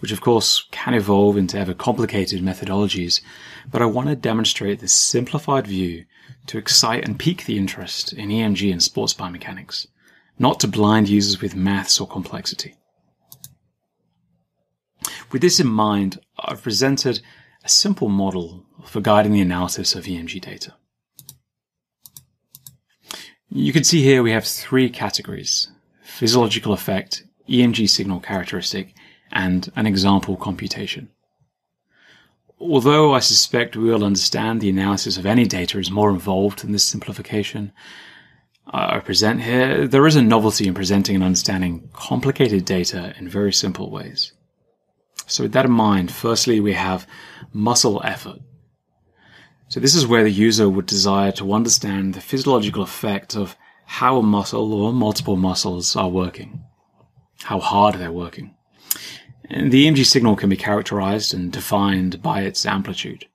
which 0.00 0.12
of 0.12 0.20
course 0.20 0.66
can 0.70 0.92
evolve 0.92 1.38
into 1.38 1.58
ever 1.58 1.72
complicated 1.72 2.42
methodologies, 2.42 3.22
but 3.70 3.80
I 3.80 3.86
want 3.86 4.08
to 4.10 4.16
demonstrate 4.16 4.80
this 4.80 4.92
simplified 4.92 5.66
view 5.66 6.04
to 6.46 6.58
excite 6.58 7.04
and 7.04 7.18
pique 7.18 7.44
the 7.46 7.56
interest 7.56 8.12
in 8.12 8.28
EMG 8.28 8.70
and 8.70 8.82
sports 8.82 9.14
biomechanics, 9.14 9.86
not 10.38 10.60
to 10.60 10.68
blind 10.68 11.08
users 11.08 11.40
with 11.40 11.54
maths 11.54 12.00
or 12.00 12.06
complexity. 12.06 12.74
With 15.32 15.42
this 15.42 15.60
in 15.60 15.66
mind, 15.66 16.20
I've 16.38 16.62
presented 16.62 17.20
a 17.64 17.68
simple 17.68 18.08
model 18.08 18.64
for 18.84 19.00
guiding 19.00 19.32
the 19.32 19.40
analysis 19.40 19.94
of 19.94 20.04
EMG 20.04 20.40
data. 20.40 20.74
You 23.48 23.72
can 23.72 23.84
see 23.84 24.02
here 24.02 24.22
we 24.22 24.32
have 24.32 24.44
three 24.44 24.90
categories, 24.90 25.68
physiological 26.02 26.72
effect, 26.72 27.24
EMG 27.48 27.88
signal 27.88 28.20
characteristic, 28.20 28.94
and 29.30 29.70
an 29.76 29.86
example 29.86 30.36
computation. 30.36 31.10
Although 32.66 33.12
I 33.12 33.18
suspect 33.18 33.76
we 33.76 33.90
will 33.90 34.04
understand 34.04 34.60
the 34.60 34.70
analysis 34.70 35.18
of 35.18 35.26
any 35.26 35.44
data 35.44 35.78
is 35.78 35.90
more 35.90 36.08
involved 36.08 36.60
than 36.60 36.72
this 36.72 36.84
simplification 36.84 37.72
I 38.66 39.00
present 39.00 39.42
here, 39.42 39.86
there 39.86 40.06
is 40.06 40.16
a 40.16 40.22
novelty 40.22 40.66
in 40.66 40.72
presenting 40.72 41.14
and 41.14 41.24
understanding 41.24 41.90
complicated 41.92 42.64
data 42.64 43.14
in 43.18 43.28
very 43.28 43.52
simple 43.52 43.90
ways. 43.90 44.32
So 45.26 45.42
with 45.42 45.52
that 45.52 45.66
in 45.66 45.72
mind, 45.72 46.10
firstly, 46.10 46.58
we 46.58 46.72
have 46.72 47.06
muscle 47.52 48.00
effort. 48.02 48.38
So 49.68 49.78
this 49.78 49.94
is 49.94 50.06
where 50.06 50.24
the 50.24 50.30
user 50.30 50.66
would 50.66 50.86
desire 50.86 51.32
to 51.32 51.52
understand 51.52 52.14
the 52.14 52.22
physiological 52.22 52.82
effect 52.82 53.36
of 53.36 53.56
how 53.84 54.16
a 54.16 54.22
muscle 54.22 54.72
or 54.72 54.90
multiple 54.90 55.36
muscles 55.36 55.96
are 55.96 56.08
working, 56.08 56.64
how 57.42 57.58
hard 57.58 57.96
they're 57.96 58.10
working. 58.10 58.54
The 59.50 59.86
EMG 59.86 60.06
signal 60.06 60.36
can 60.36 60.48
be 60.48 60.56
characterized 60.56 61.34
and 61.34 61.52
defined 61.52 62.22
by 62.22 62.42
its 62.42 62.64
amplitude. 62.64 63.26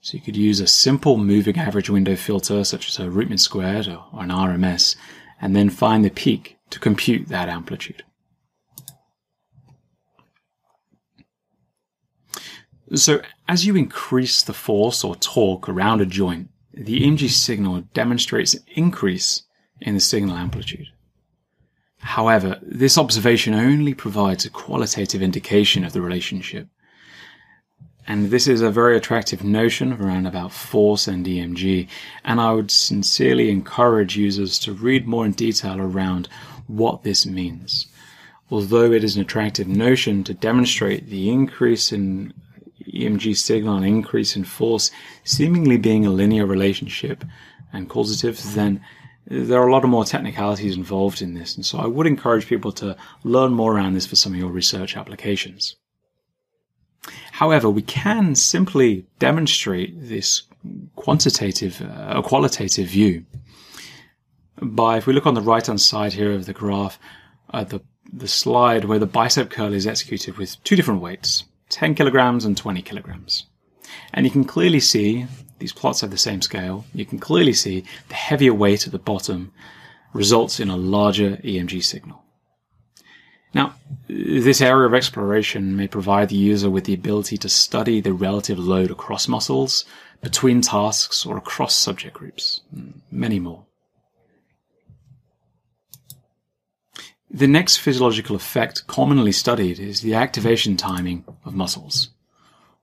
So 0.00 0.16
you 0.16 0.22
could 0.22 0.36
use 0.36 0.60
a 0.60 0.66
simple 0.66 1.18
moving 1.18 1.58
average 1.58 1.90
window 1.90 2.16
filter 2.16 2.64
such 2.64 2.88
as 2.88 2.98
a 2.98 3.10
root 3.10 3.28
mean 3.28 3.38
squared 3.38 3.86
or 3.86 4.22
an 4.22 4.30
RMS 4.30 4.96
and 5.40 5.54
then 5.54 5.70
find 5.70 6.04
the 6.04 6.10
peak 6.10 6.58
to 6.70 6.80
compute 6.80 7.28
that 7.28 7.48
amplitude. 7.48 8.02
So 12.94 13.22
as 13.46 13.64
you 13.64 13.76
increase 13.76 14.42
the 14.42 14.52
force 14.52 15.04
or 15.04 15.14
torque 15.14 15.68
around 15.68 16.00
a 16.00 16.06
joint, 16.06 16.48
the 16.74 17.02
EMG 17.02 17.30
signal 17.30 17.82
demonstrates 17.94 18.54
an 18.54 18.64
increase 18.74 19.44
in 19.80 19.94
the 19.94 20.00
signal 20.00 20.36
amplitude. 20.36 20.88
However, 22.00 22.58
this 22.62 22.98
observation 22.98 23.54
only 23.54 23.94
provides 23.94 24.44
a 24.44 24.50
qualitative 24.50 25.22
indication 25.22 25.84
of 25.84 25.92
the 25.92 26.00
relationship. 26.00 26.68
And 28.06 28.30
this 28.30 28.48
is 28.48 28.62
a 28.62 28.70
very 28.70 28.96
attractive 28.96 29.44
notion 29.44 29.92
around 29.92 30.26
about 30.26 30.52
force 30.52 31.06
and 31.06 31.24
EMG. 31.24 31.86
And 32.24 32.40
I 32.40 32.52
would 32.52 32.70
sincerely 32.70 33.50
encourage 33.50 34.16
users 34.16 34.58
to 34.60 34.72
read 34.72 35.06
more 35.06 35.26
in 35.26 35.32
detail 35.32 35.80
around 35.80 36.28
what 36.66 37.02
this 37.02 37.26
means. 37.26 37.86
Although 38.50 38.92
it 38.92 39.04
is 39.04 39.14
an 39.14 39.22
attractive 39.22 39.68
notion 39.68 40.24
to 40.24 40.34
demonstrate 40.34 41.08
the 41.08 41.30
increase 41.30 41.92
in 41.92 42.32
EMG 42.92 43.36
signal 43.36 43.76
and 43.76 43.86
increase 43.86 44.34
in 44.34 44.44
force 44.44 44.90
seemingly 45.22 45.76
being 45.76 46.04
a 46.04 46.10
linear 46.10 46.46
relationship 46.46 47.24
and 47.72 47.88
causative, 47.88 48.42
then 48.54 48.84
there 49.30 49.62
are 49.62 49.68
a 49.68 49.72
lot 49.72 49.84
of 49.84 49.90
more 49.90 50.04
technicalities 50.04 50.76
involved 50.76 51.22
in 51.22 51.34
this. 51.34 51.54
And 51.54 51.64
so 51.64 51.78
I 51.78 51.86
would 51.86 52.06
encourage 52.06 52.46
people 52.46 52.72
to 52.72 52.96
learn 53.22 53.52
more 53.52 53.74
around 53.74 53.94
this 53.94 54.06
for 54.06 54.16
some 54.16 54.32
of 54.32 54.38
your 54.38 54.50
research 54.50 54.96
applications. 54.96 55.76
However, 57.32 57.70
we 57.70 57.82
can 57.82 58.34
simply 58.34 59.06
demonstrate 59.20 59.94
this 59.96 60.42
quantitative, 60.96 61.80
uh, 61.80 62.20
qualitative 62.22 62.88
view 62.88 63.24
by, 64.60 64.98
if 64.98 65.06
we 65.06 65.12
look 65.12 65.26
on 65.26 65.34
the 65.34 65.40
right 65.40 65.64
hand 65.64 65.80
side 65.80 66.12
here 66.12 66.32
of 66.32 66.46
the 66.46 66.52
graph, 66.52 66.98
uh, 67.54 67.64
the, 67.64 67.80
the 68.12 68.28
slide 68.28 68.84
where 68.84 68.98
the 68.98 69.06
bicep 69.06 69.48
curl 69.48 69.72
is 69.72 69.86
executed 69.86 70.36
with 70.36 70.62
two 70.64 70.76
different 70.76 71.00
weights, 71.00 71.44
10 71.70 71.94
kilograms 71.94 72.44
and 72.44 72.56
20 72.56 72.82
kilograms. 72.82 73.46
And 74.12 74.26
you 74.26 74.32
can 74.32 74.44
clearly 74.44 74.80
see 74.80 75.26
these 75.60 75.72
plots 75.72 76.00
have 76.00 76.10
the 76.10 76.18
same 76.18 76.42
scale. 76.42 76.84
You 76.92 77.06
can 77.06 77.18
clearly 77.18 77.52
see 77.52 77.84
the 78.08 78.14
heavier 78.14 78.52
weight 78.52 78.86
at 78.86 78.92
the 78.92 78.98
bottom 78.98 79.52
results 80.12 80.58
in 80.58 80.68
a 80.68 80.76
larger 80.76 81.36
EMG 81.36 81.84
signal. 81.84 82.24
Now, 83.52 83.74
this 84.08 84.60
area 84.60 84.86
of 84.86 84.94
exploration 84.94 85.76
may 85.76 85.88
provide 85.88 86.28
the 86.28 86.36
user 86.36 86.70
with 86.70 86.84
the 86.84 86.94
ability 86.94 87.36
to 87.38 87.48
study 87.48 88.00
the 88.00 88.12
relative 88.12 88.58
load 88.58 88.90
across 88.90 89.28
muscles, 89.28 89.84
between 90.20 90.60
tasks, 90.60 91.24
or 91.24 91.36
across 91.36 91.74
subject 91.74 92.14
groups. 92.14 92.60
Hmm, 92.72 92.90
many 93.10 93.40
more. 93.40 93.64
The 97.30 97.46
next 97.46 97.78
physiological 97.78 98.36
effect 98.36 98.86
commonly 98.86 99.32
studied 99.32 99.78
is 99.78 100.00
the 100.00 100.14
activation 100.14 100.76
timing 100.76 101.24
of 101.44 101.54
muscles, 101.54 102.10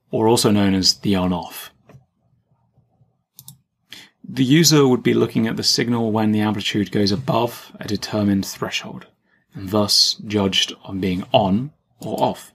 or 0.09 0.27
also 0.27 0.51
known 0.51 0.73
as 0.73 0.95
the 0.95 1.15
on-off. 1.15 1.71
The 4.29 4.43
user 4.43 4.85
would 4.85 5.03
be 5.03 5.13
looking 5.13 5.47
at 5.47 5.55
the 5.55 5.63
signal 5.63 6.11
when 6.11 6.33
the 6.33 6.41
amplitude 6.41 6.91
goes 6.91 7.13
above 7.13 7.71
a 7.79 7.87
determined 7.87 8.45
threshold, 8.45 9.07
and 9.53 9.69
thus 9.69 10.15
judged 10.25 10.73
on 10.83 10.99
being 10.99 11.23
on 11.31 11.71
or 12.01 12.21
off. 12.21 12.51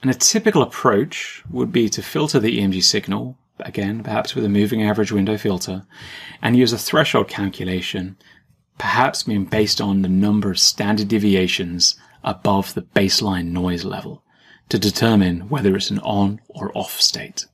And 0.00 0.10
a 0.10 0.14
typical 0.14 0.62
approach 0.62 1.42
would 1.50 1.72
be 1.72 1.90
to 1.90 2.02
filter 2.02 2.40
the 2.40 2.58
EMG 2.58 2.82
signal, 2.82 3.36
again, 3.60 4.02
perhaps 4.02 4.34
with 4.34 4.46
a 4.46 4.48
moving 4.48 4.82
average 4.82 5.12
window 5.12 5.36
filter, 5.36 5.86
and 6.40 6.56
use 6.56 6.72
a 6.72 6.78
threshold 6.78 7.28
calculation, 7.28 8.16
perhaps 8.78 9.24
being 9.24 9.44
based 9.44 9.78
on 9.78 10.00
the 10.00 10.08
number 10.08 10.50
of 10.50 10.58
standard 10.58 11.08
deviations 11.08 11.96
above 12.22 12.72
the 12.72 12.82
baseline 12.82 13.48
noise 13.48 13.84
level 13.84 14.24
to 14.70 14.78
determine 14.78 15.50
whether 15.50 15.76
it's 15.76 15.90
an 15.90 15.98
on 15.98 16.40
or 16.48 16.72
off 16.74 16.98
state. 16.98 17.44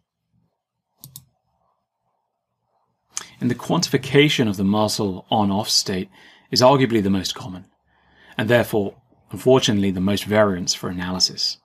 And 3.40 3.50
the 3.50 3.54
quantification 3.54 4.48
of 4.48 4.56
the 4.56 4.64
muscle 4.64 5.26
on-off 5.30 5.68
state 5.68 6.08
is 6.50 6.60
arguably 6.60 7.02
the 7.02 7.10
most 7.10 7.34
common, 7.34 7.64
and 8.36 8.48
therefore, 8.48 8.96
unfortunately, 9.30 9.90
the 9.90 10.00
most 10.00 10.24
variance 10.24 10.74
for 10.74 10.90
analysis. 10.90 11.58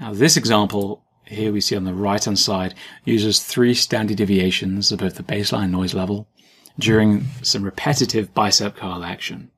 Now, 0.00 0.12
this 0.12 0.36
example 0.36 1.04
here 1.26 1.52
we 1.52 1.60
see 1.60 1.76
on 1.76 1.84
the 1.84 1.94
right 1.94 2.22
hand 2.22 2.38
side 2.38 2.74
uses 3.04 3.40
three 3.40 3.74
standard 3.74 4.16
deviations 4.16 4.92
above 4.92 5.14
the 5.14 5.22
baseline 5.22 5.70
noise 5.70 5.94
level 5.94 6.28
during 6.78 7.24
some 7.42 7.62
repetitive 7.62 8.34
bicep 8.34 8.76
curl 8.76 9.04
action. 9.04 9.50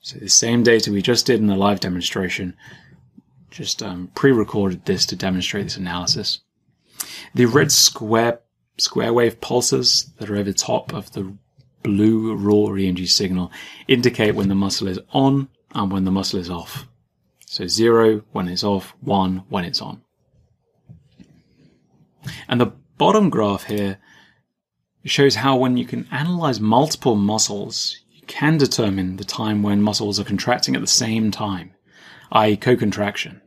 So 0.00 0.18
the 0.18 0.28
same 0.28 0.62
data 0.62 0.92
we 0.92 1.02
just 1.02 1.26
did 1.26 1.40
in 1.40 1.46
the 1.46 1.56
live 1.56 1.80
demonstration, 1.80 2.54
just 3.50 3.82
um, 3.82 4.10
pre-recorded 4.14 4.84
this 4.84 5.06
to 5.06 5.16
demonstrate 5.16 5.64
this 5.64 5.76
analysis. 5.76 6.40
The 7.34 7.46
red 7.46 7.72
square 7.72 8.40
square 8.78 9.12
wave 9.12 9.40
pulses 9.40 10.10
that 10.18 10.30
are 10.30 10.36
over 10.36 10.52
top 10.52 10.92
of 10.92 11.12
the 11.12 11.36
blue 11.82 12.34
raw 12.34 12.72
EMG 12.72 13.08
signal 13.08 13.52
indicate 13.88 14.34
when 14.34 14.48
the 14.48 14.54
muscle 14.54 14.88
is 14.88 14.98
on 15.12 15.48
and 15.74 15.92
when 15.92 16.04
the 16.04 16.10
muscle 16.10 16.40
is 16.40 16.50
off. 16.50 16.88
So 17.46 17.66
zero 17.66 18.22
when 18.32 18.48
it's 18.48 18.64
off, 18.64 18.94
one 19.00 19.44
when 19.48 19.64
it's 19.64 19.80
on. 19.80 20.02
And 22.48 22.60
the 22.60 22.72
bottom 22.98 23.30
graph 23.30 23.64
here 23.64 23.98
shows 25.04 25.36
how 25.36 25.56
when 25.56 25.76
you 25.76 25.84
can 25.84 26.08
analyze 26.10 26.58
multiple 26.58 27.14
muscles, 27.14 28.00
you 28.10 28.22
can 28.26 28.56
determine 28.56 29.16
the 29.16 29.24
time 29.24 29.62
when 29.62 29.82
muscles 29.82 30.18
are 30.18 30.24
contracting 30.24 30.74
at 30.74 30.80
the 30.80 30.86
same 30.86 31.30
time, 31.30 31.74
i.e. 32.32 32.56
co-contraction 32.56 33.42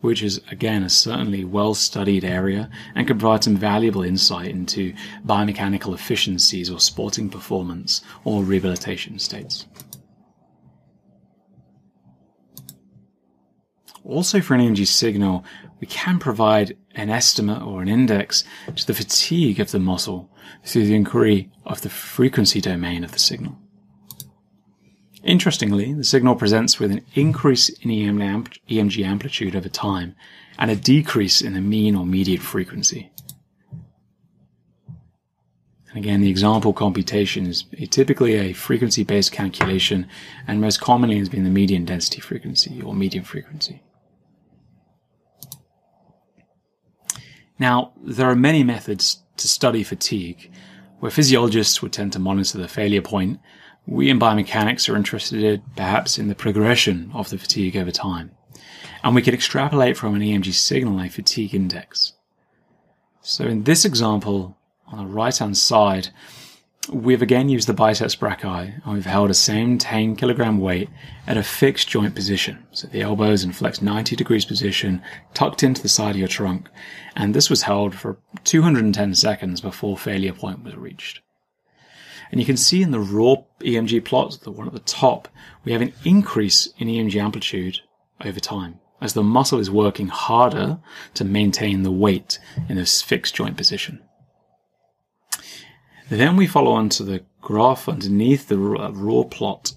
which 0.00 0.22
is 0.22 0.40
again 0.50 0.82
a 0.82 0.90
certainly 0.90 1.44
well 1.44 1.74
studied 1.74 2.24
area 2.24 2.70
and 2.94 3.06
can 3.06 3.18
provide 3.18 3.44
some 3.44 3.56
valuable 3.56 4.02
insight 4.02 4.50
into 4.50 4.94
biomechanical 5.24 5.94
efficiencies 5.94 6.70
or 6.70 6.78
sporting 6.78 7.28
performance 7.28 8.02
or 8.24 8.42
rehabilitation 8.42 9.18
states. 9.18 9.66
Also 14.04 14.40
for 14.40 14.54
an 14.54 14.60
EMG 14.60 14.86
signal, 14.86 15.44
we 15.80 15.86
can 15.86 16.18
provide 16.18 16.76
an 16.94 17.10
estimate 17.10 17.62
or 17.62 17.82
an 17.82 17.88
index 17.88 18.44
to 18.76 18.86
the 18.86 18.94
fatigue 18.94 19.58
of 19.58 19.72
the 19.72 19.80
muscle 19.80 20.30
through 20.64 20.86
the 20.86 20.94
inquiry 20.94 21.50
of 21.64 21.80
the 21.82 21.90
frequency 21.90 22.60
domain 22.60 23.02
of 23.02 23.12
the 23.12 23.18
signal. 23.18 23.58
Interestingly, 25.26 25.92
the 25.92 26.04
signal 26.04 26.36
presents 26.36 26.78
with 26.78 26.92
an 26.92 27.04
increase 27.14 27.68
in 27.68 27.90
EMG 27.90 29.04
amplitude 29.04 29.56
over 29.56 29.68
time 29.68 30.14
and 30.56 30.70
a 30.70 30.76
decrease 30.76 31.42
in 31.42 31.54
the 31.54 31.60
mean 31.60 31.96
or 31.96 32.06
median 32.06 32.40
frequency. 32.40 33.10
And 35.88 35.98
again, 35.98 36.20
the 36.20 36.30
example 36.30 36.72
computation 36.72 37.46
is 37.46 37.64
typically 37.90 38.34
a 38.34 38.52
frequency-based 38.52 39.32
calculation 39.32 40.06
and 40.46 40.60
most 40.60 40.80
commonly 40.80 41.18
has 41.18 41.28
been 41.28 41.42
the 41.42 41.50
median 41.50 41.84
density 41.84 42.20
frequency 42.20 42.80
or 42.80 42.94
median 42.94 43.24
frequency. 43.24 43.82
Now, 47.58 47.92
there 48.00 48.30
are 48.30 48.36
many 48.36 48.62
methods 48.62 49.24
to 49.38 49.48
study 49.48 49.82
fatigue, 49.82 50.52
where 51.00 51.10
physiologists 51.10 51.82
would 51.82 51.92
tend 51.92 52.12
to 52.12 52.20
monitor 52.20 52.58
the 52.58 52.68
failure 52.68 53.02
point 53.02 53.40
we 53.86 54.10
in 54.10 54.18
biomechanics 54.18 54.88
are 54.88 54.96
interested 54.96 55.62
perhaps 55.76 56.18
in 56.18 56.28
the 56.28 56.34
progression 56.34 57.10
of 57.14 57.30
the 57.30 57.38
fatigue 57.38 57.76
over 57.76 57.90
time. 57.90 58.32
And 59.04 59.14
we 59.14 59.22
can 59.22 59.34
extrapolate 59.34 59.96
from 59.96 60.14
an 60.14 60.22
EMG 60.22 60.52
signal 60.52 61.00
a 61.00 61.08
fatigue 61.08 61.54
index. 61.54 62.12
So 63.20 63.44
in 63.44 63.62
this 63.62 63.84
example, 63.84 64.56
on 64.88 64.98
the 64.98 65.12
right 65.12 65.36
hand 65.36 65.56
side, 65.56 66.08
we've 66.92 67.22
again 67.22 67.48
used 67.48 67.68
the 67.68 67.72
biceps 67.72 68.16
brachii 68.16 68.84
and 68.84 68.94
we've 68.94 69.06
held 69.06 69.30
a 69.30 69.34
same 69.34 69.78
10 69.78 70.16
kilogram 70.16 70.58
weight 70.58 70.88
at 71.26 71.36
a 71.36 71.42
fixed 71.42 71.88
joint 71.88 72.14
position. 72.14 72.64
So 72.72 72.88
the 72.88 73.02
elbows 73.02 73.44
in 73.44 73.52
flexed 73.52 73.82
90 73.82 74.16
degrees 74.16 74.44
position, 74.44 75.02
tucked 75.34 75.62
into 75.62 75.82
the 75.82 75.88
side 75.88 76.10
of 76.10 76.18
your 76.18 76.28
trunk. 76.28 76.68
And 77.14 77.34
this 77.34 77.50
was 77.50 77.62
held 77.62 77.94
for 77.94 78.18
210 78.44 79.14
seconds 79.14 79.60
before 79.60 79.96
failure 79.96 80.32
point 80.32 80.64
was 80.64 80.74
reached. 80.74 81.20
And 82.30 82.40
you 82.40 82.46
can 82.46 82.56
see 82.56 82.82
in 82.82 82.90
the 82.90 83.00
raw 83.00 83.36
EMG 83.60 84.04
plot, 84.04 84.38
the 84.42 84.50
one 84.50 84.66
at 84.66 84.72
the 84.72 84.80
top, 84.80 85.28
we 85.64 85.72
have 85.72 85.82
an 85.82 85.92
increase 86.04 86.68
in 86.78 86.88
EMG 86.88 87.20
amplitude 87.20 87.80
over 88.24 88.40
time 88.40 88.80
as 89.00 89.12
the 89.12 89.22
muscle 89.22 89.58
is 89.58 89.70
working 89.70 90.08
harder 90.08 90.78
to 91.14 91.24
maintain 91.24 91.82
the 91.82 91.90
weight 91.90 92.38
in 92.68 92.76
this 92.76 93.02
fixed 93.02 93.34
joint 93.34 93.56
position. 93.56 94.02
Then 96.08 96.36
we 96.36 96.46
follow 96.46 96.72
on 96.72 96.88
to 96.90 97.02
the 97.02 97.24
graph 97.40 97.88
underneath 97.88 98.48
the 98.48 98.56
uh, 98.56 98.90
raw 98.92 99.24
plot, 99.24 99.72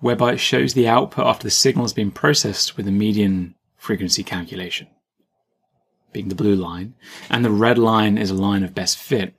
whereby 0.00 0.34
it 0.34 0.40
shows 0.40 0.74
the 0.74 0.88
output 0.88 1.26
after 1.26 1.44
the 1.44 1.50
signal 1.50 1.84
has 1.84 1.92
been 1.92 2.10
processed 2.10 2.76
with 2.76 2.86
a 2.86 2.92
median 2.92 3.54
frequency 3.76 4.22
calculation, 4.22 4.88
being 6.12 6.28
the 6.28 6.34
blue 6.34 6.56
line, 6.56 6.94
and 7.30 7.44
the 7.44 7.50
red 7.50 7.78
line 7.78 8.18
is 8.18 8.30
a 8.30 8.34
line 8.34 8.64
of 8.64 8.74
best 8.74 8.98
fit, 8.98 9.34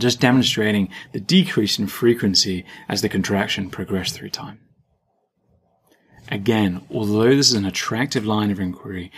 just 0.00 0.20
demonstrating 0.20 0.88
the 1.12 1.20
decrease 1.20 1.78
in 1.78 1.86
frequency 1.86 2.64
as 2.88 3.02
the 3.02 3.08
contraction 3.08 3.70
progressed 3.70 4.14
through 4.14 4.30
time. 4.30 4.60
Again, 6.30 6.86
although 6.90 7.34
this 7.34 7.50
is 7.50 7.56
an 7.56 7.64
attractive 7.64 8.26
line 8.26 8.50
of 8.50 8.60
inquiry, 8.60 9.10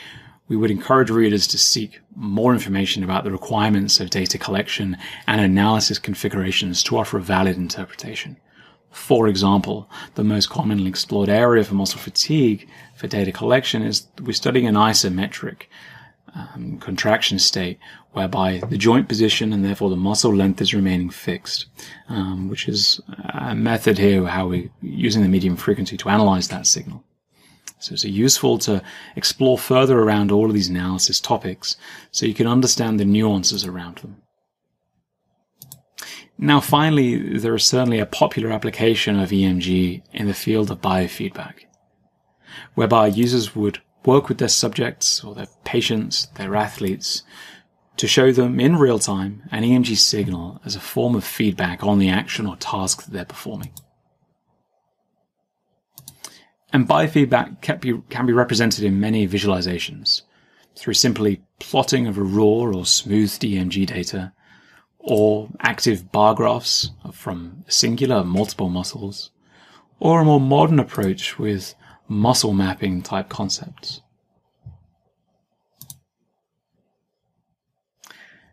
we 0.49 0.57
would 0.57 0.71
encourage 0.71 1.11
readers 1.11 1.47
to 1.49 1.59
seek 1.59 2.01
more 2.14 2.53
information 2.53 3.05
about 3.05 3.25
the 3.25 3.31
requirements 3.31 4.01
of 4.01 4.11
data 4.11 4.37
collection 4.37 4.97
and 5.27 5.40
analysis 5.40 5.99
configurations 5.99 6.83
to 6.83 6.99
offer 6.99 7.19
a 7.19 7.23
valid 7.23 7.57
interpretation. 7.57 8.37
For 8.90 9.29
example, 9.29 9.88
the 10.16 10.25
most 10.25 10.51
commonly 10.51 10.88
explored 10.88 11.29
area 11.29 11.62
for 11.62 11.75
muscle 11.75 12.01
fatigue 12.01 12.69
for 12.97 13.07
data 13.07 13.31
collection 13.31 13.83
is 13.83 14.09
we're 14.21 14.33
studying 14.33 14.66
an 14.66 14.75
isometric 14.75 15.62
um, 16.35 16.79
contraction 16.79 17.38
state 17.38 17.79
whereby 18.12 18.61
the 18.69 18.77
joint 18.77 19.09
position 19.09 19.53
and 19.53 19.64
therefore 19.64 19.90
the 19.90 19.97
muscle 19.97 20.35
length 20.35 20.61
is 20.61 20.75
remaining 20.75 21.11
fixed, 21.11 21.66
um, 22.09 22.49
which 22.49 22.69
is 22.69 23.01
a 23.35 23.55
method 23.55 23.99
here 23.99 24.27
how 24.27 24.49
we're 24.49 24.71
using 24.83 25.23
the 25.23 25.29
median 25.29 25.57
frequency 25.57 25.97
to 25.97 26.09
analyze 26.09 26.49
that 26.49 26.66
signal. 26.66 27.05
So 27.79 27.95
it's 27.95 28.05
useful 28.05 28.59
to 28.59 28.83
explore 29.16 29.57
further 29.57 29.99
around 29.99 30.31
all 30.31 30.47
of 30.47 30.55
these 30.55 30.69
analysis 30.69 31.19
topics 31.19 31.77
so 32.11 32.27
you 32.27 32.35
can 32.35 32.47
understand 32.47 33.01
the 33.01 33.05
nuances 33.05 33.64
around 33.64 33.99
them. 33.99 34.23
Now, 36.37 36.61
finally, 36.61 37.38
there 37.38 37.55
is 37.55 37.66
certainly 37.66 37.99
a 37.99 38.07
popular 38.07 38.51
application 38.51 39.19
of 39.19 39.31
EMG 39.31 40.03
in 40.12 40.27
the 40.27 40.35
field 40.35 40.71
of 40.71 40.81
biofeedback, 40.81 41.66
whereby 42.75 43.09
users 43.09 43.55
would 43.55 43.81
work 44.04 44.28
with 44.28 44.38
their 44.38 44.48
subjects 44.48 45.22
or 45.22 45.34
their 45.34 45.48
patients, 45.64 46.26
their 46.36 46.56
athletes, 46.56 47.22
to 47.96 48.06
show 48.06 48.32
them 48.32 48.58
in 48.58 48.76
real 48.76 48.98
time 48.98 49.42
an 49.50 49.62
EMG 49.62 49.96
signal 49.96 50.60
as 50.64 50.74
a 50.74 50.80
form 50.80 51.14
of 51.14 51.24
feedback 51.24 51.84
on 51.84 51.98
the 51.98 52.08
action 52.08 52.46
or 52.46 52.56
task 52.56 53.04
that 53.04 53.12
they're 53.12 53.24
performing. 53.24 53.72
And 56.72 56.88
biofeedback 56.88 57.60
can 57.60 57.78
be, 57.78 58.00
can 58.08 58.26
be 58.26 58.32
represented 58.32 58.84
in 58.84 59.00
many 59.00 59.26
visualizations 59.26 60.22
through 60.76 60.94
simply 60.94 61.42
plotting 61.58 62.06
of 62.06 62.16
a 62.16 62.22
raw 62.22 62.44
or 62.44 62.86
smooth 62.86 63.30
EMG 63.30 63.86
data, 63.86 64.32
or 64.98 65.48
active 65.60 66.12
bar 66.12 66.34
graphs 66.34 66.90
from 67.12 67.64
singular 67.68 68.22
multiple 68.24 68.68
muscles, 68.68 69.30
or 69.98 70.20
a 70.20 70.24
more 70.24 70.40
modern 70.40 70.78
approach 70.78 71.38
with 71.38 71.74
muscle 72.11 72.53
mapping 72.53 73.01
type 73.01 73.29
concepts. 73.29 74.03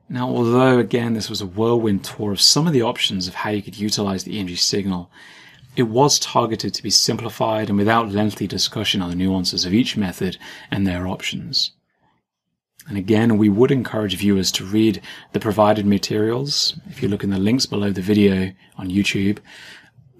Now, 0.07 0.29
although 0.29 0.77
again 0.77 1.13
this 1.13 1.29
was 1.29 1.41
a 1.41 1.47
whirlwind 1.47 2.03
tour 2.05 2.31
of 2.31 2.39
some 2.39 2.67
of 2.67 2.71
the 2.71 2.83
options 2.83 3.27
of 3.27 3.33
how 3.33 3.49
you 3.49 3.63
could 3.63 3.77
utilize 3.77 4.23
the 4.23 4.37
EMG 4.37 4.59
signal, 4.59 5.09
it 5.75 5.83
was 5.83 6.19
targeted 6.19 6.75
to 6.75 6.83
be 6.83 6.91
simplified 6.91 7.67
and 7.67 7.77
without 7.77 8.11
lengthy 8.11 8.45
discussion 8.47 9.01
on 9.01 9.09
the 9.09 9.15
nuances 9.15 9.65
of 9.65 9.73
each 9.73 9.97
method 9.97 10.37
and 10.69 10.85
their 10.85 11.07
options. 11.07 11.71
And 12.87 12.97
again, 12.97 13.37
we 13.37 13.49
would 13.49 13.71
encourage 13.71 14.15
viewers 14.15 14.51
to 14.53 14.65
read 14.65 15.01
the 15.33 15.39
provided 15.39 15.85
materials. 15.85 16.79
If 16.89 17.01
you 17.01 17.09
look 17.09 17.23
in 17.23 17.31
the 17.31 17.39
links 17.39 17.65
below 17.65 17.91
the 17.91 18.01
video 18.01 18.53
on 18.77 18.89
YouTube, 18.89 19.39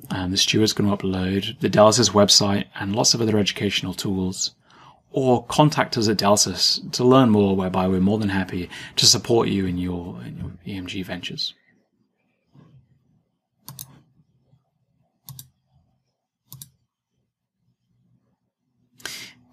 um, 0.10 0.32
the 0.32 0.38
steward's 0.38 0.74
going 0.74 0.90
to 0.90 0.96
upload 0.96 1.60
the 1.60 1.70
Delsys 1.70 2.12
website 2.12 2.66
and 2.80 2.96
lots 2.96 3.14
of 3.14 3.22
other 3.22 3.38
educational 3.38 3.94
tools. 3.94 4.52
Or 5.12 5.46
contact 5.46 5.98
us 5.98 6.10
at 6.10 6.18
Delsys 6.18 6.92
to 6.92 7.04
learn 7.04 7.30
more, 7.30 7.56
whereby 7.56 7.88
we're 7.88 8.02
more 8.02 8.20
than 8.20 8.30
happy 8.30 8.70
to 8.98 9.06
support 9.06 9.48
you 9.48 9.66
in 9.66 9.78
your, 9.78 10.22
in 10.24 10.38
your 10.66 10.82
EMG 10.82 11.06
ventures. 11.06 11.54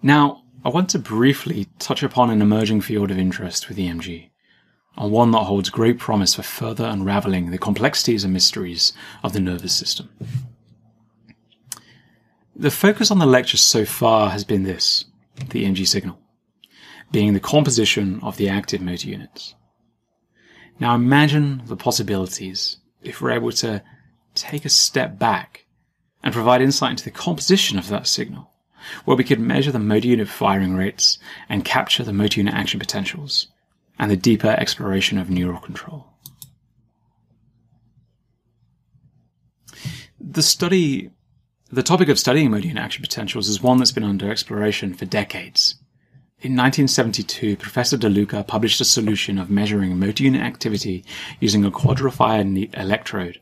Now, 0.01 0.43
I 0.63 0.69
want 0.69 0.89
to 0.89 0.99
briefly 0.99 1.67
touch 1.79 2.03
upon 2.03 2.29
an 2.29 2.41
emerging 2.41 2.81
field 2.81 3.09
of 3.09 3.17
interest 3.17 3.69
with 3.69 3.77
EMG, 3.77 4.29
and 4.97 5.11
one 5.11 5.31
that 5.31 5.43
holds 5.43 5.69
great 5.69 5.99
promise 5.99 6.35
for 6.35 6.43
further 6.43 6.85
unraveling 6.85 7.51
the 7.51 7.57
complexities 7.57 8.23
and 8.23 8.33
mysteries 8.33 8.93
of 9.23 9.33
the 9.33 9.39
nervous 9.39 9.73
system. 9.73 10.09
The 12.55 12.71
focus 12.71 13.11
on 13.11 13.19
the 13.19 13.25
lecture 13.25 13.57
so 13.57 13.85
far 13.85 14.29
has 14.29 14.43
been 14.43 14.63
this 14.63 15.05
the 15.49 15.65
EMG 15.65 15.85
signal, 15.85 16.17
being 17.11 17.33
the 17.33 17.41
composition 17.41 18.19
of 18.23 18.37
the 18.37 18.47
active 18.47 18.79
motor 18.79 19.09
units. 19.09 19.55
Now 20.79 20.95
imagine 20.95 21.61
the 21.65 21.75
possibilities 21.75 22.77
if 23.01 23.21
we're 23.21 23.31
able 23.31 23.51
to 23.53 23.83
take 24.33 24.63
a 24.63 24.69
step 24.69 25.19
back 25.19 25.65
and 26.23 26.33
provide 26.33 26.61
insight 26.61 26.91
into 26.91 27.03
the 27.03 27.11
composition 27.11 27.77
of 27.77 27.89
that 27.89 28.07
signal 28.07 28.51
where 29.03 29.17
we 29.17 29.23
could 29.23 29.39
measure 29.39 29.71
the 29.71 29.79
motor 29.79 30.07
unit 30.07 30.27
firing 30.27 30.75
rates 30.75 31.17
and 31.49 31.65
capture 31.65 32.03
the 32.03 32.13
motor 32.13 32.39
unit 32.39 32.53
action 32.53 32.79
potentials 32.79 33.47
and 33.97 34.11
the 34.11 34.17
deeper 34.17 34.49
exploration 34.49 35.17
of 35.17 35.29
neural 35.29 35.59
control. 35.59 36.07
The 40.19 40.43
study, 40.43 41.11
the 41.71 41.83
topic 41.83 42.09
of 42.09 42.19
studying 42.19 42.51
unit 42.53 42.77
action 42.77 43.01
potentials 43.01 43.47
is 43.47 43.61
one 43.61 43.77
that's 43.77 43.91
been 43.91 44.03
under 44.03 44.31
exploration 44.31 44.93
for 44.93 45.05
decades. 45.05 45.75
In 46.39 46.51
1972, 46.51 47.55
Professor 47.57 47.97
DeLuca 47.97 48.45
published 48.45 48.81
a 48.81 48.85
solution 48.85 49.37
of 49.37 49.49
measuring 49.49 49.97
motor 49.97 50.23
unit 50.23 50.41
activity 50.41 51.05
using 51.39 51.63
a 51.63 51.71
quadrifilar 51.71 52.73
electrode 52.77 53.39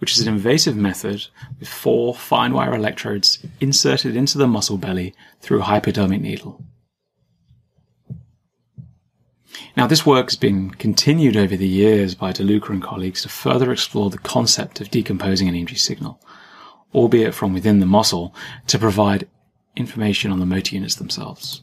which 0.00 0.12
is 0.12 0.26
an 0.26 0.32
invasive 0.32 0.76
method 0.76 1.26
with 1.60 1.68
four 1.68 2.14
fine 2.14 2.52
wire 2.52 2.74
electrodes 2.74 3.38
inserted 3.60 4.16
into 4.16 4.38
the 4.38 4.46
muscle 4.46 4.78
belly 4.78 5.14
through 5.40 5.60
a 5.60 5.64
hypodermic 5.64 6.22
needle. 6.22 6.64
Now, 9.76 9.86
this 9.86 10.04
work 10.04 10.26
has 10.26 10.36
been 10.36 10.70
continued 10.70 11.36
over 11.36 11.56
the 11.56 11.68
years 11.68 12.14
by 12.14 12.32
DeLuca 12.32 12.70
and 12.70 12.82
colleagues 12.82 13.22
to 13.22 13.28
further 13.28 13.72
explore 13.72 14.10
the 14.10 14.18
concept 14.18 14.80
of 14.80 14.90
decomposing 14.90 15.48
an 15.48 15.54
EMG 15.54 15.78
signal, 15.78 16.20
albeit 16.94 17.34
from 17.34 17.52
within 17.52 17.80
the 17.80 17.86
muscle, 17.86 18.34
to 18.66 18.78
provide 18.78 19.28
information 19.76 20.32
on 20.32 20.40
the 20.40 20.46
motor 20.46 20.74
units 20.74 20.96
themselves. 20.96 21.62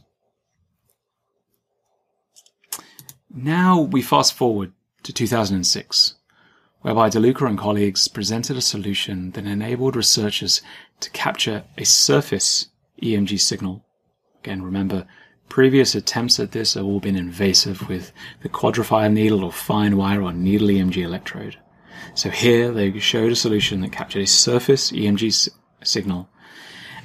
Now 3.30 3.80
we 3.80 4.00
fast 4.00 4.32
forward 4.32 4.72
to 5.02 5.12
2006 5.12 6.14
whereby 6.80 7.10
DeLuca 7.10 7.46
and 7.46 7.58
colleagues 7.58 8.08
presented 8.08 8.56
a 8.56 8.62
solution 8.62 9.32
that 9.32 9.46
enabled 9.46 9.96
researchers 9.96 10.62
to 11.00 11.10
capture 11.10 11.64
a 11.76 11.84
surface 11.84 12.68
EMG 13.02 13.40
signal. 13.40 13.84
Again, 14.42 14.62
remember, 14.62 15.06
previous 15.48 15.94
attempts 15.94 16.38
at 16.38 16.52
this 16.52 16.74
have 16.74 16.84
all 16.84 17.00
been 17.00 17.16
invasive 17.16 17.88
with 17.88 18.12
the 18.42 18.48
quadrifilar 18.48 19.12
needle 19.12 19.44
or 19.44 19.52
fine 19.52 19.96
wire 19.96 20.22
or 20.22 20.32
needle 20.32 20.68
EMG 20.68 21.02
electrode. 21.02 21.56
So 22.14 22.30
here 22.30 22.72
they 22.72 22.98
showed 22.98 23.32
a 23.32 23.36
solution 23.36 23.80
that 23.80 23.92
captured 23.92 24.22
a 24.22 24.26
surface 24.26 24.92
EMG 24.92 25.28
s- 25.28 25.48
signal 25.82 26.28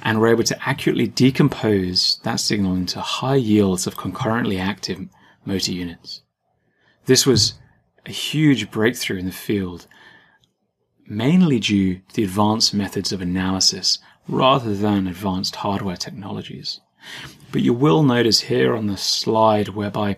and 0.02 0.20
were 0.20 0.28
able 0.28 0.44
to 0.44 0.68
accurately 0.68 1.06
decompose 1.06 2.20
that 2.24 2.40
signal 2.40 2.74
into 2.74 3.00
high 3.00 3.36
yields 3.36 3.86
of 3.86 3.96
concurrently 3.96 4.58
active 4.58 5.08
motor 5.44 5.72
units. 5.72 6.22
This 7.06 7.26
was 7.26 7.54
a 8.06 8.10
huge 8.10 8.70
breakthrough 8.70 9.18
in 9.18 9.26
the 9.26 9.32
field, 9.32 9.86
mainly 11.06 11.58
due 11.58 11.96
to 11.96 12.14
the 12.14 12.24
advanced 12.24 12.74
methods 12.74 13.12
of 13.12 13.20
analysis 13.20 13.98
rather 14.28 14.74
than 14.74 15.06
advanced 15.06 15.56
hardware 15.56 15.96
technologies. 15.96 16.80
But 17.52 17.62
you 17.62 17.72
will 17.72 18.02
notice 18.02 18.40
here 18.40 18.74
on 18.74 18.86
the 18.86 18.96
slide 18.96 19.68
whereby 19.68 20.16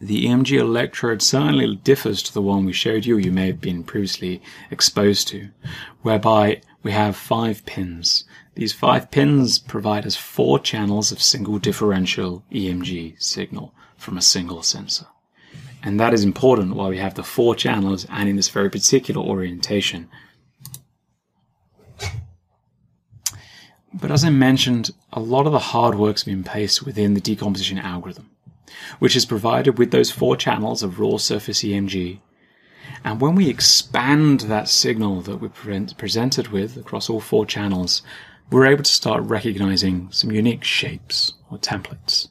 the 0.00 0.26
EMG 0.26 0.58
electrode 0.58 1.22
certainly 1.22 1.76
differs 1.76 2.22
to 2.24 2.34
the 2.34 2.42
one 2.42 2.64
we 2.64 2.72
showed 2.72 3.06
you, 3.06 3.18
you 3.18 3.30
may 3.30 3.46
have 3.46 3.60
been 3.60 3.84
previously 3.84 4.42
exposed 4.70 5.28
to, 5.28 5.50
whereby 6.02 6.60
we 6.82 6.90
have 6.90 7.16
five 7.16 7.64
pins. 7.66 8.24
These 8.54 8.72
five 8.72 9.10
pins 9.10 9.60
provide 9.60 10.04
us 10.04 10.16
four 10.16 10.58
channels 10.58 11.12
of 11.12 11.22
single 11.22 11.58
differential 11.58 12.44
EMG 12.50 13.22
signal 13.22 13.74
from 13.96 14.18
a 14.18 14.22
single 14.22 14.62
sensor. 14.62 15.06
And 15.84 16.00
that 16.00 16.12
is 16.12 16.24
important 16.24 16.74
why 16.74 16.88
we 16.88 16.98
have 16.98 17.14
the 17.14 17.22
four 17.22 17.54
channels 17.54 18.04
and 18.10 18.28
in 18.28 18.36
this 18.36 18.48
very 18.48 18.70
particular 18.70 19.22
orientation. 19.22 20.08
But 23.94 24.10
as 24.10 24.24
I 24.24 24.30
mentioned, 24.30 24.90
a 25.12 25.20
lot 25.20 25.46
of 25.46 25.52
the 25.52 25.58
hard 25.58 25.94
work's 25.96 26.24
been 26.24 26.42
placed 26.42 26.84
within 26.84 27.14
the 27.14 27.20
decomposition 27.20 27.78
algorithm, 27.78 28.30
which 28.98 29.14
is 29.14 29.26
provided 29.26 29.78
with 29.78 29.90
those 29.90 30.10
four 30.10 30.36
channels 30.36 30.82
of 30.82 30.98
raw 30.98 31.18
surface 31.18 31.62
EMG. 31.62 32.20
And 33.04 33.20
when 33.20 33.34
we 33.34 33.48
expand 33.48 34.40
that 34.40 34.68
signal 34.68 35.20
that 35.22 35.36
we're 35.36 35.84
presented 35.96 36.48
with 36.48 36.76
across 36.76 37.10
all 37.10 37.20
four 37.20 37.44
channels, 37.44 38.02
we're 38.50 38.66
able 38.66 38.84
to 38.84 38.90
start 38.90 39.22
recognizing 39.24 40.10
some 40.10 40.32
unique 40.32 40.64
shapes 40.64 41.32
or 41.50 41.58
templates. 41.58 42.28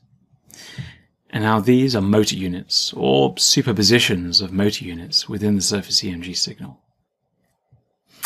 And 1.30 1.44
now 1.44 1.60
these 1.60 1.96
are 1.96 2.02
motor 2.02 2.36
units 2.36 2.94
or 2.94 3.36
superpositions 3.36 4.42
of 4.42 4.52
motor 4.52 4.84
units 4.84 5.30
within 5.30 5.56
the 5.56 5.62
surface 5.62 6.02
EMG 6.02 6.36
signal. 6.36 6.80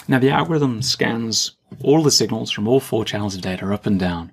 Now 0.08 0.20
the 0.20 0.32
algorithm 0.32 0.82
scans 0.82 1.56
all 1.82 2.04
the 2.04 2.12
signals 2.12 2.52
from 2.52 2.68
all 2.68 2.80
four 2.80 3.06
channels 3.06 3.36
of 3.36 3.42
data 3.42 3.72
up 3.74 3.86
and 3.86 4.00
down, 4.00 4.32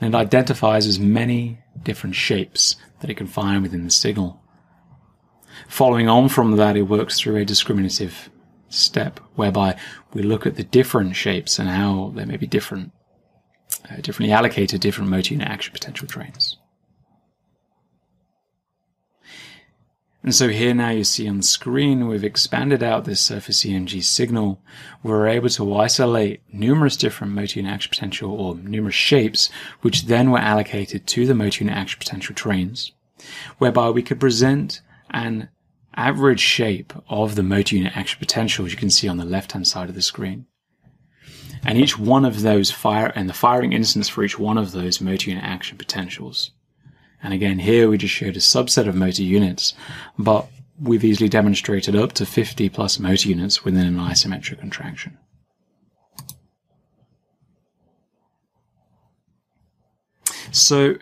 and 0.00 0.14
it 0.14 0.16
identifies 0.16 0.86
as 0.86 0.98
many 0.98 1.58
different 1.82 2.14
shapes 2.14 2.76
that 3.00 3.10
it 3.10 3.16
can 3.16 3.26
find 3.26 3.62
within 3.62 3.84
the 3.84 3.90
signal. 3.90 4.40
Following 5.66 6.08
on 6.08 6.28
from 6.28 6.56
that, 6.56 6.76
it 6.76 6.82
works 6.82 7.18
through 7.18 7.36
a 7.36 7.44
discriminative 7.44 8.30
step 8.68 9.18
whereby 9.34 9.76
we 10.12 10.22
look 10.22 10.46
at 10.46 10.56
the 10.56 10.64
different 10.64 11.16
shapes 11.16 11.58
and 11.58 11.68
how 11.68 12.12
they 12.14 12.24
may 12.24 12.36
be 12.36 12.46
different, 12.46 12.92
uh, 13.90 13.96
differently 13.96 14.32
allocated 14.32 14.80
different 14.80 15.10
motor 15.10 15.34
unit 15.34 15.48
action 15.48 15.72
potential 15.72 16.06
trains. 16.06 16.58
And 20.28 20.34
so 20.34 20.48
here 20.48 20.74
now 20.74 20.90
you 20.90 21.04
see 21.04 21.26
on 21.26 21.38
the 21.38 21.42
screen, 21.42 22.06
we've 22.06 22.22
expanded 22.22 22.82
out 22.82 23.06
this 23.06 23.18
surface 23.18 23.64
EMG 23.64 24.02
signal. 24.02 24.60
We're 25.02 25.26
able 25.26 25.48
to 25.48 25.74
isolate 25.74 26.42
numerous 26.52 26.98
different 26.98 27.32
motor 27.32 27.60
unit 27.60 27.72
action 27.72 27.88
potential 27.88 28.38
or 28.38 28.54
numerous 28.56 28.94
shapes, 28.94 29.48
which 29.80 30.02
then 30.02 30.30
were 30.30 30.38
allocated 30.38 31.06
to 31.06 31.24
the 31.24 31.34
motor 31.34 31.64
unit 31.64 31.78
action 31.78 31.98
potential 31.98 32.34
trains, 32.34 32.92
whereby 33.56 33.88
we 33.88 34.02
could 34.02 34.20
present 34.20 34.82
an 35.08 35.48
average 35.94 36.40
shape 36.40 36.92
of 37.08 37.34
the 37.34 37.42
motor 37.42 37.76
unit 37.76 37.96
action 37.96 38.18
potential, 38.18 38.66
as 38.66 38.72
you 38.72 38.76
can 38.76 38.90
see 38.90 39.08
on 39.08 39.16
the 39.16 39.24
left-hand 39.24 39.66
side 39.66 39.88
of 39.88 39.94
the 39.94 40.02
screen. 40.02 40.44
And 41.64 41.78
each 41.78 41.98
one 41.98 42.26
of 42.26 42.42
those 42.42 42.70
fire, 42.70 43.14
and 43.16 43.30
the 43.30 43.32
firing 43.32 43.72
instance 43.72 44.10
for 44.10 44.22
each 44.22 44.38
one 44.38 44.58
of 44.58 44.72
those 44.72 45.00
motor 45.00 45.30
unit 45.30 45.44
action 45.44 45.78
potentials. 45.78 46.50
And 47.22 47.34
again, 47.34 47.58
here 47.58 47.88
we 47.88 47.98
just 47.98 48.14
showed 48.14 48.36
a 48.36 48.40
subset 48.40 48.86
of 48.86 48.94
motor 48.94 49.22
units, 49.22 49.74
but 50.18 50.46
we've 50.80 51.04
easily 51.04 51.28
demonstrated 51.28 51.96
up 51.96 52.12
to 52.12 52.26
50 52.26 52.68
plus 52.68 52.98
motor 52.98 53.28
units 53.28 53.64
within 53.64 53.86
an 53.86 53.96
isometric 53.96 54.60
contraction. 54.60 55.18
So, 60.50 60.96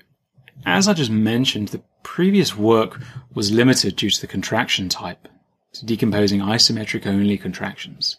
as 0.65 0.89
I 0.89 0.93
just 0.95 1.11
mentioned, 1.11 1.69
the 1.69 1.83
previous 2.03 2.57
work 2.57 3.01
was 3.35 3.53
limited 3.53 3.97
due 3.97 4.11
to 4.11 4.21
the 4.21 4.27
contraction 4.27 4.89
type, 4.89 5.29
to 5.75 5.87
decomposing 5.87 6.41
isometric 6.41 7.07
only 7.07 7.39
contractions. 7.39 8.17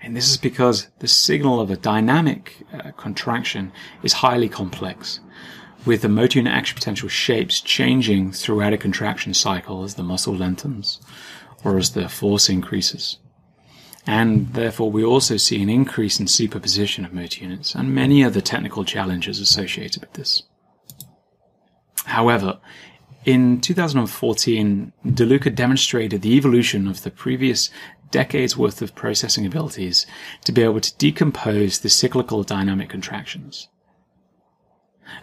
And 0.00 0.16
this 0.16 0.30
is 0.30 0.36
because 0.36 0.88
the 0.98 1.08
signal 1.08 1.60
of 1.60 1.70
a 1.70 1.76
dynamic 1.76 2.56
uh, 2.72 2.92
contraction 2.92 3.72
is 4.02 4.12
highly 4.12 4.48
complex, 4.48 5.20
with 5.86 6.02
the 6.02 6.08
motor 6.08 6.38
unit 6.38 6.52
action 6.52 6.74
potential 6.74 7.08
shapes 7.08 7.60
changing 7.60 8.32
throughout 8.32 8.72
a 8.72 8.78
contraction 8.78 9.34
cycle 9.34 9.84
as 9.84 9.94
the 9.94 10.02
muscle 10.02 10.34
lengthens 10.34 11.00
or 11.64 11.78
as 11.78 11.92
the 11.92 12.08
force 12.08 12.48
increases. 12.48 13.18
And 14.06 14.54
therefore, 14.54 14.90
we 14.90 15.04
also 15.04 15.36
see 15.36 15.62
an 15.62 15.68
increase 15.68 16.18
in 16.18 16.28
superposition 16.28 17.04
of 17.04 17.12
motor 17.12 17.42
units 17.42 17.74
and 17.74 17.94
many 17.94 18.24
other 18.24 18.40
technical 18.40 18.84
challenges 18.84 19.38
associated 19.38 20.00
with 20.00 20.14
this. 20.14 20.44
However, 22.06 22.58
in 23.26 23.60
2014, 23.60 24.92
DeLuca 25.04 25.54
demonstrated 25.54 26.22
the 26.22 26.34
evolution 26.34 26.88
of 26.88 27.02
the 27.02 27.10
previous 27.10 27.68
decades 28.10 28.56
worth 28.56 28.80
of 28.80 28.94
processing 28.94 29.44
abilities 29.44 30.06
to 30.44 30.52
be 30.52 30.62
able 30.62 30.80
to 30.80 30.96
decompose 30.96 31.80
the 31.80 31.90
cyclical 31.90 32.42
dynamic 32.42 32.88
contractions. 32.88 33.68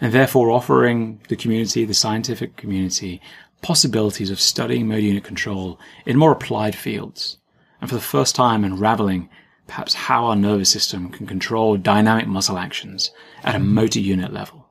And 0.00 0.12
therefore 0.12 0.50
offering 0.50 1.20
the 1.28 1.36
community, 1.36 1.84
the 1.84 1.94
scientific 1.94 2.56
community, 2.56 3.20
possibilities 3.62 4.30
of 4.30 4.40
studying 4.40 4.88
motor 4.88 5.00
unit 5.00 5.24
control 5.24 5.78
in 6.04 6.18
more 6.18 6.32
applied 6.32 6.76
fields. 6.76 7.38
And 7.80 7.88
for 7.88 7.96
the 7.96 8.02
first 8.02 8.34
time 8.34 8.64
unraveling 8.64 9.28
perhaps 9.66 9.94
how 9.94 10.26
our 10.26 10.36
nervous 10.36 10.70
system 10.70 11.10
can 11.10 11.26
control 11.26 11.76
dynamic 11.76 12.26
muscle 12.26 12.58
actions 12.58 13.10
at 13.42 13.54
a 13.54 13.58
motor 13.58 14.00
unit 14.00 14.32
level. 14.32 14.66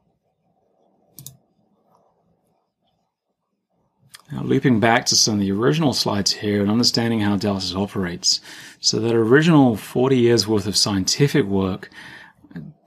Now, 4.32 4.42
looping 4.42 4.80
back 4.80 5.06
to 5.08 5.16
some 5.16 5.36
of 5.36 5.40
the 5.40 5.52
original 5.52 5.94
slides 5.94 6.32
here 6.32 6.62
and 6.62 6.72
understanding 6.72 7.20
how 7.20 7.38
Delsys 7.38 7.76
operates. 7.76 8.42
So 8.80 9.00
that 9.00 9.14
original 9.14 9.76
40 9.76 10.18
years 10.18 10.48
worth 10.48 10.66
of 10.66 10.76
scientific 10.76 11.46
work 11.46 11.92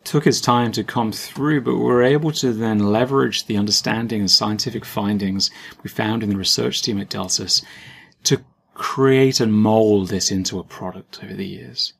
took 0.08 0.26
its 0.26 0.40
time 0.40 0.72
to 0.72 0.82
come 0.82 1.12
through, 1.12 1.60
but 1.60 1.74
we 1.74 1.82
were 1.82 2.02
able 2.02 2.32
to 2.32 2.50
then 2.50 2.78
leverage 2.78 3.44
the 3.44 3.58
understanding 3.58 4.20
and 4.20 4.30
scientific 4.30 4.86
findings 4.86 5.50
we 5.82 5.90
found 5.90 6.22
in 6.22 6.30
the 6.30 6.36
research 6.36 6.80
team 6.80 6.98
at 6.98 7.10
Delsys 7.10 7.62
to 8.24 8.42
create 8.72 9.38
and 9.38 9.52
mold 9.52 10.08
this 10.08 10.30
into 10.30 10.58
a 10.58 10.64
product 10.64 11.22
over 11.22 11.34
the 11.34 11.46
years. 11.46 11.92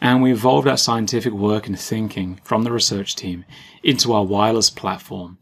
And 0.00 0.22
we 0.22 0.32
evolved 0.32 0.66
our 0.66 0.78
scientific 0.78 1.34
work 1.34 1.66
and 1.66 1.78
thinking 1.78 2.40
from 2.42 2.62
the 2.62 2.72
research 2.72 3.14
team 3.16 3.44
into 3.82 4.14
our 4.14 4.24
wireless 4.24 4.70
platform 4.70 5.36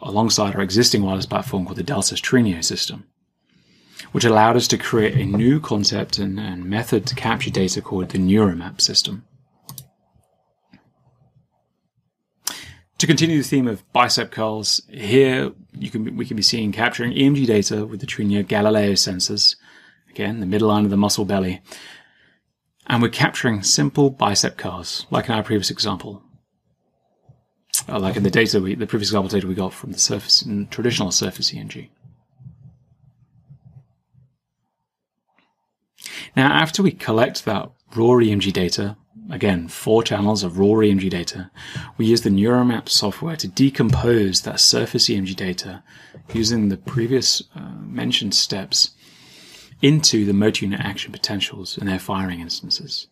alongside 0.00 0.54
our 0.54 0.62
existing 0.62 1.02
wireless 1.02 1.26
platform 1.26 1.66
called 1.66 1.76
the 1.76 1.84
Delsys 1.84 2.22
Trigno 2.22 2.64
system, 2.64 3.04
which 4.12 4.24
allowed 4.24 4.56
us 4.56 4.68
to 4.68 4.78
create 4.78 5.18
a 5.18 5.26
new 5.26 5.60
concept 5.60 6.16
and, 6.16 6.40
and 6.40 6.64
method 6.64 7.06
to 7.06 7.14
capture 7.14 7.50
data 7.50 7.82
called 7.82 8.08
the 8.08 8.18
NeuroMap 8.18 8.80
system. 8.80 9.26
To 12.98 13.06
continue 13.06 13.38
the 13.38 13.48
theme 13.48 13.68
of 13.68 13.90
bicep 13.92 14.32
curls, 14.32 14.82
here 14.90 15.52
you 15.72 15.88
can 15.88 16.16
we 16.16 16.26
can 16.26 16.36
be 16.36 16.42
seeing 16.42 16.72
capturing 16.72 17.12
EMG 17.12 17.46
data 17.46 17.86
with 17.86 18.00
the 18.00 18.06
Trigno 18.06 18.46
Galileo 18.46 18.92
sensors, 18.92 19.54
again 20.10 20.40
the 20.40 20.46
middle 20.46 20.68
line 20.68 20.84
of 20.84 20.90
the 20.90 20.96
muscle 20.96 21.24
belly, 21.24 21.62
and 22.88 23.00
we're 23.00 23.08
capturing 23.08 23.62
simple 23.62 24.10
bicep 24.10 24.56
curls, 24.56 25.06
like 25.10 25.28
in 25.28 25.34
our 25.36 25.44
previous 25.44 25.70
example, 25.70 26.24
uh, 27.88 28.00
like 28.00 28.16
in 28.16 28.24
the 28.24 28.30
data 28.30 28.60
we, 28.60 28.74
the 28.74 28.86
previous 28.86 29.10
example 29.10 29.28
data 29.28 29.46
we 29.46 29.54
got 29.54 29.72
from 29.72 29.92
the 29.92 29.98
surface 29.98 30.44
traditional 30.70 31.12
surface 31.12 31.52
EMG. 31.52 31.90
Now, 36.34 36.52
after 36.52 36.82
we 36.82 36.90
collect 36.90 37.44
that 37.44 37.70
raw 37.94 38.16
EMG 38.16 38.52
data, 38.52 38.96
again, 39.30 39.68
four 39.68 40.02
channels 40.02 40.42
of 40.42 40.58
raw 40.58 40.66
EMG 40.66 41.10
data, 41.10 41.50
we 41.96 42.06
use 42.06 42.22
the 42.22 42.30
NeuroMap 42.30 42.88
software 42.88 43.36
to 43.36 43.48
decompose 43.48 44.42
that 44.42 44.60
surface 44.60 45.08
EMG 45.08 45.36
data 45.36 45.82
using 46.32 46.68
the 46.68 46.76
previous 46.76 47.42
uh, 47.54 47.70
mentioned 47.80 48.34
steps 48.34 48.92
into 49.82 50.24
the 50.24 50.32
motor 50.32 50.64
unit 50.64 50.80
action 50.80 51.12
potentials 51.12 51.78
and 51.78 51.88
their 51.88 51.98
firing 51.98 52.40
instances. 52.40 53.08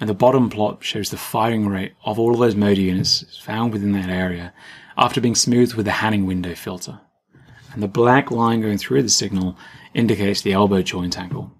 And 0.00 0.08
the 0.08 0.14
bottom 0.14 0.50
plot 0.50 0.84
shows 0.84 1.10
the 1.10 1.16
firing 1.16 1.68
rate 1.68 1.94
of 2.04 2.18
all 2.18 2.32
of 2.32 2.40
those 2.40 2.54
motor 2.54 2.80
units 2.80 3.38
found 3.42 3.72
within 3.72 3.92
that 3.92 4.10
area 4.10 4.52
after 4.96 5.20
being 5.20 5.34
smoothed 5.34 5.74
with 5.74 5.86
the 5.86 5.92
Hanning 5.92 6.26
window 6.26 6.54
filter. 6.54 7.00
And 7.72 7.82
the 7.82 7.88
black 7.88 8.30
line 8.30 8.60
going 8.60 8.78
through 8.78 9.02
the 9.02 9.08
signal 9.08 9.56
indicates 9.94 10.42
the 10.42 10.52
elbow 10.52 10.82
joint 10.82 11.18
angle. 11.18 11.52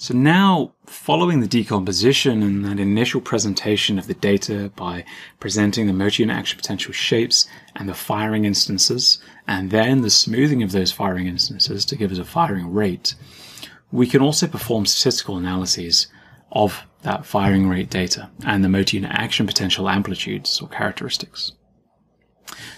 So 0.00 0.14
now, 0.14 0.72
following 0.86 1.40
the 1.40 1.46
decomposition 1.46 2.42
and 2.42 2.64
that 2.64 2.80
initial 2.80 3.20
presentation 3.20 3.98
of 3.98 4.06
the 4.06 4.14
data 4.14 4.72
by 4.74 5.04
presenting 5.40 5.86
the 5.86 5.92
motor 5.92 6.22
unit 6.22 6.38
action 6.38 6.56
potential 6.56 6.94
shapes 6.94 7.46
and 7.76 7.86
the 7.86 7.92
firing 7.92 8.46
instances, 8.46 9.18
and 9.46 9.70
then 9.70 10.00
the 10.00 10.08
smoothing 10.08 10.62
of 10.62 10.72
those 10.72 10.90
firing 10.90 11.26
instances 11.26 11.84
to 11.84 11.96
give 11.96 12.10
us 12.10 12.16
a 12.16 12.24
firing 12.24 12.72
rate, 12.72 13.14
we 13.92 14.06
can 14.06 14.22
also 14.22 14.46
perform 14.46 14.86
statistical 14.86 15.36
analyses 15.36 16.06
of 16.50 16.82
that 17.02 17.26
firing 17.26 17.68
rate 17.68 17.90
data 17.90 18.30
and 18.46 18.64
the 18.64 18.70
motor 18.70 18.96
unit 18.96 19.12
action 19.12 19.46
potential 19.46 19.86
amplitudes 19.86 20.62
or 20.62 20.68
characteristics. 20.68 21.52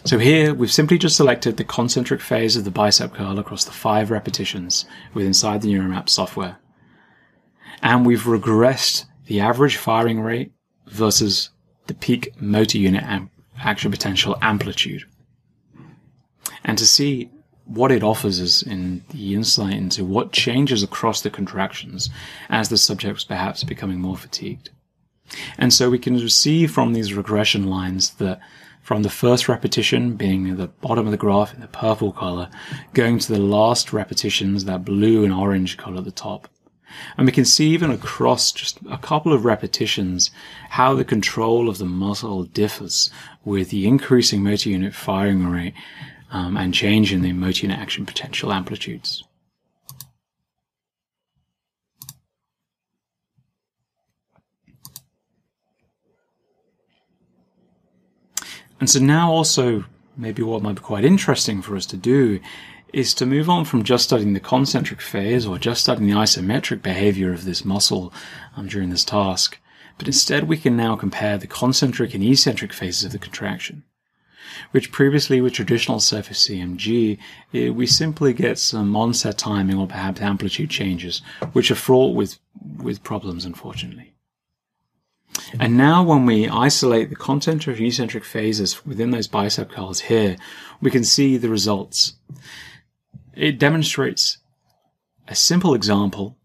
So 0.05 0.19
here 0.19 0.53
we've 0.55 0.73
simply 0.73 0.99
just 0.99 1.17
selected 1.17 1.57
the 1.57 1.63
concentric 1.63 2.21
phase 2.21 2.57
of 2.57 2.65
the 2.65 2.73
bicep 2.73 3.15
curl 3.15 3.39
across 3.39 3.65
the 3.65 3.71
five 3.71 4.11
repetitions 4.11 4.87
with 5.15 5.25
inside 5.25 5.63
the 5.63 5.73
NeuroMap 5.73 6.09
software 6.09 6.59
and 7.83 8.05
we've 8.05 8.23
regressed 8.23 9.07
the 9.27 9.41
average 9.41 9.77
firing 9.77 10.21
rate 10.21 10.53
versus 10.87 11.51
the 11.87 11.95
peak 11.95 12.41
motor 12.41 12.79
unit 12.79 13.03
am- 13.05 13.31
action 13.59 13.91
potential 13.91 14.37
amplitude. 14.43 15.05
And 16.65 16.79
to 16.79 16.87
see 16.87 17.31
what 17.65 17.93
it 17.93 18.03
offers 18.03 18.41
us 18.41 18.63
in 18.63 19.05
the 19.11 19.35
insight 19.35 19.75
into 19.75 20.05
what 20.05 20.33
changes 20.33 20.83
across 20.83 21.23
the 21.23 21.31
contractions 21.31 22.11
as 22.49 22.69
the 22.69 22.77
subject's 22.77 23.25
perhaps 23.25 23.65
becoming 23.65 24.01
more 24.01 24.17
fatigued. 24.17 24.71
And 25.59 25.73
so 25.73 25.89
we 25.89 25.99
can 25.99 26.29
see 26.29 26.67
from 26.67 26.93
these 26.93 27.15
regression 27.15 27.69
lines 27.69 28.11
that 28.15 28.41
from 28.83 29.05
the 29.05 29.11
first 29.11 29.49
repetition 29.49 30.17
being 30.17 30.57
the 30.57 30.67
bottom 30.67 31.07
of 31.07 31.13
the 31.13 31.17
graph 31.17 31.55
in 31.55 31.61
the 31.61 31.69
purple 31.69 32.13
color, 32.13 32.51
going 32.95 33.19
to 33.21 33.33
the 33.33 33.39
last 33.39 33.93
repetitions, 33.93 34.65
that 34.65 34.85
blue 34.85 35.25
and 35.25 35.33
orange 35.33 35.77
color 35.77 35.99
at 35.99 36.05
the 36.05 36.11
top, 36.11 36.49
and 37.17 37.27
we 37.27 37.33
can 37.33 37.45
see 37.45 37.69
even 37.69 37.91
across 37.91 38.53
just 38.53 38.79
a 38.91 38.99
couple 38.99 39.33
of 39.33 39.45
repetitions 39.45 40.31
how 40.71 40.95
the 40.95 41.05
control 41.05 41.69
of 41.69 41.79
the 41.79 41.85
muscle 41.85 42.45
differs 42.45 43.11
with 43.45 43.71
the 43.71 43.87
increasing 43.87 44.43
motor 44.43 44.71
unit 44.71 44.95
firing 44.95 45.47
rate 45.47 45.75
um, 46.31 46.57
and 46.57 46.75
change 46.75 47.13
in 47.13 47.23
the 47.23 47.33
motor 47.33 47.67
unit 47.67 47.79
action 47.79 48.07
potential 48.07 48.53
amplitudes. 48.53 49.25
And 58.81 58.91
so 58.91 58.99
now 58.99 59.31
also 59.31 59.85
maybe 60.17 60.43
what 60.43 60.61
might 60.61 60.75
be 60.75 60.81
quite 60.81 61.05
interesting 61.05 61.63
for 61.63 61.77
us 61.77 61.87
to 61.87 61.97
do 61.97 62.41
is 62.93 63.15
to 63.15 63.27
move 63.27 63.49
on 63.49 63.65
from 63.65 63.85
just 63.85 64.05
studying 64.05 64.33
the 64.33 64.41
concentric 64.41 65.01
phase 65.01 65.47
or 65.47 65.59
just 65.59 65.83
studying 65.83 66.09
the 66.09 66.17
isometric 66.17 66.83
behavior 66.83 67.33
of 67.33 67.45
this 67.45 67.65
muscle 67.65 68.13
um, 68.57 68.69
during 68.69 68.91
this 68.91 69.05
task, 69.05 69.59
but 69.99 70.07
instead 70.07 70.45
we 70.45 70.57
can 70.57 70.77
now 70.77 70.97
compare 70.97 71.39
the 71.39 71.47
concentric 71.47 72.15
and 72.15 72.23
eccentric 72.23 72.73
phases 72.73 73.05
of 73.05 73.13
the 73.13 73.19
contraction. 73.19 73.85
which 74.73 74.93
previously 74.93 75.41
with 75.41 75.53
traditional 75.53 76.01
surface 76.01 76.49
EMG, 76.49 77.19
eh, 77.55 77.71
we 77.71 77.87
simply 77.87 78.33
get 78.33 78.59
some 78.59 78.95
onset 78.95 79.39
timing 79.39 79.79
or 79.79 79.87
perhaps 79.87 80.21
amplitude 80.21 80.71
changes, 80.71 81.23
which 81.53 81.71
are 81.71 81.77
fraught 81.77 82.15
with, 82.15 82.39
with 82.79 83.03
problems, 83.03 83.45
unfortunately. 83.45 84.13
And 85.59 85.77
now 85.77 86.03
when 86.03 86.27
we 86.27 86.49
isolate 86.49 87.09
the 87.09 87.17
concentric 87.17 87.79
and 87.79 87.87
eccentric 87.87 88.25
phases 88.25 88.85
within 88.85 89.11
those 89.11 89.29
bicep 89.29 89.71
curls 89.71 90.01
here, 90.01 90.37
we 90.81 90.91
can 90.91 91.05
see 91.05 91.37
the 91.37 91.49
results. 91.49 92.15
It 93.35 93.59
demonstrates 93.59 94.39
a 95.27 95.35
simple 95.35 95.75
example 95.75 96.37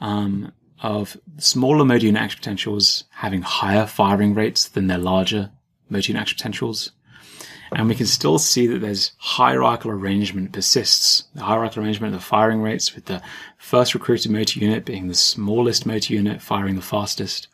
um, 0.00 0.52
of 0.80 1.16
smaller 1.38 1.84
motor 1.84 2.06
unit 2.06 2.22
action 2.22 2.38
potentials 2.38 3.04
having 3.10 3.42
higher 3.42 3.86
firing 3.86 4.34
rates 4.34 4.68
than 4.68 4.86
their 4.86 4.98
larger 4.98 5.50
motor 5.88 6.12
unit 6.12 6.22
action 6.22 6.36
potentials. 6.36 6.92
And 7.72 7.88
we 7.88 7.94
can 7.94 8.06
still 8.06 8.38
see 8.38 8.66
that 8.66 8.80
there's 8.80 9.12
hierarchical 9.16 9.92
arrangement 9.92 10.52
persists. 10.52 11.24
The 11.34 11.42
hierarchical 11.42 11.82
arrangement 11.82 12.14
of 12.14 12.20
the 12.20 12.26
firing 12.26 12.60
rates 12.60 12.94
with 12.94 13.06
the 13.06 13.22
first 13.56 13.94
recruited 13.94 14.30
motor 14.30 14.60
unit 14.60 14.84
being 14.84 15.08
the 15.08 15.14
smallest 15.14 15.86
motor 15.86 16.12
unit 16.12 16.42
firing 16.42 16.76
the 16.76 16.82
fastest 16.82 17.48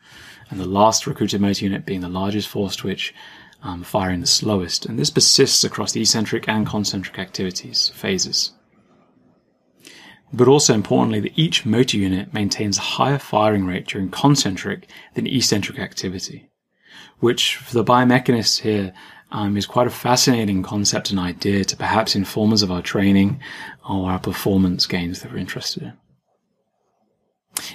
and 0.49 0.59
the 0.59 0.67
last 0.67 1.07
recruited 1.07 1.39
motor 1.39 1.63
unit 1.63 1.85
being 1.85 2.01
the 2.01 2.09
largest 2.09 2.49
force 2.49 2.75
twitch 2.75 3.13
um, 3.63 3.81
firing 3.83 4.19
the 4.19 4.27
slowest. 4.27 4.85
And 4.85 4.99
this 4.99 5.09
persists 5.09 5.63
across 5.63 5.93
the 5.93 6.01
eccentric 6.01 6.49
and 6.49 6.67
concentric 6.67 7.17
activities, 7.17 7.89
phases 7.95 8.51
but 10.31 10.47
also 10.47 10.73
importantly 10.73 11.19
that 11.19 11.37
each 11.37 11.65
motor 11.65 11.97
unit 11.97 12.33
maintains 12.33 12.77
a 12.77 12.81
higher 12.81 13.17
firing 13.17 13.65
rate 13.65 13.87
during 13.87 14.09
concentric 14.09 14.87
than 15.15 15.27
eccentric 15.27 15.79
activity, 15.79 16.49
which 17.19 17.55
for 17.57 17.73
the 17.73 17.83
biomechanists 17.83 18.61
here 18.61 18.93
um, 19.31 19.57
is 19.57 19.65
quite 19.65 19.87
a 19.87 19.91
fascinating 19.91 20.63
concept 20.63 21.09
and 21.09 21.19
idea 21.19 21.63
to 21.63 21.77
perhaps 21.77 22.15
inform 22.15 22.53
us 22.53 22.61
of 22.61 22.71
our 22.71 22.81
training 22.81 23.39
or 23.87 24.11
our 24.11 24.19
performance 24.19 24.85
gains 24.85 25.21
that 25.21 25.31
we're 25.31 25.37
interested 25.37 25.83
in. 25.83 25.93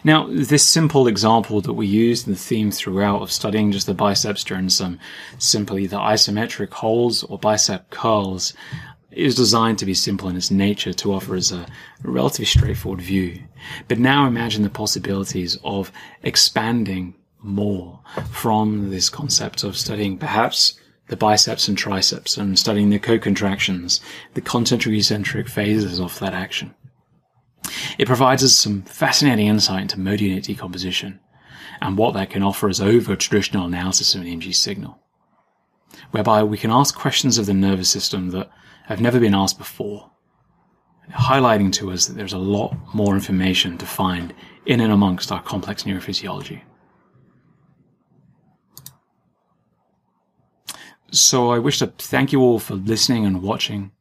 Now, 0.03 0.27
this 0.29 0.65
simple 0.65 1.07
example 1.07 1.61
that 1.61 1.75
we 1.75 1.87
used 1.87 2.27
in 2.27 2.33
the 2.33 2.39
theme 2.39 2.71
throughout 2.71 3.23
of 3.23 3.31
studying 3.31 3.71
just 3.71 3.87
the 3.87 3.95
biceps 3.95 4.45
during 4.45 4.71
some 4.71 4.99
simply 5.39 5.87
the 5.87 5.99
isometric 5.99 6.73
holds 6.73 7.23
or 7.23 7.39
bicep 7.39 7.91
curls 7.91 8.55
is 9.17 9.35
designed 9.35 9.79
to 9.79 9.87
be 9.87 9.95
simple 9.95 10.29
in 10.29 10.37
its 10.37 10.51
nature 10.51 10.93
to 10.93 11.13
offer 11.13 11.37
us 11.37 11.53
a 11.53 11.67
relatively 12.03 12.45
straightforward 12.45 13.01
view. 13.01 13.43
But 13.89 13.99
now 13.99 14.27
imagine 14.27 14.63
the 14.63 14.71
possibilities 14.71 15.59
of 15.65 15.93
expanding 16.23 17.15
more 17.43 18.01
from 18.31 18.91
this 18.91 19.11
concept 19.11 19.63
of 19.63 19.77
studying 19.77 20.19
perhaps 20.19 20.79
the 21.09 21.17
biceps 21.17 21.69
and 21.69 21.77
triceps 21.77 22.37
and 22.37 22.59
studying 22.59 22.91
the 22.91 22.99
co-contractions, 22.99 24.01
the 24.33 24.41
concentric 24.41 24.97
eccentric 24.97 25.49
phases 25.49 26.01
of 26.01 26.19
that 26.21 26.33
action. 26.33 26.75
It 27.99 28.07
provides 28.07 28.43
us 28.43 28.55
some 28.55 28.83
fascinating 28.83 29.47
insight 29.47 29.83
into 29.83 30.01
motor 30.01 30.25
unit 30.25 30.45
decomposition 30.45 31.21
and 31.81 31.99
what 31.99 32.15
that 32.15 32.31
can 32.31 32.43
offer 32.43 32.69
us 32.69 32.81
over 32.81 33.17
traditional 33.17 33.67
analysis 33.67 34.15
of 34.15 34.23
an 34.23 34.27
EMG 34.27 34.55
signal, 34.55 34.99
whereby 36.11 36.43
we 36.43 36.57
can 36.57 36.71
ask 36.71 36.95
questions 36.95 37.37
of 37.37 37.47
the 37.47 37.55
nervous 37.55 37.91
system 37.91 38.31
that 38.31 38.51
have 38.85 39.01
never 39.01 39.19
been 39.19 39.35
asked 39.35 39.59
before, 39.59 40.11
highlighting 41.11 41.73
to 41.73 41.91
us 41.91 42.07
that 42.07 42.15
there's 42.15 42.33
a 42.33 42.39
lot 42.39 42.77
more 42.95 43.15
information 43.15 43.79
to 43.79 43.87
find 43.87 44.35
in 44.67 44.81
and 44.81 44.93
amongst 44.93 45.33
our 45.33 45.43
complex 45.43 45.85
neurophysiology. 45.85 46.63
So 51.11 51.51
I 51.51 51.59
wish 51.59 51.79
to 51.79 51.87
thank 51.87 52.33
you 52.33 52.41
all 52.41 52.59
for 52.59 52.75
listening 52.75 53.25
and 53.25 53.43
watching. 53.43 53.93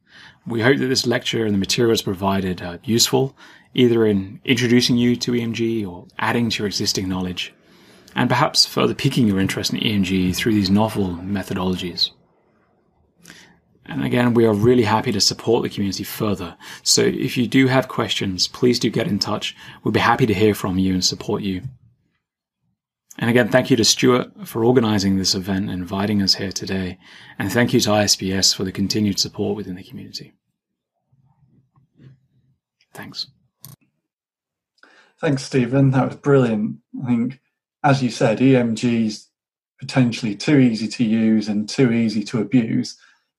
We 0.46 0.60
hope 0.60 0.78
that 0.78 0.86
this 0.88 1.06
lecture 1.06 1.46
and 1.46 1.54
the 1.54 1.58
materials 1.58 2.02
provided 2.02 2.60
are 2.60 2.78
useful, 2.84 3.36
either 3.72 4.04
in 4.04 4.40
introducing 4.44 4.96
you 4.96 5.16
to 5.16 5.32
EMG 5.32 5.86
or 5.88 6.06
adding 6.18 6.50
to 6.50 6.58
your 6.58 6.66
existing 6.66 7.08
knowledge, 7.08 7.54
and 8.14 8.28
perhaps 8.28 8.66
further 8.66 8.94
piquing 8.94 9.26
your 9.26 9.40
interest 9.40 9.72
in 9.72 9.80
EMG 9.80 10.36
through 10.36 10.54
these 10.54 10.70
novel 10.70 11.16
methodologies. 11.22 12.10
And 13.86 14.04
again, 14.04 14.34
we 14.34 14.46
are 14.46 14.54
really 14.54 14.84
happy 14.84 15.12
to 15.12 15.20
support 15.20 15.62
the 15.62 15.68
community 15.68 16.04
further. 16.04 16.56
So 16.82 17.02
if 17.02 17.36
you 17.36 17.46
do 17.46 17.66
have 17.66 17.88
questions, 17.88 18.48
please 18.48 18.78
do 18.78 18.88
get 18.88 19.06
in 19.06 19.18
touch. 19.18 19.54
We'll 19.82 19.92
be 19.92 20.00
happy 20.00 20.26
to 20.26 20.34
hear 20.34 20.54
from 20.54 20.78
you 20.78 20.94
and 20.94 21.04
support 21.04 21.42
you. 21.42 21.62
And 23.18 23.30
again, 23.30 23.48
thank 23.48 23.70
you 23.70 23.76
to 23.76 23.84
Stuart 23.84 24.48
for 24.48 24.64
organizing 24.64 25.16
this 25.16 25.34
event 25.34 25.70
and 25.70 25.80
inviting 25.80 26.20
us 26.22 26.34
here 26.34 26.50
today. 26.50 26.98
And 27.38 27.52
thank 27.52 27.72
you 27.72 27.80
to 27.80 27.90
ISBS 27.90 28.54
for 28.54 28.64
the 28.64 28.72
continued 28.72 29.18
support 29.18 29.56
within 29.56 29.76
the 29.76 29.84
community. 29.84 30.32
Thanks. 32.92 33.28
Thanks, 35.20 35.44
Stephen. 35.44 35.90
That 35.90 36.08
was 36.08 36.16
brilliant. 36.16 36.78
I 37.02 37.06
think, 37.06 37.40
as 37.84 38.02
you 38.02 38.10
said, 38.10 38.38
EMG's 38.38 39.30
potentially 39.78 40.34
too 40.34 40.58
easy 40.58 40.88
to 40.88 41.04
use 41.04 41.48
and 41.48 41.68
too 41.68 41.92
easy 41.92 42.24
to 42.24 42.40
abuse 42.40 42.96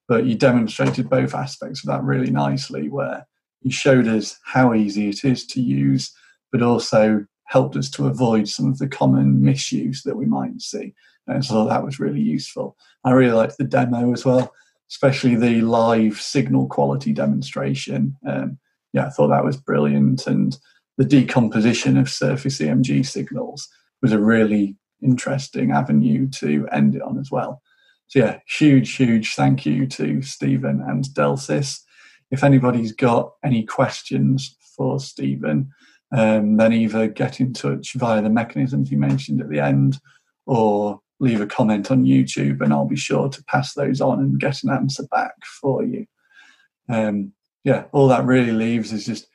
but 0.07 0.25
you 0.25 0.35
demonstrated 0.35 1.09
both 1.09 1.33
aspects 1.33 1.83
of 1.83 1.87
that 1.87 2.03
really 2.03 2.31
nicely, 2.31 2.89
where 2.89 3.27
you 3.61 3.71
showed 3.71 4.07
us 4.07 4.37
how 4.43 4.73
easy 4.73 5.09
it 5.09 5.23
is 5.23 5.45
to 5.47 5.61
use, 5.61 6.13
but 6.51 6.61
also 6.61 7.25
helped 7.45 7.75
us 7.75 7.89
to 7.91 8.07
avoid 8.07 8.47
some 8.47 8.67
of 8.67 8.77
the 8.77 8.87
common 8.87 9.43
misuse 9.43 10.03
that 10.03 10.15
we 10.15 10.25
might 10.25 10.61
see. 10.61 10.93
And 11.27 11.43
so 11.43 11.67
that 11.67 11.83
was 11.83 11.99
really 11.99 12.21
useful. 12.21 12.77
I 13.03 13.11
really 13.11 13.33
liked 13.33 13.57
the 13.57 13.63
demo 13.63 14.13
as 14.13 14.25
well, 14.25 14.53
especially 14.89 15.35
the 15.35 15.61
live 15.61 16.19
signal 16.21 16.67
quality 16.67 17.13
demonstration. 17.13 18.15
Um, 18.27 18.59
yeah, 18.93 19.07
I 19.07 19.09
thought 19.09 19.29
that 19.29 19.43
was 19.43 19.57
brilliant. 19.57 20.27
And 20.27 20.57
the 20.97 21.05
decomposition 21.05 21.97
of 21.97 22.09
surface 22.09 22.59
EMG 22.59 23.05
signals 23.05 23.67
was 24.01 24.11
a 24.11 24.19
really 24.19 24.75
interesting 25.01 25.71
avenue 25.71 26.29
to 26.29 26.67
end 26.71 26.95
it 26.95 27.01
on 27.01 27.19
as 27.19 27.31
well. 27.31 27.61
So 28.07 28.19
yeah, 28.19 28.39
huge, 28.47 28.95
huge 28.95 29.35
thank 29.35 29.65
you 29.65 29.87
to 29.87 30.21
Stephen 30.21 30.83
and 30.87 31.03
Delsys. 31.05 31.79
If 32.31 32.43
anybody's 32.43 32.91
got 32.91 33.33
any 33.43 33.63
questions 33.63 34.55
for 34.75 34.99
Stephen, 34.99 35.71
um, 36.11 36.57
then 36.57 36.73
either 36.73 37.07
get 37.07 37.39
in 37.39 37.53
touch 37.53 37.93
via 37.93 38.21
the 38.21 38.29
mechanisms 38.29 38.91
you 38.91 38.97
mentioned 38.97 39.41
at 39.41 39.49
the 39.49 39.59
end 39.59 39.99
or 40.45 40.99
leave 41.19 41.41
a 41.41 41.47
comment 41.47 41.91
on 41.91 42.05
YouTube 42.05 42.61
and 42.61 42.73
I'll 42.73 42.85
be 42.85 42.95
sure 42.95 43.29
to 43.29 43.43
pass 43.45 43.73
those 43.73 44.01
on 44.01 44.19
and 44.19 44.39
get 44.39 44.63
an 44.63 44.69
answer 44.69 45.03
back 45.07 45.33
for 45.61 45.83
you. 45.83 46.05
Um, 46.89 47.33
yeah, 47.63 47.85
all 47.91 48.07
that 48.09 48.25
really 48.25 48.51
leaves 48.51 48.91
is 48.91 49.05
just 49.05 49.27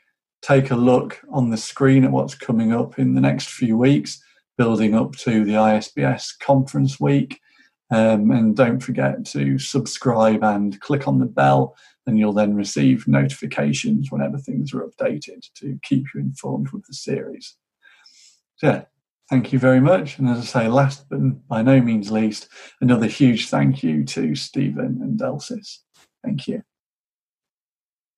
take 0.43 0.71
a 0.71 0.77
look 0.77 1.21
on 1.33 1.51
the 1.51 1.57
screen 1.57 2.05
at 2.05 2.13
what's 2.13 2.35
coming 2.35 2.73
up 2.73 2.99
in 2.99 3.15
the 3.15 3.21
next 3.21 3.51
few 3.51 3.77
weeks, 3.77 4.23
building 4.57 4.95
up 4.95 5.17
to 5.17 5.45
the 5.45 5.55
ISBS 5.55 6.39
conference 6.39 7.01
week. 7.01 7.41
Um, 7.93 8.31
and 8.31 8.57
don't 8.57 8.81
forget 8.81 9.25
to 9.27 9.59
subscribe 9.59 10.45
and 10.45 10.81
click 10.81 11.09
on 11.09 11.19
the 11.19 11.27
bell, 11.27 11.77
and 12.07 12.19
you'll 12.19 12.33
then 12.33 12.55
receive 12.55 13.09
notifications 13.09 14.11
whenever 14.11 14.39
things 14.39 14.73
are 14.73 14.87
updated 14.87 15.43
to 15.57 15.79
keep 15.83 16.07
you 16.15 16.21
informed 16.21 16.71
with 16.71 16.87
the 16.87 16.95
series. 16.95 17.57
So, 18.57 18.67
yeah, 18.69 18.83
thank 19.29 19.53
you 19.53 19.59
very 19.59 19.81
much. 19.81 20.19
And 20.19 20.29
as 20.29 20.39
I 20.39 20.43
say, 20.43 20.69
last 20.69 21.09
but 21.09 21.49
by 21.49 21.63
no 21.63 21.81
means 21.81 22.11
least, 22.11 22.49
another 22.81 23.07
huge 23.07 23.49
thank 23.49 23.83
you 23.83 24.05
to 24.05 24.35
Stephen 24.35 25.01
and 25.03 25.19
Delsys. 25.19 25.79
Thank 26.23 26.47
you. 26.47 26.63